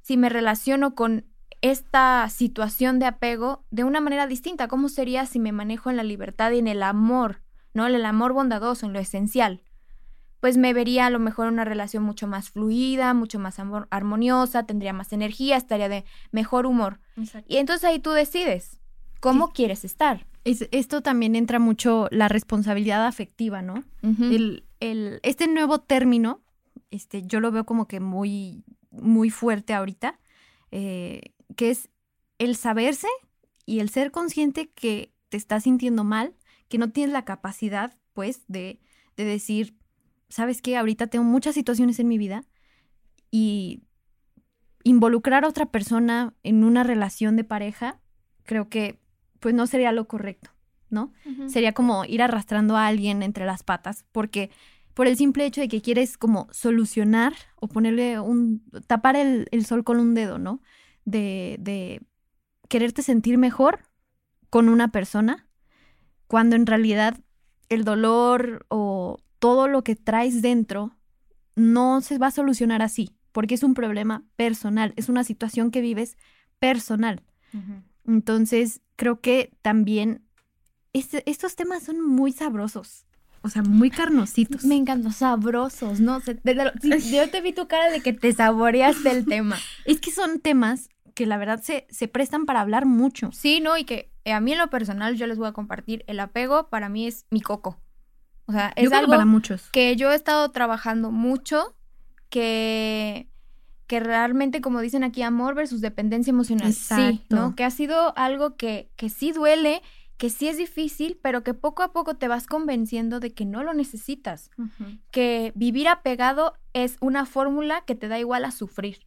si 0.00 0.16
me 0.16 0.28
relaciono 0.28 0.94
con 0.94 1.26
esta 1.60 2.28
situación 2.28 2.98
de 2.98 3.06
apego 3.06 3.64
de 3.70 3.84
una 3.84 4.00
manera 4.00 4.26
distinta. 4.26 4.68
¿Cómo 4.68 4.88
sería 4.88 5.26
si 5.26 5.38
me 5.38 5.52
manejo 5.52 5.90
en 5.90 5.96
la 5.96 6.02
libertad 6.02 6.52
y 6.52 6.58
en 6.58 6.68
el 6.68 6.82
amor, 6.82 7.42
¿no? 7.74 7.86
En 7.86 7.94
el 7.94 8.04
amor 8.04 8.32
bondadoso, 8.32 8.86
en 8.86 8.92
lo 8.92 8.98
esencial. 8.98 9.62
Pues 10.40 10.56
me 10.56 10.72
vería 10.72 11.06
a 11.06 11.10
lo 11.10 11.18
mejor 11.18 11.48
una 11.48 11.64
relación 11.64 12.02
mucho 12.02 12.26
más 12.26 12.50
fluida, 12.50 13.14
mucho 13.14 13.38
más 13.38 13.56
armoniosa, 13.90 14.64
tendría 14.64 14.92
más 14.92 15.12
energía, 15.12 15.56
estaría 15.56 15.88
de 15.88 16.04
mejor 16.30 16.66
humor. 16.66 17.00
Y 17.48 17.56
entonces 17.56 17.84
ahí 17.84 17.98
tú 17.98 18.10
decides 18.10 18.78
cómo 19.20 19.48
quieres 19.48 19.84
estar. 19.84 20.26
esto 20.44 21.00
también 21.00 21.34
entra 21.34 21.58
mucho 21.58 22.08
la 22.10 22.28
responsabilidad 22.28 23.06
afectiva, 23.06 23.62
¿no? 23.62 23.82
el, 24.02 24.64
el, 24.80 25.20
este 25.22 25.48
nuevo 25.48 25.80
término, 25.80 26.42
este, 26.90 27.22
yo 27.22 27.40
lo 27.40 27.50
veo 27.50 27.64
como 27.64 27.88
que 27.88 28.00
muy, 28.00 28.64
muy 28.90 29.30
fuerte 29.30 29.74
ahorita. 29.74 30.18
Eh, 30.72 31.32
que 31.56 31.70
es 31.70 31.88
el 32.38 32.56
saberse 32.56 33.08
y 33.64 33.80
el 33.80 33.88
ser 33.88 34.10
consciente 34.10 34.68
que 34.68 35.12
te 35.28 35.36
estás 35.36 35.64
sintiendo 35.64 36.04
mal, 36.04 36.34
que 36.68 36.78
no 36.78 36.90
tienes 36.90 37.12
la 37.12 37.24
capacidad, 37.24 37.96
pues, 38.12 38.42
de, 38.48 38.80
de 39.16 39.24
decir, 39.24 39.75
¿sabes 40.28 40.62
qué? 40.62 40.76
Ahorita 40.76 41.06
tengo 41.06 41.24
muchas 41.24 41.54
situaciones 41.54 41.98
en 41.98 42.08
mi 42.08 42.18
vida 42.18 42.44
y 43.30 43.82
involucrar 44.84 45.44
a 45.44 45.48
otra 45.48 45.66
persona 45.66 46.34
en 46.42 46.64
una 46.64 46.84
relación 46.84 47.36
de 47.36 47.44
pareja, 47.44 48.00
creo 48.44 48.68
que, 48.68 49.00
pues, 49.40 49.54
no 49.54 49.66
sería 49.66 49.92
lo 49.92 50.06
correcto, 50.06 50.50
¿no? 50.90 51.12
Sería 51.48 51.72
como 51.72 52.04
ir 52.04 52.22
arrastrando 52.22 52.76
a 52.76 52.86
alguien 52.86 53.22
entre 53.22 53.46
las 53.46 53.62
patas, 53.62 54.04
porque 54.12 54.50
por 54.94 55.06
el 55.06 55.16
simple 55.16 55.44
hecho 55.44 55.60
de 55.60 55.68
que 55.68 55.82
quieres 55.82 56.16
como 56.16 56.48
solucionar 56.52 57.34
o 57.56 57.68
ponerle 57.68 58.20
un, 58.20 58.62
tapar 58.86 59.16
el, 59.16 59.48
el 59.50 59.66
sol 59.66 59.84
con 59.84 59.98
un 59.98 60.14
dedo, 60.14 60.38
¿no? 60.38 60.60
de, 61.06 62.02
quererte 62.68 63.02
sentir 63.02 63.38
mejor 63.38 63.80
con 64.50 64.68
una 64.68 64.88
persona, 64.88 65.48
cuando 66.26 66.56
en 66.56 66.66
realidad 66.66 67.16
el 67.68 67.84
dolor 67.84 68.66
o 68.68 69.18
todo 69.38 69.68
lo 69.68 69.82
que 69.84 69.96
traes 69.96 70.42
dentro 70.42 70.96
no 71.54 72.00
se 72.00 72.18
va 72.18 72.28
a 72.28 72.32
solucionar 72.32 72.82
así, 72.82 73.16
porque 73.32 73.54
es 73.54 73.62
un 73.62 73.74
problema 73.74 74.24
personal, 74.36 74.92
es 74.96 75.08
una 75.08 75.24
situación 75.24 75.70
que 75.70 75.80
vives 75.80 76.16
personal. 76.58 77.22
Entonces, 78.06 78.82
creo 78.96 79.20
que 79.20 79.52
también 79.62 80.22
este, 80.92 81.28
estos 81.28 81.56
temas 81.56 81.82
son 81.82 82.00
muy 82.00 82.32
sabrosos. 82.32 83.06
O 83.42 83.48
sea, 83.48 83.62
muy 83.62 83.90
carnositos. 83.90 84.64
Me 84.64 84.74
encantan, 84.74 85.12
sabrosos, 85.12 86.00
¿no? 86.00 86.20
yo 86.20 87.30
te 87.30 87.40
vi 87.40 87.52
tu 87.52 87.68
cara 87.68 87.90
de 87.90 88.00
que 88.00 88.12
te 88.12 88.32
saboreaste 88.32 89.10
el 89.10 89.24
tema. 89.28 89.56
Es 89.84 90.00
que 90.00 90.10
son 90.10 90.40
temas 90.40 90.88
que 91.14 91.26
la 91.26 91.38
verdad 91.38 91.62
se, 91.62 91.86
se 91.88 92.08
prestan 92.08 92.44
para 92.44 92.60
hablar 92.60 92.86
mucho. 92.86 93.30
Sí, 93.32 93.60
¿no? 93.60 93.78
Y 93.78 93.84
que 93.84 94.10
eh, 94.24 94.32
a 94.32 94.40
mí 94.40 94.52
en 94.52 94.58
lo 94.58 94.68
personal 94.68 95.16
yo 95.16 95.26
les 95.26 95.38
voy 95.38 95.46
a 95.46 95.52
compartir, 95.52 96.04
el 96.08 96.18
apego 96.18 96.68
para 96.68 96.88
mí 96.88 97.06
es 97.06 97.26
mi 97.30 97.40
coco. 97.40 97.78
O 98.46 98.52
sea, 98.52 98.72
es 98.76 98.92
algo 98.92 99.10
para 99.10 99.24
muchos. 99.24 99.68
que 99.72 99.96
yo 99.96 100.12
he 100.12 100.14
estado 100.14 100.48
trabajando 100.50 101.10
mucho, 101.10 101.74
que, 102.30 103.28
que 103.86 104.00
realmente, 104.00 104.60
como 104.60 104.80
dicen 104.80 105.04
aquí, 105.04 105.22
amor 105.22 105.54
versus 105.54 105.80
dependencia 105.80 106.30
emocional. 106.30 106.72
Sí, 106.72 107.24
¿no? 107.28 107.56
Que 107.56 107.64
ha 107.64 107.70
sido 107.70 108.16
algo 108.16 108.56
que, 108.56 108.90
que 108.96 109.08
sí 109.10 109.32
duele, 109.32 109.82
que 110.16 110.30
sí 110.30 110.48
es 110.48 110.56
difícil, 110.56 111.18
pero 111.20 111.42
que 111.42 111.54
poco 111.54 111.82
a 111.82 111.92
poco 111.92 112.14
te 112.14 112.28
vas 112.28 112.46
convenciendo 112.46 113.20
de 113.20 113.34
que 113.34 113.44
no 113.44 113.62
lo 113.64 113.74
necesitas. 113.74 114.50
Que 115.10 115.52
vivir 115.56 115.88
apegado 115.88 116.54
es 116.72 116.96
una 117.00 117.26
fórmula 117.26 117.82
que 117.84 117.94
te 117.94 118.08
da 118.08 118.18
igual 118.18 118.44
a 118.44 118.50
sufrir. 118.50 119.00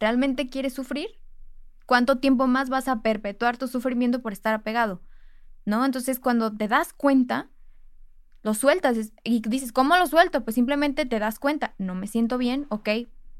¿Realmente 0.00 0.48
quieres 0.48 0.72
sufrir? 0.72 1.08
¿Cuánto 1.86 2.18
tiempo 2.18 2.46
más 2.46 2.70
vas 2.70 2.88
a 2.88 3.02
perpetuar 3.02 3.58
tu 3.58 3.68
sufrimiento 3.68 4.22
por 4.22 4.32
estar 4.32 4.54
apegado? 4.54 5.02
¿No? 5.66 5.84
Entonces, 5.84 6.18
cuando 6.18 6.50
te 6.50 6.66
das 6.66 6.92
cuenta, 6.94 7.50
lo 8.42 8.54
sueltas 8.54 9.12
y 9.24 9.40
dices, 9.40 9.72
¿cómo 9.72 9.96
lo 9.96 10.06
suelto? 10.06 10.44
Pues 10.44 10.54
simplemente 10.54 11.06
te 11.06 11.18
das 11.18 11.38
cuenta, 11.38 11.74
no 11.78 11.94
me 11.94 12.06
siento 12.06 12.38
bien, 12.38 12.66
ok, 12.68 12.88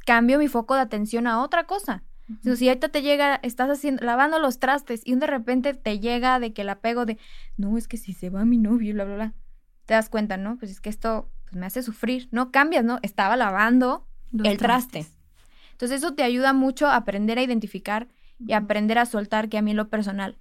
cambio 0.05 0.39
mi 0.39 0.49
foco 0.49 0.75
de 0.75 0.81
atención 0.81 1.27
a 1.27 1.43
otra 1.43 1.65
cosa. 1.65 2.03
Entonces, 2.29 2.61
si 2.61 2.69
ahorita 2.69 2.91
te 2.91 3.03
llega, 3.03 3.41
estás 3.43 3.69
haciendo, 3.71 4.05
lavando 4.05 4.39
los 4.39 4.61
trastes 4.61 5.03
y 5.05 5.17
de 5.17 5.27
repente 5.27 5.75
te 5.75 5.99
llega 5.99 6.39
de 6.39 6.53
que 6.53 6.63
el 6.63 6.69
apego 6.69 7.05
de, 7.05 7.19
no, 7.57 7.77
es 7.77 7.89
que 7.89 7.97
si 7.97 8.13
se 8.13 8.31
va 8.31 8.45
mi 8.45 8.57
novio, 8.57 8.95
bla, 8.95 9.05
bla, 9.05 9.15
bla, 9.17 9.35
te 9.85 9.95
das 9.95 10.09
cuenta, 10.09 10.37
¿no? 10.37 10.57
Pues 10.57 10.71
es 10.71 10.81
que 10.81 10.91
esto 10.91 11.29
pues, 11.45 11.57
me 11.57 11.67
hace 11.67 11.83
sufrir, 11.83 12.29
no 12.31 12.53
cambias, 12.53 12.85
¿no? 12.85 13.01
Estaba 13.03 13.37
lavando 13.37 14.07
el 14.33 14.57
traste. 14.59 15.07
Entonces, 15.73 15.99
eso 15.99 16.15
te 16.15 16.23
ayuda 16.23 16.53
mucho 16.53 16.87
a 16.87 16.95
aprender 16.95 17.39
a 17.39 17.43
identificar 17.43 18.07
y 18.39 18.53
aprender 18.53 18.99
a 18.99 19.07
soltar, 19.07 19.49
que 19.49 19.59
a 19.59 19.63
mí 19.63 19.75
lo 19.75 19.89
personal. 19.89 20.39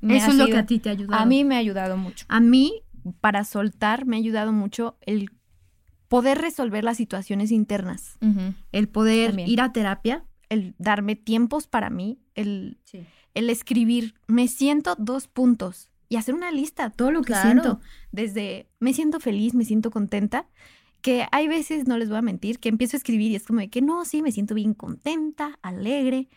Eso 0.00 0.30
es 0.30 0.36
lo 0.36 0.46
que 0.46 0.56
a 0.56 0.66
ti 0.66 0.78
te 0.78 0.88
ha 0.88 0.92
ayudado. 0.92 1.22
A 1.22 1.26
mí 1.26 1.44
me 1.44 1.56
ha 1.56 1.58
ayudado 1.58 1.96
mucho. 1.96 2.24
A 2.28 2.40
mí, 2.40 2.82
para 3.12 3.44
soltar, 3.44 4.06
me 4.06 4.16
ha 4.16 4.18
ayudado 4.18 4.52
mucho 4.52 4.96
el 5.02 5.30
poder 6.08 6.38
resolver 6.38 6.84
las 6.84 6.96
situaciones 6.96 7.50
internas, 7.50 8.18
el 8.72 8.88
poder 8.88 9.38
ir 9.38 9.60
a 9.60 9.72
terapia, 9.72 10.24
el 10.48 10.74
darme 10.78 11.16
tiempos 11.16 11.66
para 11.66 11.90
mí, 11.90 12.18
el, 12.34 12.78
el 13.34 13.50
escribir, 13.50 14.14
me 14.26 14.48
siento 14.48 14.94
dos 14.98 15.28
puntos 15.28 15.90
y 16.08 16.16
hacer 16.16 16.34
una 16.34 16.50
lista, 16.50 16.90
todo 16.90 17.10
lo 17.12 17.22
que 17.22 17.34
siento, 17.34 17.80
desde 18.12 18.68
me 18.80 18.94
siento 18.94 19.20
feliz, 19.20 19.54
me 19.54 19.64
siento 19.64 19.90
contenta, 19.90 20.48
que 21.02 21.26
hay 21.30 21.46
veces, 21.46 21.86
no 21.86 21.98
les 21.98 22.08
voy 22.08 22.18
a 22.18 22.22
mentir, 22.22 22.58
que 22.58 22.70
empiezo 22.70 22.96
a 22.96 22.98
escribir 22.98 23.30
y 23.30 23.36
es 23.36 23.44
como 23.44 23.60
de 23.60 23.68
que 23.68 23.82
no, 23.82 24.04
sí, 24.04 24.22
me 24.22 24.32
siento 24.32 24.54
bien 24.54 24.74
contenta, 24.74 25.58
alegre, 25.62 26.28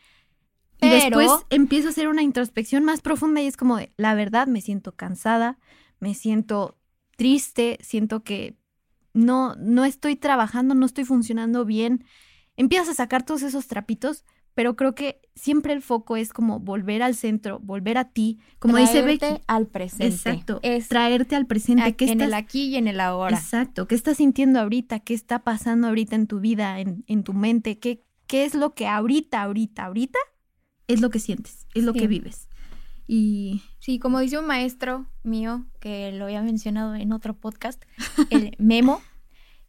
y 0.82 0.90
después 0.90 1.30
empiezo 1.52 1.88
a 1.88 1.92
hacer 1.92 2.08
una 2.08 2.24
introspección 2.24 2.84
más 2.84 3.02
profunda 3.02 3.40
y 3.42 3.48
es 3.48 3.56
como 3.56 3.78
de, 3.78 3.92
la 3.98 4.16
verdad, 4.16 4.48
me 4.48 4.62
siento 4.62 4.94
cansada, 4.94 5.60
me 6.02 6.14
siento 6.14 6.78
triste, 7.16 7.78
siento 7.82 8.24
que 8.24 8.58
no, 9.14 9.56
no 9.56 9.86
estoy 9.86 10.18
trabajando, 10.18 10.76
no 10.76 10.86
estoy 10.86 11.06
funcionando 11.06 11.64
bien. 11.64 12.04
Empiezas 12.58 12.90
a 12.90 12.94
sacar 12.96 13.24
todos 13.24 13.44
esos 13.44 13.68
trapitos, 13.68 14.26
pero 14.54 14.76
creo 14.76 14.96
que 14.96 15.22
siempre 15.36 15.72
el 15.72 15.82
foco 15.82 16.18
es 16.18 16.34
como 16.34 16.60
volver 16.60 17.04
al 17.04 17.16
centro, 17.16 17.60
volver 17.60 17.98
a 17.98 18.10
ti, 18.10 18.40
como 18.60 18.78
dice 18.78 19.02
Becky. 19.02 19.42
al 19.48 19.68
presente. 19.68 20.08
Exacto. 20.08 20.60
Es 20.64 20.90
traerte 20.90 21.36
al 21.36 21.46
presente. 21.46 21.96
¿Qué 21.96 22.12
en 22.12 22.22
el 22.22 22.34
aquí 22.34 22.66
y 22.66 22.76
en 22.76 22.88
el 22.88 23.00
ahora. 23.00 23.38
Exacto. 23.38 23.88
¿Qué 23.88 23.96
estás 23.96 24.18
sintiendo 24.18 24.60
ahorita? 24.60 25.00
¿Qué 25.00 25.14
está 25.14 25.44
pasando 25.44 25.88
ahorita 25.88 26.16
en 26.16 26.28
tu 26.28 26.40
vida, 26.40 26.80
en, 26.80 27.06
en 27.08 27.24
tu 27.24 27.34
mente? 27.34 27.80
¿Qué, 27.80 28.04
¿Qué 28.28 28.44
es 28.44 28.56
lo 28.56 28.74
que 28.74 28.88
ahorita, 28.88 29.42
ahorita, 29.42 29.86
ahorita 29.86 30.20
es 30.88 31.02
lo 31.02 31.10
que 31.10 31.20
sientes, 31.20 31.68
es 31.74 31.84
lo 31.84 31.94
que 31.94 32.08
vives. 32.08 32.50
Y 33.08 33.64
sí, 33.80 34.00
como 34.00 34.20
dice 34.20 34.38
un 34.38 34.46
maestro 34.46 35.06
mío, 35.24 35.66
que 35.80 36.12
lo 36.12 36.26
había 36.26 36.42
mencionado 36.42 36.96
en 36.96 37.12
otro 37.12 37.34
podcast, 37.34 37.84
el 38.30 38.56
Memo, 38.60 39.02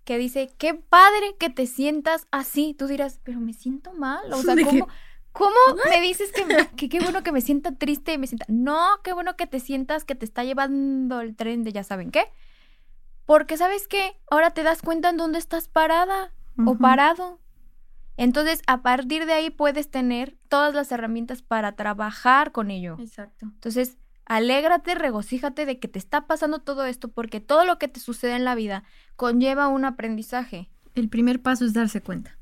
que 0.04 0.18
dice, 0.18 0.50
qué 0.58 0.74
padre 0.74 1.36
que 1.38 1.50
te 1.50 1.66
sientas 1.66 2.26
así. 2.30 2.74
Tú 2.74 2.86
dirás, 2.86 3.20
pero 3.22 3.40
me 3.40 3.52
siento 3.52 3.92
mal. 3.92 4.32
O 4.32 4.42
sea, 4.42 4.54
¿cómo, 4.64 4.88
¿cómo 5.32 5.56
me 5.90 6.00
dices 6.00 6.30
que, 6.32 6.88
qué 6.88 7.00
bueno 7.00 7.22
que 7.22 7.32
me 7.32 7.40
sienta 7.40 7.72
triste 7.72 8.14
y 8.14 8.18
me 8.18 8.26
sienta... 8.26 8.46
No, 8.48 8.80
qué 9.02 9.12
bueno 9.12 9.36
que 9.36 9.46
te 9.46 9.60
sientas 9.60 10.04
que 10.04 10.14
te 10.14 10.24
está 10.24 10.44
llevando 10.44 11.20
el 11.20 11.36
tren 11.36 11.64
de 11.64 11.72
ya 11.72 11.84
saben 11.84 12.10
qué. 12.10 12.24
Porque 13.24 13.56
sabes 13.56 13.86
qué, 13.86 14.16
ahora 14.30 14.50
te 14.50 14.62
das 14.62 14.82
cuenta 14.82 15.10
en 15.10 15.16
dónde 15.16 15.38
estás 15.38 15.68
parada 15.68 16.32
o 16.66 16.76
parado. 16.76 17.38
Entonces, 18.16 18.62
a 18.66 18.82
partir 18.82 19.26
de 19.26 19.32
ahí 19.32 19.50
puedes 19.50 19.90
tener 19.90 20.36
todas 20.48 20.74
las 20.74 20.92
herramientas 20.92 21.42
para 21.42 21.72
trabajar 21.72 22.52
con 22.52 22.70
ello. 22.70 22.96
Exacto. 23.00 23.46
Entonces, 23.46 23.96
alégrate, 24.26 24.94
regocíjate 24.94 25.66
de 25.66 25.78
que 25.78 25.88
te 25.88 25.98
está 25.98 26.26
pasando 26.26 26.58
todo 26.58 26.84
esto 26.84 27.08
porque 27.08 27.40
todo 27.40 27.64
lo 27.64 27.78
que 27.78 27.88
te 27.88 28.00
sucede 28.00 28.36
en 28.36 28.44
la 28.44 28.54
vida 28.54 28.84
conlleva 29.16 29.68
un 29.68 29.84
aprendizaje. 29.84 30.70
El 30.94 31.08
primer 31.08 31.40
paso 31.40 31.64
es 31.64 31.72
darse 31.72 32.00
cuenta. 32.02 32.38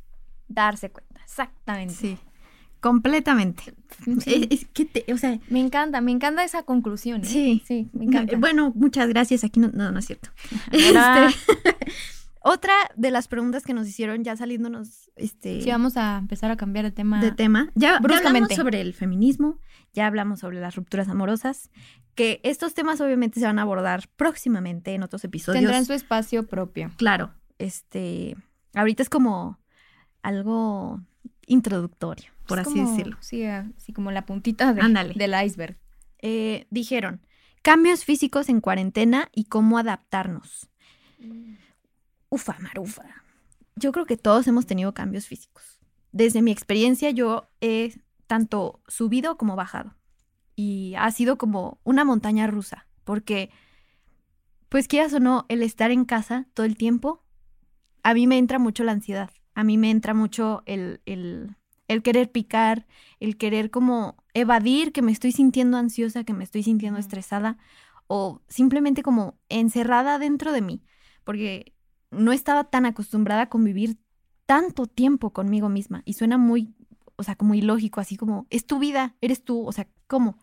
Darse 0.48 0.90
cuenta, 0.90 1.20
exactamente. 1.22 1.94
Sí. 1.94 2.18
Completamente. 2.80 3.74
Sí. 4.24 4.48
Es, 4.50 4.62
es 4.62 4.68
que 4.68 4.86
te, 4.86 5.12
o 5.12 5.18
sea, 5.18 5.38
Me 5.50 5.60
encanta, 5.60 6.00
me 6.00 6.12
encanta 6.12 6.42
esa 6.44 6.62
conclusión. 6.62 7.20
¿eh? 7.20 7.26
Sí. 7.26 7.62
sí, 7.66 7.90
me 7.92 8.06
encanta. 8.06 8.36
Bueno, 8.38 8.72
muchas 8.74 9.08
gracias. 9.08 9.44
Aquí 9.44 9.60
no, 9.60 9.68
no, 9.68 9.92
no 9.92 9.98
es 9.98 10.06
cierto. 10.06 10.30
Este, 10.72 10.94
otra 12.40 12.72
de 12.96 13.10
las 13.10 13.28
preguntas 13.28 13.64
que 13.64 13.74
nos 13.74 13.86
hicieron 13.86 14.24
ya 14.24 14.36
saliéndonos 14.36 15.10
este, 15.16 15.60
Sí, 15.62 15.70
vamos 15.70 15.96
a 15.96 16.18
empezar 16.18 16.50
a 16.50 16.56
cambiar 16.56 16.84
de 16.86 16.90
tema. 16.90 17.20
de 17.20 17.32
tema. 17.32 17.70
Ya, 17.74 18.00
ya 18.08 18.16
hablamos 18.18 18.52
sobre 18.54 18.80
el 18.80 18.94
feminismo, 18.94 19.60
ya 19.92 20.06
hablamos 20.06 20.40
sobre 20.40 20.60
las 20.60 20.74
rupturas 20.76 21.08
amorosas, 21.08 21.70
que 22.14 22.40
estos 22.42 22.74
temas 22.74 23.00
obviamente 23.00 23.40
se 23.40 23.46
van 23.46 23.58
a 23.58 23.62
abordar 23.62 24.08
próximamente 24.16 24.94
en 24.94 25.02
otros 25.02 25.22
episodios. 25.24 25.60
Tendrán 25.62 25.84
su 25.84 25.92
espacio 25.92 26.46
propio. 26.46 26.90
Claro, 26.96 27.32
este, 27.58 28.36
ahorita 28.74 29.02
es 29.02 29.08
como 29.10 29.58
algo 30.22 31.00
introductorio, 31.46 32.30
por 32.46 32.58
Es 32.58 32.66
así 32.66 32.78
como- 32.78 32.90
decirlo. 32.90 33.16
Sí, 33.20 33.44
así 33.44 33.92
como 33.92 34.10
la 34.10 34.24
puntita 34.26 34.72
de- 34.72 35.12
del 35.14 35.34
iceberg. 35.44 35.78
Eh, 36.22 36.66
dijeron, 36.70 37.26
cambios 37.62 38.04
físicos 38.04 38.48
en 38.48 38.60
cuarentena 38.60 39.28
y 39.32 39.44
cómo 39.44 39.78
adaptarnos. 39.78 40.68
Ufa, 42.30 42.56
marufa. 42.60 43.02
Yo 43.74 43.92
creo 43.92 44.06
que 44.06 44.16
todos 44.16 44.46
hemos 44.46 44.64
tenido 44.64 44.94
cambios 44.94 45.26
físicos. 45.26 45.80
Desde 46.12 46.42
mi 46.42 46.52
experiencia, 46.52 47.10
yo 47.10 47.50
he 47.60 48.00
tanto 48.26 48.80
subido 48.86 49.36
como 49.36 49.56
bajado. 49.56 49.96
Y 50.54 50.94
ha 50.96 51.10
sido 51.10 51.38
como 51.38 51.80
una 51.84 52.04
montaña 52.04 52.46
rusa, 52.46 52.86
porque, 53.04 53.50
pues 54.68 54.86
quieras 54.86 55.12
o 55.12 55.20
no, 55.20 55.44
el 55.48 55.62
estar 55.62 55.90
en 55.90 56.04
casa 56.04 56.46
todo 56.54 56.66
el 56.66 56.76
tiempo, 56.76 57.24
a 58.02 58.14
mí 58.14 58.26
me 58.26 58.38
entra 58.38 58.58
mucho 58.58 58.84
la 58.84 58.92
ansiedad. 58.92 59.30
A 59.54 59.64
mí 59.64 59.76
me 59.76 59.90
entra 59.90 60.14
mucho 60.14 60.62
el, 60.66 61.00
el, 61.06 61.56
el 61.88 62.02
querer 62.02 62.30
picar, 62.30 62.86
el 63.18 63.36
querer 63.36 63.70
como 63.70 64.22
evadir 64.34 64.92
que 64.92 65.02
me 65.02 65.10
estoy 65.10 65.32
sintiendo 65.32 65.76
ansiosa, 65.76 66.22
que 66.22 66.32
me 66.32 66.44
estoy 66.44 66.62
sintiendo 66.62 67.00
estresada, 67.00 67.58
o 68.06 68.42
simplemente 68.48 69.02
como 69.02 69.38
encerrada 69.48 70.18
dentro 70.18 70.52
de 70.52 70.62
mí, 70.62 70.82
porque 71.24 71.74
no 72.10 72.32
estaba 72.32 72.64
tan 72.64 72.86
acostumbrada 72.86 73.42
a 73.42 73.48
convivir 73.48 73.98
tanto 74.46 74.86
tiempo 74.86 75.32
conmigo 75.32 75.68
misma 75.68 76.02
y 76.04 76.14
suena 76.14 76.38
muy, 76.38 76.74
o 77.16 77.22
sea, 77.22 77.36
como 77.36 77.54
ilógico, 77.54 78.00
así 78.00 78.16
como, 78.16 78.46
es 78.50 78.66
tu 78.66 78.78
vida, 78.78 79.16
eres 79.20 79.44
tú, 79.44 79.66
o 79.66 79.72
sea, 79.72 79.88
¿cómo? 80.06 80.38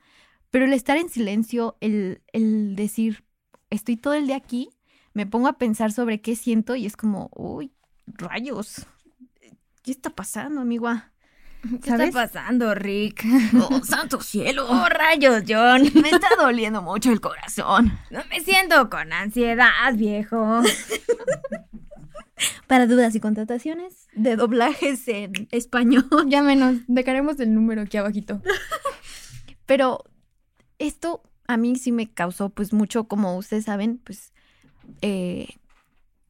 Pero 0.50 0.66
el 0.66 0.74
estar 0.74 0.98
en 0.98 1.10
silencio, 1.10 1.78
el, 1.82 2.22
el 2.32 2.76
decir, 2.76 3.26
estoy 3.70 3.98
todo 3.98 4.14
el 4.14 4.28
día 4.28 4.38
aquí, 4.38 4.70
me 5.14 5.26
pongo 5.26 5.48
a 5.48 5.58
pensar 5.58 5.92
sobre 5.92 6.22
qué 6.22 6.36
siento 6.36 6.76
y 6.76 6.86
es 6.86 6.96
como, 6.96 7.30
uy, 7.36 7.74
rayos, 8.06 8.86
¿qué 9.84 9.92
está 9.92 10.10
pasando, 10.10 10.62
amigua? 10.62 11.12
¿Qué 11.84 11.90
¿Sabes? 11.90 12.10
está 12.10 12.28
pasando, 12.28 12.74
Rick? 12.76 13.26
Oh, 13.60 13.84
santo 13.84 14.22
cielo. 14.22 14.66
¡Oh, 14.70 14.88
rayos, 14.90 15.44
John! 15.48 15.82
Me 16.02 16.10
está 16.10 16.30
doliendo 16.38 16.82
mucho 16.82 17.12
el 17.12 17.20
corazón. 17.20 17.98
No 18.10 18.22
me 18.30 18.40
siento 18.42 18.90
con 18.90 19.12
ansiedad, 19.12 19.94
viejo. 19.96 20.62
Para 22.68 22.86
dudas 22.86 23.16
y 23.16 23.20
contrataciones 23.20 24.08
de 24.14 24.36
doblajes 24.36 25.08
en 25.08 25.48
español. 25.52 26.08
Llámenos, 26.28 26.78
dejaremos 26.88 27.40
el 27.40 27.54
número 27.54 27.82
aquí 27.82 27.98
abajito. 27.98 28.42
Pero 29.66 30.04
esto 30.78 31.24
a 31.48 31.58
mí 31.58 31.76
sí 31.76 31.92
me 31.92 32.12
causó 32.12 32.50
pues 32.50 32.74
mucho, 32.74 33.06
como 33.06 33.38
ustedes 33.38 33.66
saben, 33.66 34.00
pues 34.04 34.34
eh, 35.02 35.48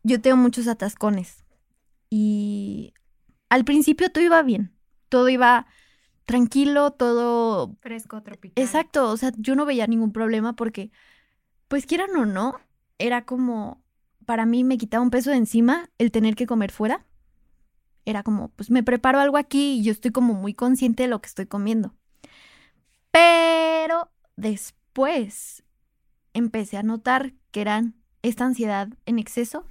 yo 0.03 0.21
tengo 0.21 0.37
muchos 0.37 0.67
atascones. 0.67 1.43
Y 2.09 2.93
al 3.49 3.65
principio 3.65 4.09
todo 4.09 4.23
iba 4.23 4.41
bien. 4.43 4.71
Todo 5.09 5.29
iba 5.29 5.67
tranquilo, 6.25 6.91
todo 6.91 7.75
Fresco, 7.79 8.21
tropical. 8.21 8.61
Exacto, 8.61 9.09
o 9.09 9.17
sea, 9.17 9.31
yo 9.37 9.55
no 9.55 9.65
veía 9.65 9.87
ningún 9.87 10.11
problema 10.11 10.53
porque, 10.53 10.91
pues 11.67 11.85
quieran 11.85 12.15
o 12.15 12.25
no, 12.25 12.59
era 12.99 13.25
como, 13.25 13.81
para 14.25 14.45
mí 14.45 14.63
me 14.63 14.77
quitaba 14.77 15.03
un 15.03 15.09
peso 15.09 15.31
de 15.31 15.37
encima 15.37 15.89
el 15.97 16.11
tener 16.11 16.35
que 16.35 16.45
comer 16.45 16.71
fuera. 16.71 17.05
Era 18.05 18.23
como, 18.23 18.49
pues 18.49 18.69
me 18.69 18.83
preparo 18.83 19.19
algo 19.19 19.37
aquí 19.37 19.79
y 19.79 19.83
yo 19.83 19.91
estoy 19.91 20.11
como 20.11 20.33
muy 20.33 20.53
consciente 20.53 21.03
de 21.03 21.09
lo 21.09 21.21
que 21.21 21.27
estoy 21.27 21.45
comiendo. 21.45 21.93
Pero 23.11 24.09
después 24.35 25.63
empecé 26.33 26.77
a 26.77 26.83
notar 26.83 27.33
que 27.51 27.61
eran 27.61 27.95
esta 28.21 28.45
ansiedad 28.45 28.89
en 29.05 29.19
exceso 29.19 29.65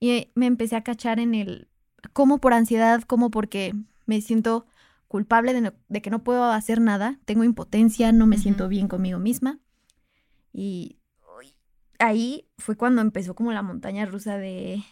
y 0.00 0.30
me 0.34 0.46
empecé 0.46 0.76
a 0.76 0.84
cachar 0.84 1.18
en 1.18 1.34
el, 1.34 1.68
como 2.12 2.38
por 2.38 2.52
ansiedad, 2.52 3.02
como 3.02 3.30
porque 3.30 3.74
me 4.08 4.20
siento 4.20 4.66
culpable 5.06 5.52
de, 5.54 5.60
no- 5.60 5.74
de 5.88 6.02
que 6.02 6.10
no 6.10 6.24
puedo 6.24 6.44
hacer 6.44 6.80
nada, 6.80 7.20
tengo 7.24 7.44
impotencia, 7.44 8.10
no 8.10 8.26
me 8.26 8.36
siento 8.38 8.68
bien 8.68 8.88
conmigo 8.88 9.18
misma. 9.20 9.60
Y 10.52 10.98
ahí 12.00 12.48
fue 12.58 12.76
cuando 12.76 13.00
empezó 13.00 13.34
como 13.34 13.52
la 13.52 13.62
montaña 13.62 14.06
rusa 14.06 14.38
de, 14.38 14.82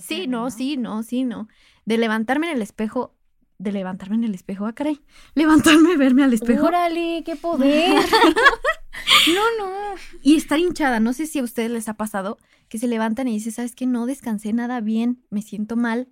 sí, 0.00 0.26
no, 0.28 0.50
sí, 0.50 0.76
no, 0.76 1.02
sí, 1.02 1.24
no. 1.24 1.48
De 1.84 1.98
levantarme 1.98 2.48
en 2.50 2.56
el 2.56 2.62
espejo, 2.62 3.14
de 3.58 3.72
levantarme 3.72 4.16
en 4.16 4.24
el 4.24 4.34
espejo, 4.34 4.66
ah, 4.66 4.72
caray, 4.74 5.00
levantarme, 5.34 5.96
verme 5.96 6.22
al 6.24 6.32
espejo 6.34 6.66
¡Órale, 6.66 7.22
qué 7.24 7.36
poder! 7.36 7.94
no, 9.34 9.66
no. 9.66 9.94
y 10.22 10.36
estar 10.36 10.58
hinchada. 10.58 11.00
No 11.00 11.12
sé 11.12 11.26
si 11.26 11.38
a 11.38 11.42
ustedes 11.44 11.70
les 11.70 11.88
ha 11.88 11.94
pasado 11.94 12.38
que 12.68 12.78
se 12.78 12.88
levantan 12.88 13.28
y 13.28 13.32
dicen, 13.32 13.52
¿sabes 13.52 13.74
qué? 13.74 13.86
No 13.86 14.06
descansé 14.06 14.52
nada 14.52 14.80
bien, 14.80 15.22
me 15.30 15.42
siento 15.42 15.76
mal. 15.76 16.08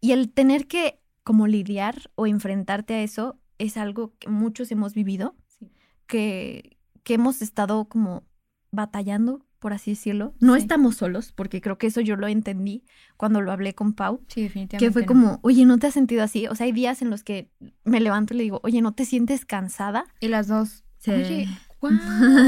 Y 0.00 0.12
el 0.12 0.30
tener 0.32 0.66
que 0.66 1.00
como 1.24 1.46
lidiar 1.48 2.10
o 2.14 2.26
enfrentarte 2.26 2.94
a 2.94 3.02
eso 3.02 3.40
es 3.58 3.76
algo 3.76 4.14
que 4.18 4.28
muchos 4.28 4.70
hemos 4.70 4.94
vivido, 4.94 5.34
Sí. 5.48 5.70
que, 6.06 6.76
que 7.02 7.14
hemos 7.14 7.42
estado 7.42 7.86
como 7.86 8.24
batallando, 8.70 9.44
por 9.58 9.72
así 9.72 9.92
decirlo. 9.92 10.34
No 10.40 10.54
Sí. 10.54 10.60
estamos 10.62 10.96
solos, 10.96 11.32
porque 11.32 11.60
creo 11.60 11.78
que 11.78 11.86
eso 11.86 12.00
yo 12.00 12.16
lo 12.16 12.26
entendí 12.28 12.84
cuando 13.16 13.40
lo 13.40 13.52
hablé 13.52 13.74
con 13.74 13.94
Pau, 13.94 14.20
Sí, 14.28 14.42
definitivamente. 14.42 14.84
que 14.86 14.92
fue 14.92 15.06
como, 15.06 15.38
oye, 15.42 15.64
¿no 15.64 15.78
te 15.78 15.86
has 15.86 15.94
sentido 15.94 16.22
así? 16.22 16.46
O 16.48 16.54
sea, 16.54 16.66
hay 16.66 16.72
días 16.72 17.00
en 17.02 17.08
los 17.10 17.22
que 17.24 17.50
me 17.84 18.00
levanto 18.00 18.34
y 18.34 18.38
le 18.38 18.42
digo, 18.42 18.60
oye, 18.62 18.82
¿no 18.82 18.92
te 18.92 19.04
sientes 19.04 19.44
cansada? 19.46 20.04
Y 20.20 20.28
las 20.28 20.48
dos. 20.48 20.84
Sí. 20.98 21.10
Oye, 21.12 21.48
guau, 21.80 21.92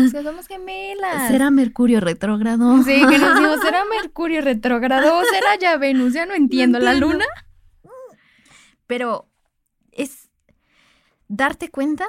es 0.05 0.13
que 0.13 0.23
somos 0.23 0.47
gemelas. 0.49 1.29
¿Será 1.29 1.51
Mercurio 1.51 2.01
retrógrado? 2.01 2.83
Sí, 2.83 3.01
que 3.09 3.19
nos 3.19 3.39
digo, 3.39 3.57
¿será 3.63 3.85
Mercurio 3.89 4.41
retrógrado 4.43 5.17
o 5.19 5.23
será 5.33 5.57
ya 5.61 5.77
Venus? 5.79 6.13
Ya 6.13 6.27
no 6.27 6.35
entiendo. 6.35 6.79
¿La 6.79 6.93
entiendo. 6.93 7.15
luna? 7.15 7.27
Pero 8.87 9.29
es 9.93 10.31
darte 11.29 11.71
cuenta 11.71 12.07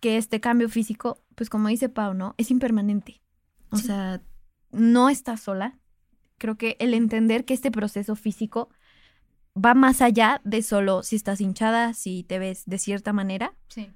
que 0.00 0.16
este 0.16 0.40
cambio 0.40 0.68
físico, 0.68 1.22
pues 1.34 1.50
como 1.50 1.68
dice 1.68 1.88
Pau, 1.88 2.14
¿no? 2.14 2.34
Es 2.38 2.50
impermanente. 2.50 3.22
O 3.70 3.76
Sí. 3.76 3.86
sea, 3.86 4.22
no 4.70 5.08
estás 5.08 5.40
sola. 5.40 5.78
Creo 6.38 6.56
que 6.56 6.76
el 6.80 6.92
entender 6.94 7.44
que 7.44 7.54
este 7.54 7.70
proceso 7.70 8.14
físico 8.16 8.68
va 9.56 9.74
más 9.74 10.02
allá 10.02 10.40
de 10.44 10.62
solo 10.62 11.02
si 11.02 11.16
estás 11.16 11.40
hinchada, 11.40 11.94
si 11.94 12.24
te 12.24 12.38
ves 12.38 12.64
de 12.66 12.78
cierta 12.78 13.12
manera, 13.12 13.54
Sí. 13.68 13.90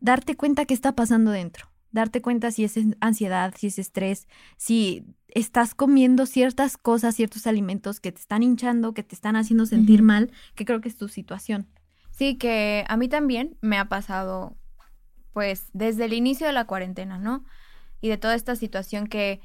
darte 0.00 0.36
cuenta 0.36 0.66
qué 0.66 0.74
está 0.74 0.94
pasando 0.94 1.30
dentro. 1.32 1.68
Darte 1.90 2.20
cuenta 2.20 2.50
si 2.50 2.64
es 2.64 2.78
ansiedad, 3.00 3.54
si 3.56 3.68
es 3.68 3.78
estrés, 3.78 4.28
si 4.56 5.04
estás 5.28 5.74
comiendo 5.74 6.26
ciertas 6.26 6.76
cosas, 6.76 7.14
ciertos 7.14 7.46
alimentos 7.46 8.00
que 8.00 8.12
te 8.12 8.20
están 8.20 8.42
hinchando, 8.42 8.94
que 8.94 9.02
te 9.02 9.14
están 9.14 9.36
haciendo 9.36 9.66
sentir 9.66 10.02
mal, 10.02 10.30
que 10.54 10.64
creo 10.64 10.80
que 10.80 10.88
es 10.88 10.96
tu 10.96 11.08
situación. 11.08 11.68
Sí, 12.10 12.36
que 12.36 12.84
a 12.88 12.96
mí 12.96 13.08
también 13.08 13.56
me 13.60 13.78
ha 13.78 13.88
pasado, 13.88 14.56
pues, 15.32 15.66
desde 15.72 16.06
el 16.06 16.12
inicio 16.12 16.46
de 16.46 16.52
la 16.52 16.66
cuarentena, 16.66 17.18
¿no? 17.18 17.44
Y 18.00 18.08
de 18.08 18.16
toda 18.16 18.34
esta 18.34 18.56
situación 18.56 19.06
que 19.06 19.40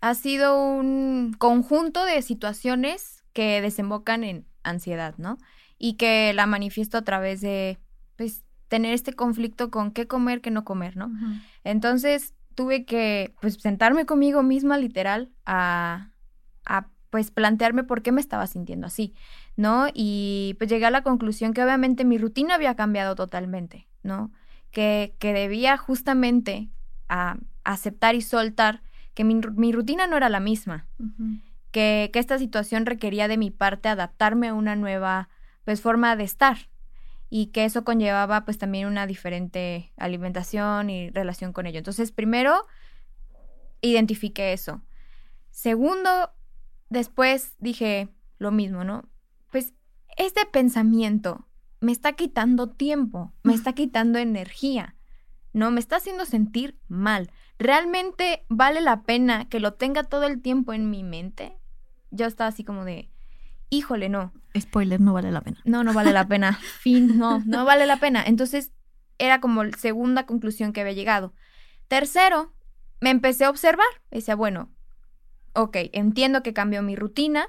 ha 0.00 0.14
sido 0.14 0.62
un 0.62 1.34
conjunto 1.38 2.04
de 2.04 2.22
situaciones 2.22 3.24
que 3.32 3.60
desembocan 3.60 4.24
en 4.24 4.46
ansiedad, 4.62 5.14
¿no? 5.18 5.38
Y 5.78 5.94
que 5.94 6.32
la 6.32 6.46
manifiesto 6.46 6.98
a 6.98 7.02
través 7.02 7.40
de, 7.40 7.78
pues, 8.16 8.44
tener 8.72 8.94
este 8.94 9.12
conflicto 9.12 9.70
con 9.70 9.90
qué 9.90 10.06
comer, 10.06 10.40
qué 10.40 10.50
no 10.50 10.64
comer, 10.64 10.96
¿no? 10.96 11.12
Entonces 11.62 12.32
tuve 12.54 12.86
que, 12.86 13.34
pues, 13.42 13.56
sentarme 13.60 14.06
conmigo 14.06 14.42
misma, 14.42 14.78
literal, 14.78 15.30
a, 15.44 16.08
a, 16.64 16.88
pues, 17.10 17.30
plantearme 17.30 17.84
por 17.84 18.00
qué 18.00 18.12
me 18.12 18.22
estaba 18.22 18.46
sintiendo 18.46 18.86
así, 18.86 19.12
¿no? 19.56 19.88
Y 19.92 20.56
pues 20.56 20.70
llegué 20.70 20.86
a 20.86 20.90
la 20.90 21.02
conclusión 21.02 21.52
que 21.52 21.62
obviamente 21.62 22.06
mi 22.06 22.16
rutina 22.16 22.54
había 22.54 22.74
cambiado 22.74 23.14
totalmente, 23.14 23.88
¿no? 24.02 24.32
Que, 24.70 25.14
que 25.18 25.34
debía 25.34 25.76
justamente 25.76 26.70
a, 27.10 27.36
aceptar 27.64 28.14
y 28.14 28.22
soltar 28.22 28.82
que 29.12 29.22
mi, 29.22 29.34
mi 29.54 29.72
rutina 29.72 30.06
no 30.06 30.16
era 30.16 30.30
la 30.30 30.40
misma. 30.40 30.86
que, 31.72 32.08
que 32.10 32.18
esta 32.18 32.38
situación 32.38 32.86
requería 32.86 33.28
de 33.28 33.36
mi 33.36 33.50
parte 33.50 33.90
adaptarme 33.90 34.48
a 34.48 34.54
una 34.54 34.76
nueva 34.76 35.28
pues 35.66 35.82
forma 35.82 36.16
de 36.16 36.24
estar 36.24 36.71
y 37.34 37.46
que 37.46 37.64
eso 37.64 37.82
conllevaba 37.82 38.44
pues 38.44 38.58
también 38.58 38.86
una 38.86 39.06
diferente 39.06 39.90
alimentación 39.96 40.90
y 40.90 41.08
relación 41.08 41.54
con 41.54 41.64
ello. 41.64 41.78
Entonces, 41.78 42.12
primero, 42.12 42.66
identifiqué 43.80 44.52
eso. 44.52 44.82
Segundo, 45.48 46.34
después 46.90 47.54
dije 47.58 48.10
lo 48.36 48.50
mismo, 48.50 48.84
¿no? 48.84 49.08
Pues 49.50 49.72
este 50.18 50.44
pensamiento 50.44 51.48
me 51.80 51.92
está 51.92 52.12
quitando 52.12 52.68
tiempo, 52.68 53.32
me 53.42 53.54
está 53.54 53.72
quitando 53.72 54.18
energía, 54.18 54.96
¿no? 55.54 55.70
Me 55.70 55.80
está 55.80 55.96
haciendo 55.96 56.26
sentir 56.26 56.78
mal. 56.86 57.30
¿Realmente 57.58 58.44
vale 58.50 58.82
la 58.82 59.04
pena 59.04 59.48
que 59.48 59.58
lo 59.58 59.72
tenga 59.72 60.02
todo 60.02 60.24
el 60.24 60.42
tiempo 60.42 60.74
en 60.74 60.90
mi 60.90 61.02
mente? 61.02 61.56
Yo 62.10 62.26
estaba 62.26 62.48
así 62.48 62.62
como 62.62 62.84
de, 62.84 63.10
híjole, 63.72 64.10
no. 64.10 64.32
Spoiler, 64.56 65.00
no 65.00 65.14
vale 65.14 65.32
la 65.32 65.40
pena. 65.40 65.58
No, 65.64 65.82
no 65.82 65.94
vale 65.94 66.12
la 66.12 66.28
pena. 66.28 66.52
fin, 66.80 67.18
no, 67.18 67.42
no 67.46 67.64
vale 67.64 67.86
la 67.86 67.96
pena. 67.96 68.22
Entonces, 68.24 68.70
era 69.18 69.40
como 69.40 69.64
la 69.64 69.76
segunda 69.78 70.26
conclusión 70.26 70.72
que 70.72 70.82
había 70.82 70.92
llegado. 70.92 71.32
Tercero, 71.88 72.52
me 73.00 73.10
empecé 73.10 73.46
a 73.46 73.50
observar. 73.50 73.86
Decía, 74.10 74.36
bueno, 74.36 74.70
ok, 75.54 75.76
entiendo 75.92 76.42
que 76.42 76.52
cambió 76.52 76.82
mi 76.82 76.96
rutina, 76.96 77.48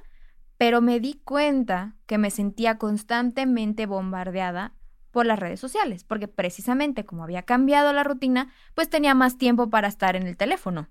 pero 0.58 0.82
me 0.82 1.02
di 1.02 1.22
cuenta 1.26 1.98
que 2.06 2.18
me 2.18 2.32
sentía 2.32 2.78
constantemente 2.78 3.86
bombardeada 3.86 4.74
por 5.12 5.26
las 5.26 5.38
redes 5.38 5.60
sociales, 5.60 6.06
porque 6.06 6.30
precisamente 6.30 7.06
como 7.06 7.24
había 7.24 7.44
cambiado 7.44 7.92
la 7.92 8.04
rutina, 8.04 8.52
pues 8.76 8.90
tenía 8.90 9.14
más 9.14 9.38
tiempo 9.38 9.70
para 9.70 9.90
estar 9.90 10.16
en 10.16 10.26
el 10.26 10.38
teléfono, 10.38 10.88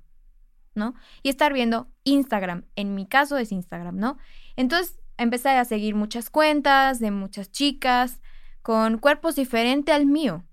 ¿no? 0.74 0.94
Y 1.22 1.30
estar 1.30 1.52
viendo 1.52 1.90
Instagram, 2.04 2.66
en 2.76 2.94
mi 2.94 3.06
caso 3.06 3.38
es 3.38 3.50
Instagram, 3.50 3.96
¿no? 3.96 4.18
Entonces 4.56 5.01
empecé 5.16 5.50
a 5.50 5.64
seguir 5.64 5.94
muchas 5.94 6.30
cuentas 6.30 6.98
de 6.98 7.10
muchas 7.10 7.50
chicas 7.50 8.20
con 8.62 8.98
cuerpos 8.98 9.36
diferentes 9.36 9.94
al 9.94 10.06
mío. 10.06 10.44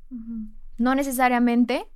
No 0.78 0.96
necesariamente 0.96 1.88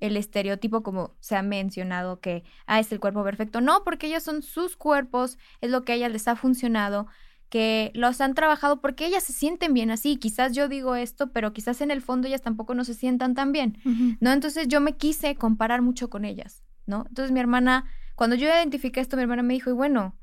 el 0.00 0.16
estereotipo 0.16 0.82
como 0.82 1.16
se 1.20 1.36
ha 1.36 1.42
mencionado 1.42 2.20
que, 2.20 2.44
ah, 2.66 2.80
es 2.80 2.92
el 2.92 3.00
cuerpo 3.00 3.24
perfecto. 3.24 3.60
No, 3.60 3.82
porque 3.84 4.06
ellas 4.06 4.22
son 4.22 4.42
sus 4.42 4.76
cuerpos, 4.76 5.38
es 5.60 5.70
lo 5.70 5.84
que 5.84 5.92
a 5.92 5.94
ellas 5.96 6.12
les 6.12 6.28
ha 6.28 6.36
funcionado, 6.36 7.08
que 7.48 7.90
los 7.94 8.20
han 8.20 8.34
trabajado 8.34 8.80
porque 8.80 9.06
ellas 9.06 9.24
se 9.24 9.32
sienten 9.32 9.74
bien 9.74 9.90
así. 9.90 10.16
Quizás 10.16 10.52
yo 10.52 10.68
digo 10.68 10.94
esto, 10.94 11.32
pero 11.32 11.52
quizás 11.52 11.80
en 11.80 11.90
el 11.90 12.02
fondo 12.02 12.28
ellas 12.28 12.42
tampoco 12.42 12.74
no 12.74 12.84
se 12.84 12.94
sientan 12.94 13.34
tan 13.34 13.52
bien, 13.52 13.78
¿no? 14.20 14.32
Entonces 14.32 14.68
yo 14.68 14.80
me 14.80 14.96
quise 14.96 15.34
comparar 15.34 15.82
mucho 15.82 16.10
con 16.10 16.24
ellas, 16.24 16.62
¿no? 16.86 17.04
Entonces 17.08 17.32
mi 17.32 17.40
hermana, 17.40 17.86
cuando 18.14 18.36
yo 18.36 18.46
identifiqué 18.46 19.00
esto, 19.00 19.16
mi 19.16 19.22
hermana 19.22 19.42
me 19.42 19.54
dijo, 19.54 19.70
y 19.70 19.74
bueno, 19.74 20.14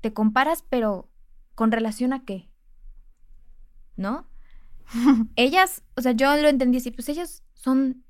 te 0.00 0.12
comparas, 0.12 0.64
pero 0.68 1.10
¿con 1.54 1.72
relación 1.72 2.12
a 2.12 2.24
qué? 2.24 2.50
¿No? 3.96 4.28
ellas, 5.36 5.82
o 5.96 6.02
sea, 6.02 6.12
yo 6.12 6.36
lo 6.36 6.48
entendí 6.48 6.78
así, 6.78 6.90
pues 6.90 7.08
ellas 7.08 7.42
son 7.54 8.04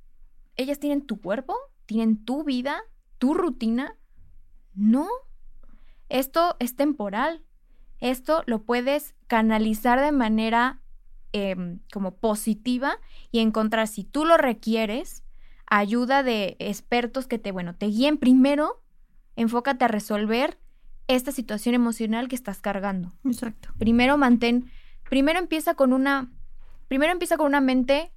ellas 0.57 0.79
tienen 0.79 1.07
tu 1.07 1.21
cuerpo, 1.21 1.57
tienen 1.87 2.25
tu 2.25 2.45
vida, 2.45 2.83
tu 3.19 3.35
rutina. 3.35 3.97
No, 4.75 5.09
esto 6.09 6.57
es 6.59 6.77
temporal. 6.77 7.45
Esto 8.01 8.43
lo 8.47 8.63
puedes 8.63 9.15
canalizar 9.27 10.01
de 10.01 10.13
manera 10.13 10.81
em, 11.33 11.81
como 11.93 12.17
positiva 12.17 12.99
y 13.31 13.41
encontrar, 13.41 13.89
si 13.89 14.05
tú 14.05 14.25
lo 14.25 14.37
requieres, 14.37 15.25
ayuda 15.67 16.23
de 16.23 16.57
expertos 16.59 17.27
que 17.27 17.39
te, 17.39 17.51
bueno, 17.51 17.75
te 17.75 17.87
guíen 17.87 18.19
primero, 18.19 18.83
enfócate 19.37 19.85
a 19.85 19.89
resolver 19.89 20.59
esta 21.07 21.33
situación 21.33 21.75
emocional 21.75 22.29
que 22.29 22.37
estás 22.37 22.61
cargando. 22.61 23.13
Exacto. 23.25 23.71
Primero 23.79 24.17
mantén, 24.17 24.71
primero 25.09 25.39
empieza 25.39 25.75
con 25.75 25.93
una, 25.93 26.33
primero 26.89 27.13
empieza 27.13 27.37
con 27.37 27.47
una 27.47 27.61
mente 27.61 28.13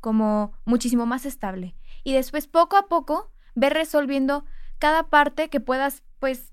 como 0.00 0.52
muchísimo 0.64 1.06
más 1.06 1.24
estable. 1.24 1.76
Y 2.04 2.12
después, 2.12 2.46
poco 2.46 2.76
a 2.76 2.88
poco, 2.88 3.30
ver 3.54 3.72
resolviendo 3.72 4.44
cada 4.78 5.08
parte 5.08 5.48
que 5.48 5.60
puedas, 5.60 6.02
pues, 6.18 6.52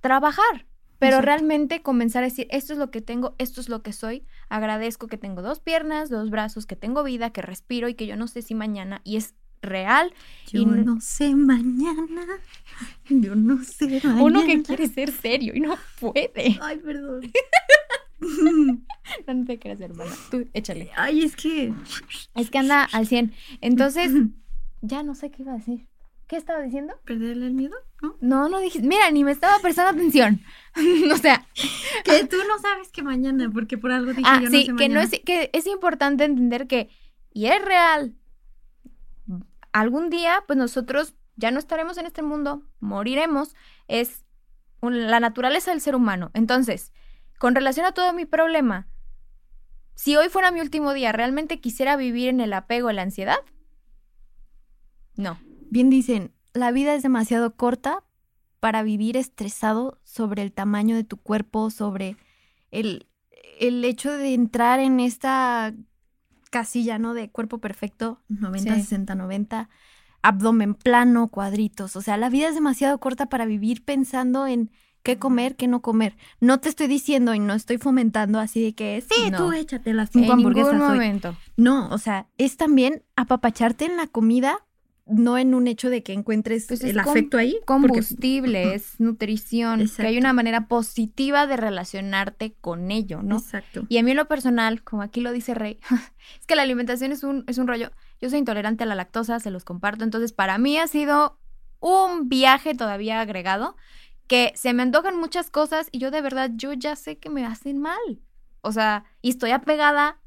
trabajar. 0.00 0.66
Pero 0.98 1.20
realmente 1.20 1.82
comenzar 1.82 2.22
a 2.22 2.26
decir, 2.26 2.46
esto 2.50 2.72
es 2.72 2.78
lo 2.78 2.90
que 2.90 3.02
tengo, 3.02 3.34
esto 3.36 3.60
es 3.60 3.68
lo 3.68 3.82
que 3.82 3.92
soy. 3.92 4.26
Agradezco 4.48 5.06
que 5.06 5.18
tengo 5.18 5.42
dos 5.42 5.60
piernas, 5.60 6.08
dos 6.08 6.30
brazos, 6.30 6.64
que 6.66 6.76
tengo 6.76 7.02
vida, 7.02 7.30
que 7.30 7.42
respiro 7.42 7.88
y 7.88 7.94
que 7.94 8.06
yo 8.06 8.16
no 8.16 8.26
sé 8.26 8.40
si 8.40 8.54
mañana, 8.54 9.02
y 9.04 9.16
es 9.16 9.34
real. 9.64 10.12
Yo 10.50 10.60
y 10.60 10.66
no 10.66 11.00
sé 11.00 11.34
mañana. 11.34 12.22
Yo 13.08 13.34
no 13.34 13.62
sé 13.64 14.00
mañana. 14.02 14.22
Uno 14.22 14.46
que 14.46 14.62
quiere 14.62 14.88
ser 14.88 15.10
serio 15.10 15.52
y 15.54 15.60
no 15.60 15.76
puede. 16.00 16.58
Ay, 16.60 16.78
perdón. 16.78 17.30
no, 19.26 19.44
te 19.44 19.58
creas, 19.58 19.80
hermana. 19.80 20.12
Tú 20.30 20.46
échale. 20.52 20.90
Ay, 20.96 21.24
es 21.24 21.36
que. 21.36 21.72
Es 22.34 22.50
que 22.50 22.58
anda 22.58 22.84
al 22.92 23.06
100. 23.06 23.32
Entonces, 23.60 24.12
ya 24.82 25.02
no 25.02 25.14
sé 25.14 25.30
qué 25.30 25.42
iba 25.42 25.52
a 25.52 25.56
decir. 25.56 25.86
¿Qué 26.26 26.36
estaba 26.36 26.62
diciendo? 26.62 26.94
¿Perderle 27.04 27.46
el 27.46 27.52
miedo? 27.52 27.76
No, 28.00 28.16
no, 28.20 28.48
no 28.48 28.60
dije. 28.60 28.80
Mira, 28.80 29.10
ni 29.10 29.24
me 29.24 29.32
estaba 29.32 29.58
prestando 29.58 29.90
atención. 29.90 30.40
o 31.12 31.16
sea. 31.18 31.46
Que 32.04 32.24
tú 32.24 32.36
no 32.48 32.58
sabes 32.60 32.90
que 32.90 33.02
mañana, 33.02 33.50
porque 33.52 33.76
por 33.76 33.92
algo 33.92 34.12
dije 34.12 34.22
ah, 34.24 34.40
yo 34.40 34.48
sí, 34.48 34.68
no 34.68 34.78
sé 34.78 34.84
que 34.84 34.88
no 34.88 35.00
es, 35.00 35.10
que 35.24 35.50
es 35.52 35.66
importante 35.66 36.24
entender 36.24 36.66
que, 36.66 36.88
y 37.32 37.46
es 37.46 37.62
real, 37.62 38.14
algún 39.74 40.08
día, 40.08 40.44
pues 40.46 40.56
nosotros 40.56 41.14
ya 41.36 41.50
no 41.50 41.58
estaremos 41.58 41.98
en 41.98 42.06
este 42.06 42.22
mundo, 42.22 42.62
moriremos, 42.78 43.54
es 43.88 44.24
la 44.80 45.18
naturaleza 45.18 45.72
del 45.72 45.80
ser 45.80 45.96
humano. 45.96 46.30
Entonces, 46.32 46.92
con 47.38 47.54
relación 47.54 47.84
a 47.84 47.92
todo 47.92 48.12
mi 48.12 48.24
problema, 48.24 48.86
si 49.96 50.16
hoy 50.16 50.28
fuera 50.28 50.52
mi 50.52 50.60
último 50.60 50.92
día, 50.92 51.10
¿realmente 51.10 51.60
quisiera 51.60 51.96
vivir 51.96 52.28
en 52.28 52.40
el 52.40 52.52
apego, 52.52 52.88
en 52.88 52.96
la 52.96 53.02
ansiedad? 53.02 53.38
No. 55.16 55.38
Bien 55.70 55.90
dicen, 55.90 56.32
la 56.52 56.70
vida 56.70 56.94
es 56.94 57.02
demasiado 57.02 57.56
corta 57.56 58.04
para 58.60 58.84
vivir 58.84 59.16
estresado 59.16 59.98
sobre 60.04 60.42
el 60.42 60.52
tamaño 60.52 60.94
de 60.94 61.04
tu 61.04 61.16
cuerpo, 61.16 61.70
sobre 61.70 62.16
el, 62.70 63.08
el 63.58 63.84
hecho 63.84 64.12
de 64.12 64.34
entrar 64.34 64.78
en 64.78 65.00
esta 65.00 65.74
casilla, 66.54 67.00
¿no? 67.00 67.14
De 67.14 67.28
cuerpo 67.30 67.58
perfecto, 67.58 68.22
90, 68.28 68.76
60, 68.76 69.16
90, 69.16 69.68
abdomen 70.22 70.74
plano, 70.74 71.26
cuadritos. 71.26 71.96
O 71.96 72.00
sea, 72.00 72.16
la 72.16 72.30
vida 72.30 72.48
es 72.48 72.54
demasiado 72.54 72.98
corta 72.98 73.26
para 73.26 73.44
vivir 73.44 73.84
pensando 73.84 74.46
en 74.46 74.70
qué 75.02 75.18
comer, 75.18 75.56
qué 75.56 75.66
no 75.66 75.82
comer. 75.82 76.16
No 76.38 76.60
te 76.60 76.68
estoy 76.68 76.86
diciendo 76.86 77.34
y 77.34 77.40
no 77.40 77.54
estoy 77.54 77.78
fomentando 77.78 78.38
así 78.38 78.62
de 78.62 78.72
que 78.72 79.02
sí, 79.02 79.32
tú 79.36 79.50
échate 79.50 79.92
las 79.94 80.10
cinco 80.10 80.26
en 80.26 80.30
hamburguesas. 80.30 80.74
Ningún 80.74 80.88
momento. 80.90 81.36
No, 81.56 81.88
o 81.88 81.98
sea, 81.98 82.28
es 82.38 82.56
también 82.56 83.02
apapacharte 83.16 83.86
en 83.86 83.96
la 83.96 84.06
comida, 84.06 84.64
no 85.06 85.36
en 85.36 85.54
un 85.54 85.66
hecho 85.66 85.90
de 85.90 86.02
que 86.02 86.12
encuentres 86.12 86.66
pues 86.66 86.82
el 86.82 86.98
afecto 86.98 87.36
ahí. 87.36 87.58
Combustible, 87.66 88.74
es 88.74 88.98
nutrición, 89.00 89.88
que 89.88 90.06
hay 90.06 90.18
una 90.18 90.32
manera 90.32 90.66
positiva 90.66 91.46
de 91.46 91.56
relacionarte 91.56 92.54
con 92.60 92.90
ello, 92.90 93.22
¿no? 93.22 93.38
Exacto. 93.38 93.84
Y 93.88 93.98
a 93.98 94.02
mí 94.02 94.12
en 94.12 94.16
lo 94.16 94.28
personal, 94.28 94.82
como 94.82 95.02
aquí 95.02 95.20
lo 95.20 95.32
dice 95.32 95.54
Rey, 95.54 95.78
es 96.40 96.46
que 96.46 96.56
la 96.56 96.62
alimentación 96.62 97.12
es 97.12 97.22
un, 97.22 97.44
es 97.46 97.58
un 97.58 97.66
rollo. 97.66 97.90
Yo 98.20 98.30
soy 98.30 98.38
intolerante 98.38 98.84
a 98.84 98.86
la 98.86 98.94
lactosa, 98.94 99.40
se 99.40 99.50
los 99.50 99.64
comparto, 99.64 100.04
entonces 100.04 100.32
para 100.32 100.56
mí 100.58 100.78
ha 100.78 100.86
sido 100.86 101.38
un 101.80 102.28
viaje 102.30 102.74
todavía 102.74 103.20
agregado 103.20 103.76
que 104.26 104.52
se 104.54 104.72
me 104.72 104.82
antojan 104.82 105.18
muchas 105.18 105.50
cosas 105.50 105.88
y 105.92 105.98
yo 105.98 106.10
de 106.10 106.22
verdad, 106.22 106.50
yo 106.54 106.72
ya 106.72 106.96
sé 106.96 107.18
que 107.18 107.30
me 107.30 107.44
hacen 107.44 107.78
mal. 107.78 108.20
O 108.62 108.72
sea, 108.72 109.04
y 109.20 109.28
estoy 109.28 109.50
apegada 109.50 110.18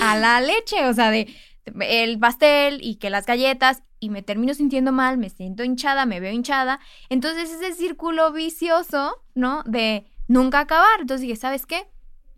a, 0.00 0.16
la 0.16 0.40
leche, 0.40 0.86
o 0.86 0.92
sea, 0.92 1.10
de 1.10 1.32
el 1.80 2.18
pastel 2.18 2.80
y 2.82 2.96
que 2.96 3.10
las 3.10 3.26
galletas 3.26 3.82
y 3.98 4.10
me 4.10 4.22
termino 4.22 4.54
sintiendo 4.54 4.92
mal, 4.92 5.18
me 5.18 5.30
siento 5.30 5.64
hinchada, 5.64 6.06
me 6.06 6.20
veo 6.20 6.32
hinchada. 6.32 6.80
Entonces 7.08 7.50
ese 7.50 7.72
círculo 7.72 8.32
vicioso, 8.32 9.16
¿no? 9.34 9.62
De 9.64 10.06
nunca 10.28 10.60
acabar. 10.60 11.00
Entonces 11.00 11.22
dije, 11.22 11.36
¿sabes 11.36 11.66
qué? 11.66 11.88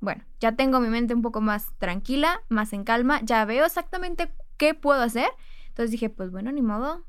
Bueno, 0.01 0.25
ya 0.41 0.53
tengo 0.53 0.81
mi 0.81 0.89
mente 0.89 1.15
un 1.15 1.23
poco 1.23 1.41
más 1.41 1.73
tranquila, 1.79 2.43
más 2.49 2.73
en 2.73 2.85
calma, 2.85 3.21
ya 3.23 3.45
veo 3.45 3.67
exactamente 3.67 4.33
qué 4.57 4.75
puedo 4.75 5.03
hacer. 5.03 5.29
Entonces 5.69 5.91
dije, 5.91 6.11
pues 6.11 6.31
bueno, 6.31 6.53
ni 6.53 6.63
modo, 6.63 7.05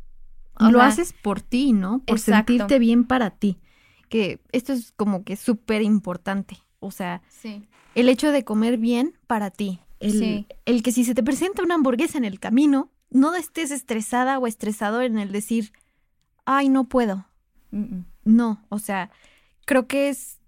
lo 0.59 0.81
haces 0.81 1.13
por 1.13 1.41
ti, 1.41 1.73
¿no? 1.73 2.03
Por 2.05 2.19
sentirte 2.19 2.79
bien 2.79 3.05
para 3.05 3.29
ti. 3.29 3.59
Que 4.09 4.41
esto 4.51 4.73
es 4.73 4.91
como 4.91 5.23
que 5.23 5.35
súper 5.35 5.81
importante. 5.83 6.57
O 6.79 6.91
sea, 6.91 7.21
el 7.95 8.09
hecho 8.09 8.31
de 8.31 8.43
comer 8.43 8.77
bien 8.77 9.17
para 9.27 9.51
ti. 9.51 9.79
El, 9.99 10.47
el 10.65 10.83
que 10.83 10.91
si 10.91 11.03
se 11.03 11.13
te 11.13 11.23
presenta 11.23 11.63
una 11.63 11.75
hamburguesa 11.75 12.17
en 12.17 12.25
el 12.25 12.39
camino, 12.39 12.91
no 13.09 13.35
estés 13.35 13.71
estresada 13.71 14.39
o 14.39 14.47
estresado 14.47 15.01
en 15.01 15.17
el 15.17 15.31
decir, 15.31 15.71
ay, 16.45 16.69
no 16.69 16.85
puedo. 16.85 17.25
No, 18.23 18.65
o 18.69 18.79
sea, 18.79 19.11
creo 19.65 19.87
que 19.87 20.09
es 20.09 20.39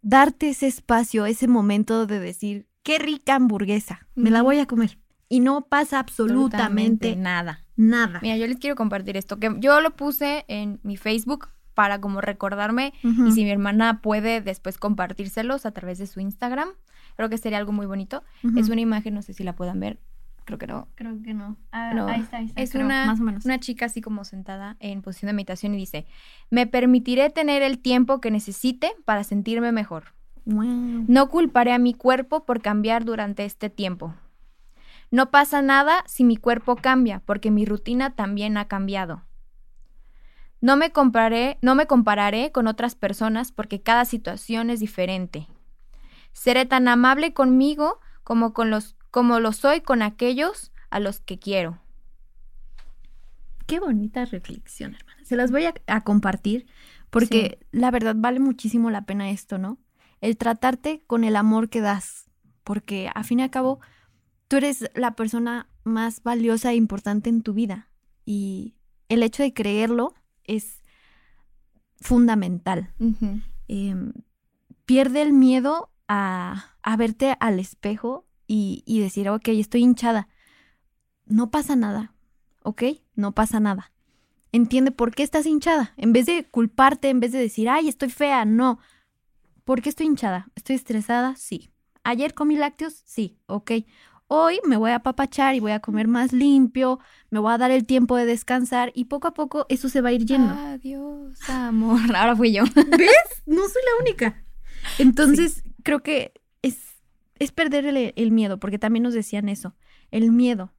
darte 0.00 0.50
ese 0.50 0.66
espacio, 0.66 1.26
ese 1.26 1.48
momento 1.48 2.06
de 2.06 2.18
decir, 2.18 2.66
qué 2.82 2.98
rica 2.98 3.34
hamburguesa, 3.34 4.06
me 4.14 4.30
la 4.30 4.42
voy 4.42 4.58
a 4.58 4.66
comer. 4.66 4.98
Y 5.28 5.40
no 5.40 5.66
pasa 5.66 5.98
absolutamente, 5.98 7.16
nada. 7.16 7.64
Nada. 7.74 8.20
Mira, 8.22 8.36
yo 8.36 8.46
les 8.46 8.58
quiero 8.58 8.76
compartir 8.76 9.16
esto, 9.16 9.38
que 9.38 9.54
yo 9.58 9.80
lo 9.80 9.96
puse 9.96 10.44
en 10.48 10.78
mi 10.82 10.98
Facebook 10.98 11.48
para 11.74 12.00
como 12.02 12.20
recordarme 12.20 12.92
y 13.02 13.32
si 13.32 13.44
mi 13.44 13.50
hermana 13.50 14.02
puede 14.02 14.42
después 14.42 14.76
compartírselos 14.76 15.64
a 15.64 15.70
través 15.70 15.98
de 15.98 16.06
su 16.06 16.20
Instagram, 16.20 16.68
creo 17.16 17.28
que 17.28 17.38
sería 17.38 17.58
algo 17.58 17.72
muy 17.72 17.86
bonito. 17.86 18.22
Es 18.56 18.68
una 18.68 18.80
imagen, 18.80 19.14
no 19.14 19.22
sé 19.22 19.32
si 19.34 19.44
la 19.44 19.54
puedan 19.54 19.80
ver, 19.80 19.98
creo 20.44 20.58
que 20.58 20.66
no. 20.66 20.88
Creo 20.94 21.22
que 21.22 21.34
no. 21.34 21.56
Ah, 21.70 21.92
No, 21.94 22.06
ahí 22.06 22.20
está, 22.20 22.38
ahí 22.38 22.46
está. 22.46 22.60
Es 22.60 22.72
creo, 22.72 22.84
una, 22.84 23.06
más 23.06 23.20
o 23.20 23.22
menos. 23.24 23.44
una 23.44 23.58
chica 23.60 23.86
así 23.86 24.00
como 24.00 24.24
sentada 24.24 24.76
en 24.80 25.02
posición 25.02 25.28
de 25.28 25.34
meditación 25.34 25.74
y 25.74 25.78
dice, 25.78 26.06
me 26.50 26.66
permitiré 26.66 27.30
tener 27.30 27.62
el 27.62 27.78
tiempo 27.78 28.20
que 28.20 28.30
necesite 28.30 28.92
para 29.04 29.24
sentirme 29.24 29.72
mejor. 29.72 30.14
Wow. 30.44 31.04
No 31.06 31.28
culparé 31.28 31.72
a 31.72 31.78
mi 31.78 31.94
cuerpo 31.94 32.44
por 32.44 32.60
cambiar 32.62 33.04
durante 33.04 33.44
este 33.44 33.70
tiempo. 33.70 34.14
No 35.12 35.30
pasa 35.30 35.62
nada 35.62 36.02
si 36.06 36.24
mi 36.24 36.36
cuerpo 36.36 36.76
cambia, 36.76 37.20
porque 37.26 37.50
mi 37.50 37.64
rutina 37.66 38.14
también 38.14 38.56
ha 38.56 38.66
cambiado. 38.66 39.22
No 40.60 40.76
me 40.76 40.90
compararé, 40.90 41.58
no 41.60 41.74
me 41.74 41.86
compararé 41.86 42.50
con 42.52 42.66
otras 42.66 42.94
personas 42.94 43.52
porque 43.52 43.82
cada 43.82 44.04
situación 44.04 44.70
es 44.70 44.80
diferente. 44.80 45.48
Seré 46.32 46.66
tan 46.66 46.88
amable 46.88 47.32
conmigo 47.32 48.00
como 48.24 48.52
con 48.52 48.70
los 48.70 48.96
como 49.10 49.40
lo 49.40 49.52
soy 49.52 49.82
con 49.82 50.00
aquellos 50.00 50.72
a 50.90 50.98
los 50.98 51.20
que 51.20 51.38
quiero. 51.38 51.78
Qué 53.66 53.78
bonita 53.78 54.24
reflexión, 54.24 54.94
hermana. 54.94 55.24
Se 55.24 55.36
las 55.36 55.50
voy 55.50 55.66
a, 55.66 55.74
a 55.86 56.02
compartir 56.02 56.66
porque 57.10 57.58
la 57.72 57.90
verdad 57.90 58.14
vale 58.16 58.40
muchísimo 58.40 58.90
la 58.90 59.04
pena 59.04 59.30
esto, 59.30 59.58
¿no? 59.58 59.78
El 60.22 60.38
tratarte 60.38 61.02
con 61.06 61.24
el 61.24 61.36
amor 61.36 61.68
que 61.68 61.82
das, 61.82 62.30
porque 62.64 63.10
a 63.14 63.22
fin 63.22 63.40
y 63.40 63.42
al 63.42 63.50
cabo 63.50 63.80
tú 64.48 64.56
eres 64.56 64.90
la 64.94 65.14
persona 65.14 65.68
más 65.84 66.22
valiosa 66.22 66.72
e 66.72 66.76
importante 66.76 67.28
en 67.28 67.42
tu 67.42 67.52
vida 67.52 67.90
y 68.24 68.74
el 69.08 69.22
hecho 69.22 69.42
de 69.42 69.52
creerlo 69.52 70.14
es 70.44 70.82
fundamental. 72.00 72.92
Em, 73.68 74.12
pierde 74.86 75.22
el 75.22 75.32
miedo 75.32 75.91
a, 76.12 76.76
a 76.82 76.96
verte 76.96 77.36
al 77.40 77.58
espejo 77.58 78.26
y, 78.46 78.82
y 78.86 79.00
decir, 79.00 79.30
ok, 79.30 79.48
estoy 79.48 79.80
hinchada. 79.80 80.28
No 81.24 81.50
pasa 81.50 81.74
nada, 81.74 82.12
¿ok? 82.62 82.82
No 83.14 83.32
pasa 83.32 83.60
nada. 83.60 83.92
Entiende 84.52 84.90
por 84.90 85.14
qué 85.14 85.22
estás 85.22 85.46
hinchada. 85.46 85.94
En 85.96 86.12
vez 86.12 86.26
de 86.26 86.44
culparte, 86.44 87.08
en 87.08 87.20
vez 87.20 87.32
de 87.32 87.38
decir, 87.38 87.70
ay, 87.70 87.88
estoy 87.88 88.10
fea, 88.10 88.44
no. 88.44 88.78
¿Por 89.64 89.80
qué 89.80 89.88
estoy 89.88 90.06
hinchada? 90.06 90.50
¿Estoy 90.54 90.76
estresada? 90.76 91.34
Sí. 91.36 91.70
¿Ayer 92.04 92.34
comí 92.34 92.56
lácteos? 92.56 93.02
Sí, 93.06 93.38
ok. 93.46 93.72
Hoy 94.26 94.60
me 94.66 94.76
voy 94.76 94.90
a 94.90 94.96
apapachar 94.96 95.54
y 95.54 95.60
voy 95.60 95.72
a 95.72 95.80
comer 95.80 96.08
más 96.08 96.32
limpio, 96.34 96.98
me 97.30 97.38
voy 97.38 97.52
a 97.52 97.58
dar 97.58 97.70
el 97.70 97.86
tiempo 97.86 98.16
de 98.16 98.26
descansar 98.26 98.92
y 98.94 99.06
poco 99.06 99.28
a 99.28 99.34
poco 99.34 99.64
eso 99.70 99.88
se 99.88 100.02
va 100.02 100.10
a 100.10 100.12
ir 100.12 100.26
yendo. 100.26 100.52
Adiós, 100.52 101.38
amor. 101.48 102.00
Ahora 102.16 102.36
fui 102.36 102.52
yo. 102.52 102.64
¿Ves? 102.74 103.42
No 103.46 103.62
soy 103.62 103.82
la 103.86 104.02
única. 104.02 104.44
Entonces, 104.98 105.64
creo 105.82 106.02
que 106.02 106.32
es, 106.62 106.78
es 107.38 107.52
perder 107.52 107.86
el, 107.86 108.12
el 108.16 108.30
miedo, 108.30 108.58
porque 108.58 108.78
también 108.78 109.02
nos 109.02 109.14
decían 109.14 109.48
eso, 109.48 109.74
el 110.10 110.32
miedo. 110.32 110.72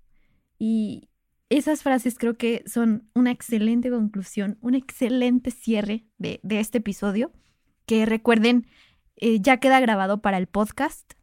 Y 0.57 1.09
esas 1.49 1.83
frases 1.83 2.17
creo 2.17 2.37
que 2.37 2.63
son 2.65 3.09
una 3.13 3.31
excelente 3.31 3.89
conclusión, 3.89 4.57
un 4.61 4.75
excelente 4.75 5.51
cierre 5.51 6.05
de, 6.17 6.39
de 6.43 6.59
este 6.59 6.79
episodio, 6.79 7.31
que 7.85 8.05
recuerden, 8.05 8.67
eh, 9.17 9.39
ya 9.39 9.57
queda 9.57 9.79
grabado 9.79 10.21
para 10.21 10.37
el 10.37 10.47
podcast. 10.47 11.13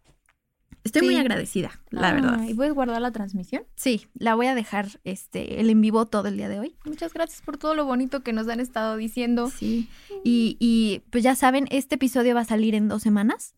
Estoy 0.83 1.03
muy 1.03 1.17
agradecida, 1.17 1.83
la 1.91 2.13
verdad. 2.13 2.43
¿Y 2.49 2.55
puedes 2.55 2.73
guardar 2.73 3.03
la 3.03 3.13
transmisión? 3.13 3.65
Sí, 3.77 4.07
la 4.15 4.35
voy 4.35 4.47
a 4.47 4.55
dejar 4.55 5.01
este, 5.05 5.61
el 5.61 5.69
en 5.69 5.81
vivo 5.83 6.07
todo 6.07 6.29
el 6.29 6.39
día 6.39 6.49
de 6.49 6.59
hoy. 6.59 6.75
Muchas 6.87 7.13
gracias 7.13 7.43
por 7.43 7.59
todo 7.59 7.75
lo 7.75 7.85
bonito 7.85 8.23
que 8.23 8.33
nos 8.33 8.49
han 8.49 8.61
estado 8.61 8.97
diciendo. 8.97 9.51
Sí. 9.51 9.91
Y, 10.25 10.57
y 10.59 11.03
pues 11.11 11.23
ya 11.23 11.35
saben, 11.35 11.67
este 11.71 11.97
episodio 11.97 12.35
va 12.35 12.41
a 12.41 12.47
salir 12.47 12.75
en 12.75 12.89
dos 12.89 13.03
semanas. 13.03 13.55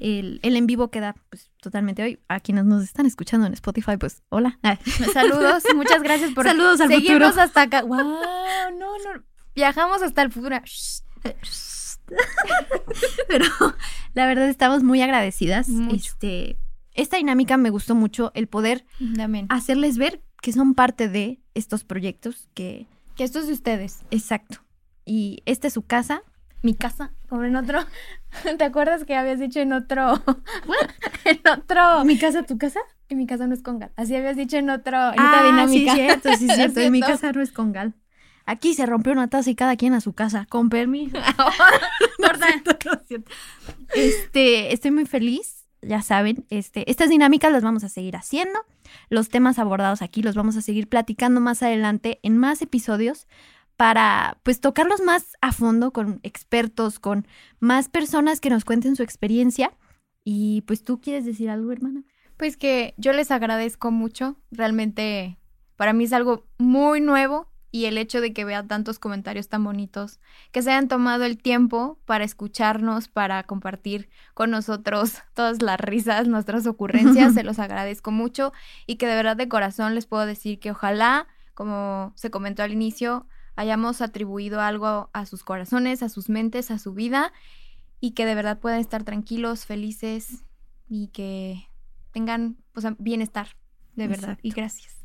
El, 0.00 0.40
el 0.42 0.56
en 0.56 0.66
vivo 0.66 0.90
queda 0.90 1.14
pues 1.30 1.50
totalmente 1.60 2.02
hoy. 2.02 2.18
A 2.28 2.40
quienes 2.40 2.64
nos 2.64 2.82
están 2.84 3.06
escuchando 3.06 3.46
en 3.46 3.52
Spotify, 3.54 3.96
pues 3.98 4.22
hola. 4.28 4.58
Saludos, 5.12 5.62
muchas 5.74 6.02
gracias 6.02 6.32
por 6.32 6.44
Saludos 6.44 6.80
al 6.80 6.88
seguirnos 6.88 7.28
futuro. 7.30 7.42
hasta 7.44 7.62
acá. 7.62 7.82
¡Wow! 7.82 7.98
No, 7.98 8.98
no. 8.98 9.22
Viajamos 9.54 10.02
hasta 10.02 10.22
el 10.22 10.32
futuro. 10.32 10.56
Pero 13.28 13.46
la 14.14 14.26
verdad 14.26 14.48
estamos 14.48 14.82
muy 14.82 15.00
agradecidas. 15.02 15.68
Mucho. 15.68 15.94
Este, 15.96 16.56
esta 16.92 17.16
dinámica 17.16 17.56
me 17.56 17.70
gustó 17.70 17.94
mucho, 17.94 18.30
el 18.34 18.46
poder 18.46 18.84
Amén. 19.18 19.46
hacerles 19.48 19.96
ver 19.98 20.22
que 20.42 20.52
son 20.52 20.74
parte 20.74 21.08
de 21.08 21.40
estos 21.54 21.84
proyectos, 21.84 22.48
que 22.54 22.86
Que 23.16 23.24
esto 23.24 23.38
es 23.38 23.46
de 23.46 23.52
ustedes. 23.54 24.00
exacto. 24.10 24.58
Y 25.06 25.42
esta 25.46 25.66
es 25.68 25.74
su 25.74 25.82
casa. 25.82 26.22
Mi 26.64 26.74
casa, 26.74 27.12
como 27.28 27.44
en 27.44 27.54
otro. 27.56 27.78
¿Te 28.58 28.64
acuerdas 28.64 29.04
que 29.04 29.14
habías 29.14 29.38
dicho 29.38 29.60
en 29.60 29.72
otro? 29.74 30.14
en 31.26 31.40
otro. 31.46 32.04
¿Mi 32.04 32.18
casa, 32.18 32.42
tu 32.44 32.56
casa? 32.58 32.80
Que 33.06 33.14
mi 33.14 33.26
casa 33.26 33.46
no 33.46 33.52
es 33.54 33.62
congal. 33.62 33.92
Así 33.96 34.16
habías 34.16 34.36
dicho 34.36 34.56
en 34.56 34.70
otro. 34.70 34.96
En 35.12 35.20
Ah, 35.20 35.28
otra 35.28 35.44
dinámica. 35.44 35.92
sí, 35.92 35.98
cierto, 36.00 36.28
sí, 36.36 36.46
¿Es 36.48 36.54
cierto. 36.56 36.80
En 36.80 36.90
mi 36.92 36.98
cierto? 37.00 37.12
casa 37.20 37.32
no 37.32 37.42
es 37.42 37.52
congal. 37.52 37.94
Aquí 38.46 38.72
se 38.74 38.86
rompió 38.86 39.12
una 39.12 39.28
taza 39.28 39.50
y 39.50 39.54
cada 39.54 39.76
quien 39.76 39.92
a 39.92 40.00
su 40.00 40.14
casa. 40.14 40.46
Con 40.48 40.70
permiso. 40.70 41.16
No 42.18 42.28
cierto, 42.46 42.90
no 42.90 43.00
cierto. 43.06 43.30
Este, 43.94 44.72
estoy 44.72 44.90
muy 44.90 45.04
feliz, 45.06 45.66
ya 45.82 46.02
saben, 46.02 46.46
este, 46.50 46.90
estas 46.90 47.08
dinámicas 47.10 47.52
las 47.52 47.62
vamos 47.62 47.84
a 47.84 47.88
seguir 47.90 48.16
haciendo. 48.16 48.58
Los 49.10 49.28
temas 49.28 49.58
abordados 49.58 50.02
aquí 50.02 50.22
los 50.22 50.34
vamos 50.34 50.56
a 50.56 50.62
seguir 50.62 50.88
platicando 50.88 51.40
más 51.40 51.62
adelante 51.62 52.20
en 52.22 52.36
más 52.38 52.60
episodios 52.62 53.26
para 53.76 54.38
pues 54.42 54.60
tocarlos 54.60 55.00
más 55.00 55.36
a 55.40 55.52
fondo 55.52 55.92
con 55.92 56.20
expertos, 56.22 56.98
con 56.98 57.26
más 57.60 57.88
personas 57.88 58.40
que 58.40 58.50
nos 58.50 58.64
cuenten 58.64 58.96
su 58.96 59.02
experiencia. 59.02 59.72
Y 60.24 60.62
pues 60.62 60.82
tú 60.82 61.00
quieres 61.00 61.24
decir 61.24 61.50
algo, 61.50 61.72
hermana. 61.72 62.02
Pues 62.36 62.56
que 62.56 62.94
yo 62.96 63.12
les 63.12 63.30
agradezco 63.30 63.90
mucho. 63.90 64.36
Realmente 64.50 65.38
para 65.76 65.92
mí 65.92 66.04
es 66.04 66.12
algo 66.12 66.46
muy 66.58 67.00
nuevo 67.00 67.48
y 67.74 67.86
el 67.86 67.98
hecho 67.98 68.20
de 68.20 68.32
que 68.32 68.44
vea 68.44 68.64
tantos 68.64 69.00
comentarios 69.00 69.48
tan 69.48 69.64
bonitos, 69.64 70.20
que 70.52 70.62
se 70.62 70.70
hayan 70.70 70.86
tomado 70.86 71.24
el 71.24 71.36
tiempo 71.36 71.98
para 72.04 72.22
escucharnos, 72.22 73.08
para 73.08 73.42
compartir 73.42 74.08
con 74.32 74.52
nosotros 74.52 75.22
todas 75.34 75.60
las 75.60 75.80
risas, 75.80 76.28
nuestras 76.28 76.68
ocurrencias, 76.68 77.34
se 77.34 77.42
los 77.42 77.58
agradezco 77.58 78.12
mucho 78.12 78.52
y 78.86 78.94
que 78.94 79.08
de 79.08 79.16
verdad 79.16 79.36
de 79.36 79.48
corazón 79.48 79.96
les 79.96 80.06
puedo 80.06 80.24
decir 80.24 80.60
que 80.60 80.70
ojalá, 80.70 81.26
como 81.52 82.12
se 82.14 82.30
comentó 82.30 82.62
al 82.62 82.72
inicio, 82.72 83.26
hayamos 83.56 84.00
atribuido 84.00 84.60
algo 84.60 85.10
a 85.12 85.26
sus 85.26 85.44
corazones, 85.44 86.02
a 86.02 86.08
sus 86.08 86.28
mentes, 86.28 86.70
a 86.70 86.78
su 86.78 86.94
vida 86.94 87.32
y 88.00 88.12
que 88.12 88.26
de 88.26 88.34
verdad 88.34 88.58
puedan 88.58 88.80
estar 88.80 89.04
tranquilos, 89.04 89.66
felices 89.66 90.44
y 90.88 91.08
que 91.08 91.68
tengan 92.12 92.56
o 92.74 92.80
sea, 92.80 92.96
bienestar, 92.98 93.48
de 93.94 94.08
verdad. 94.08 94.38
Y 94.42 94.50
gracias. 94.50 94.96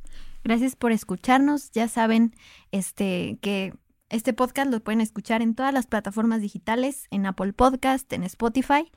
Gracias 0.43 0.75
por 0.75 0.91
escucharnos. 0.91 1.71
Ya 1.71 1.87
saben 1.87 2.33
este, 2.71 3.37
que 3.41 3.73
este 4.09 4.33
podcast 4.33 4.71
lo 4.71 4.79
pueden 4.79 5.01
escuchar 5.01 5.41
en 5.41 5.55
todas 5.55 5.73
las 5.73 5.87
plataformas 5.87 6.41
digitales, 6.41 7.05
en 7.11 7.25
Apple 7.25 7.53
Podcast, 7.53 8.11
en 8.13 8.23
Spotify. 8.23 8.91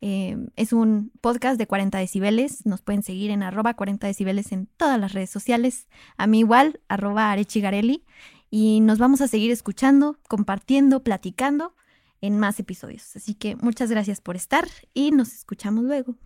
Eh, 0.00 0.36
es 0.56 0.72
un 0.72 1.12
podcast 1.20 1.58
de 1.58 1.66
40 1.66 1.98
decibeles. 1.98 2.64
Nos 2.66 2.82
pueden 2.82 3.02
seguir 3.02 3.30
en 3.30 3.42
arroba 3.42 3.74
40 3.74 4.06
decibeles 4.06 4.52
en 4.52 4.66
todas 4.66 4.98
las 4.98 5.12
redes 5.12 5.30
sociales. 5.30 5.88
A 6.16 6.26
mí 6.26 6.40
igual, 6.40 6.80
arroba 6.88 7.30
arechigarelli. 7.30 8.04
Y 8.50 8.80
nos 8.80 8.98
vamos 8.98 9.20
a 9.20 9.28
seguir 9.28 9.50
escuchando, 9.50 10.18
compartiendo, 10.28 11.02
platicando 11.02 11.74
en 12.20 12.38
más 12.38 12.58
episodios. 12.58 13.14
Así 13.16 13.34
que 13.34 13.56
muchas 13.56 13.90
gracias 13.90 14.20
por 14.20 14.36
estar 14.36 14.66
y 14.94 15.10
nos 15.10 15.32
escuchamos 15.32 15.84
luego. 15.84 16.16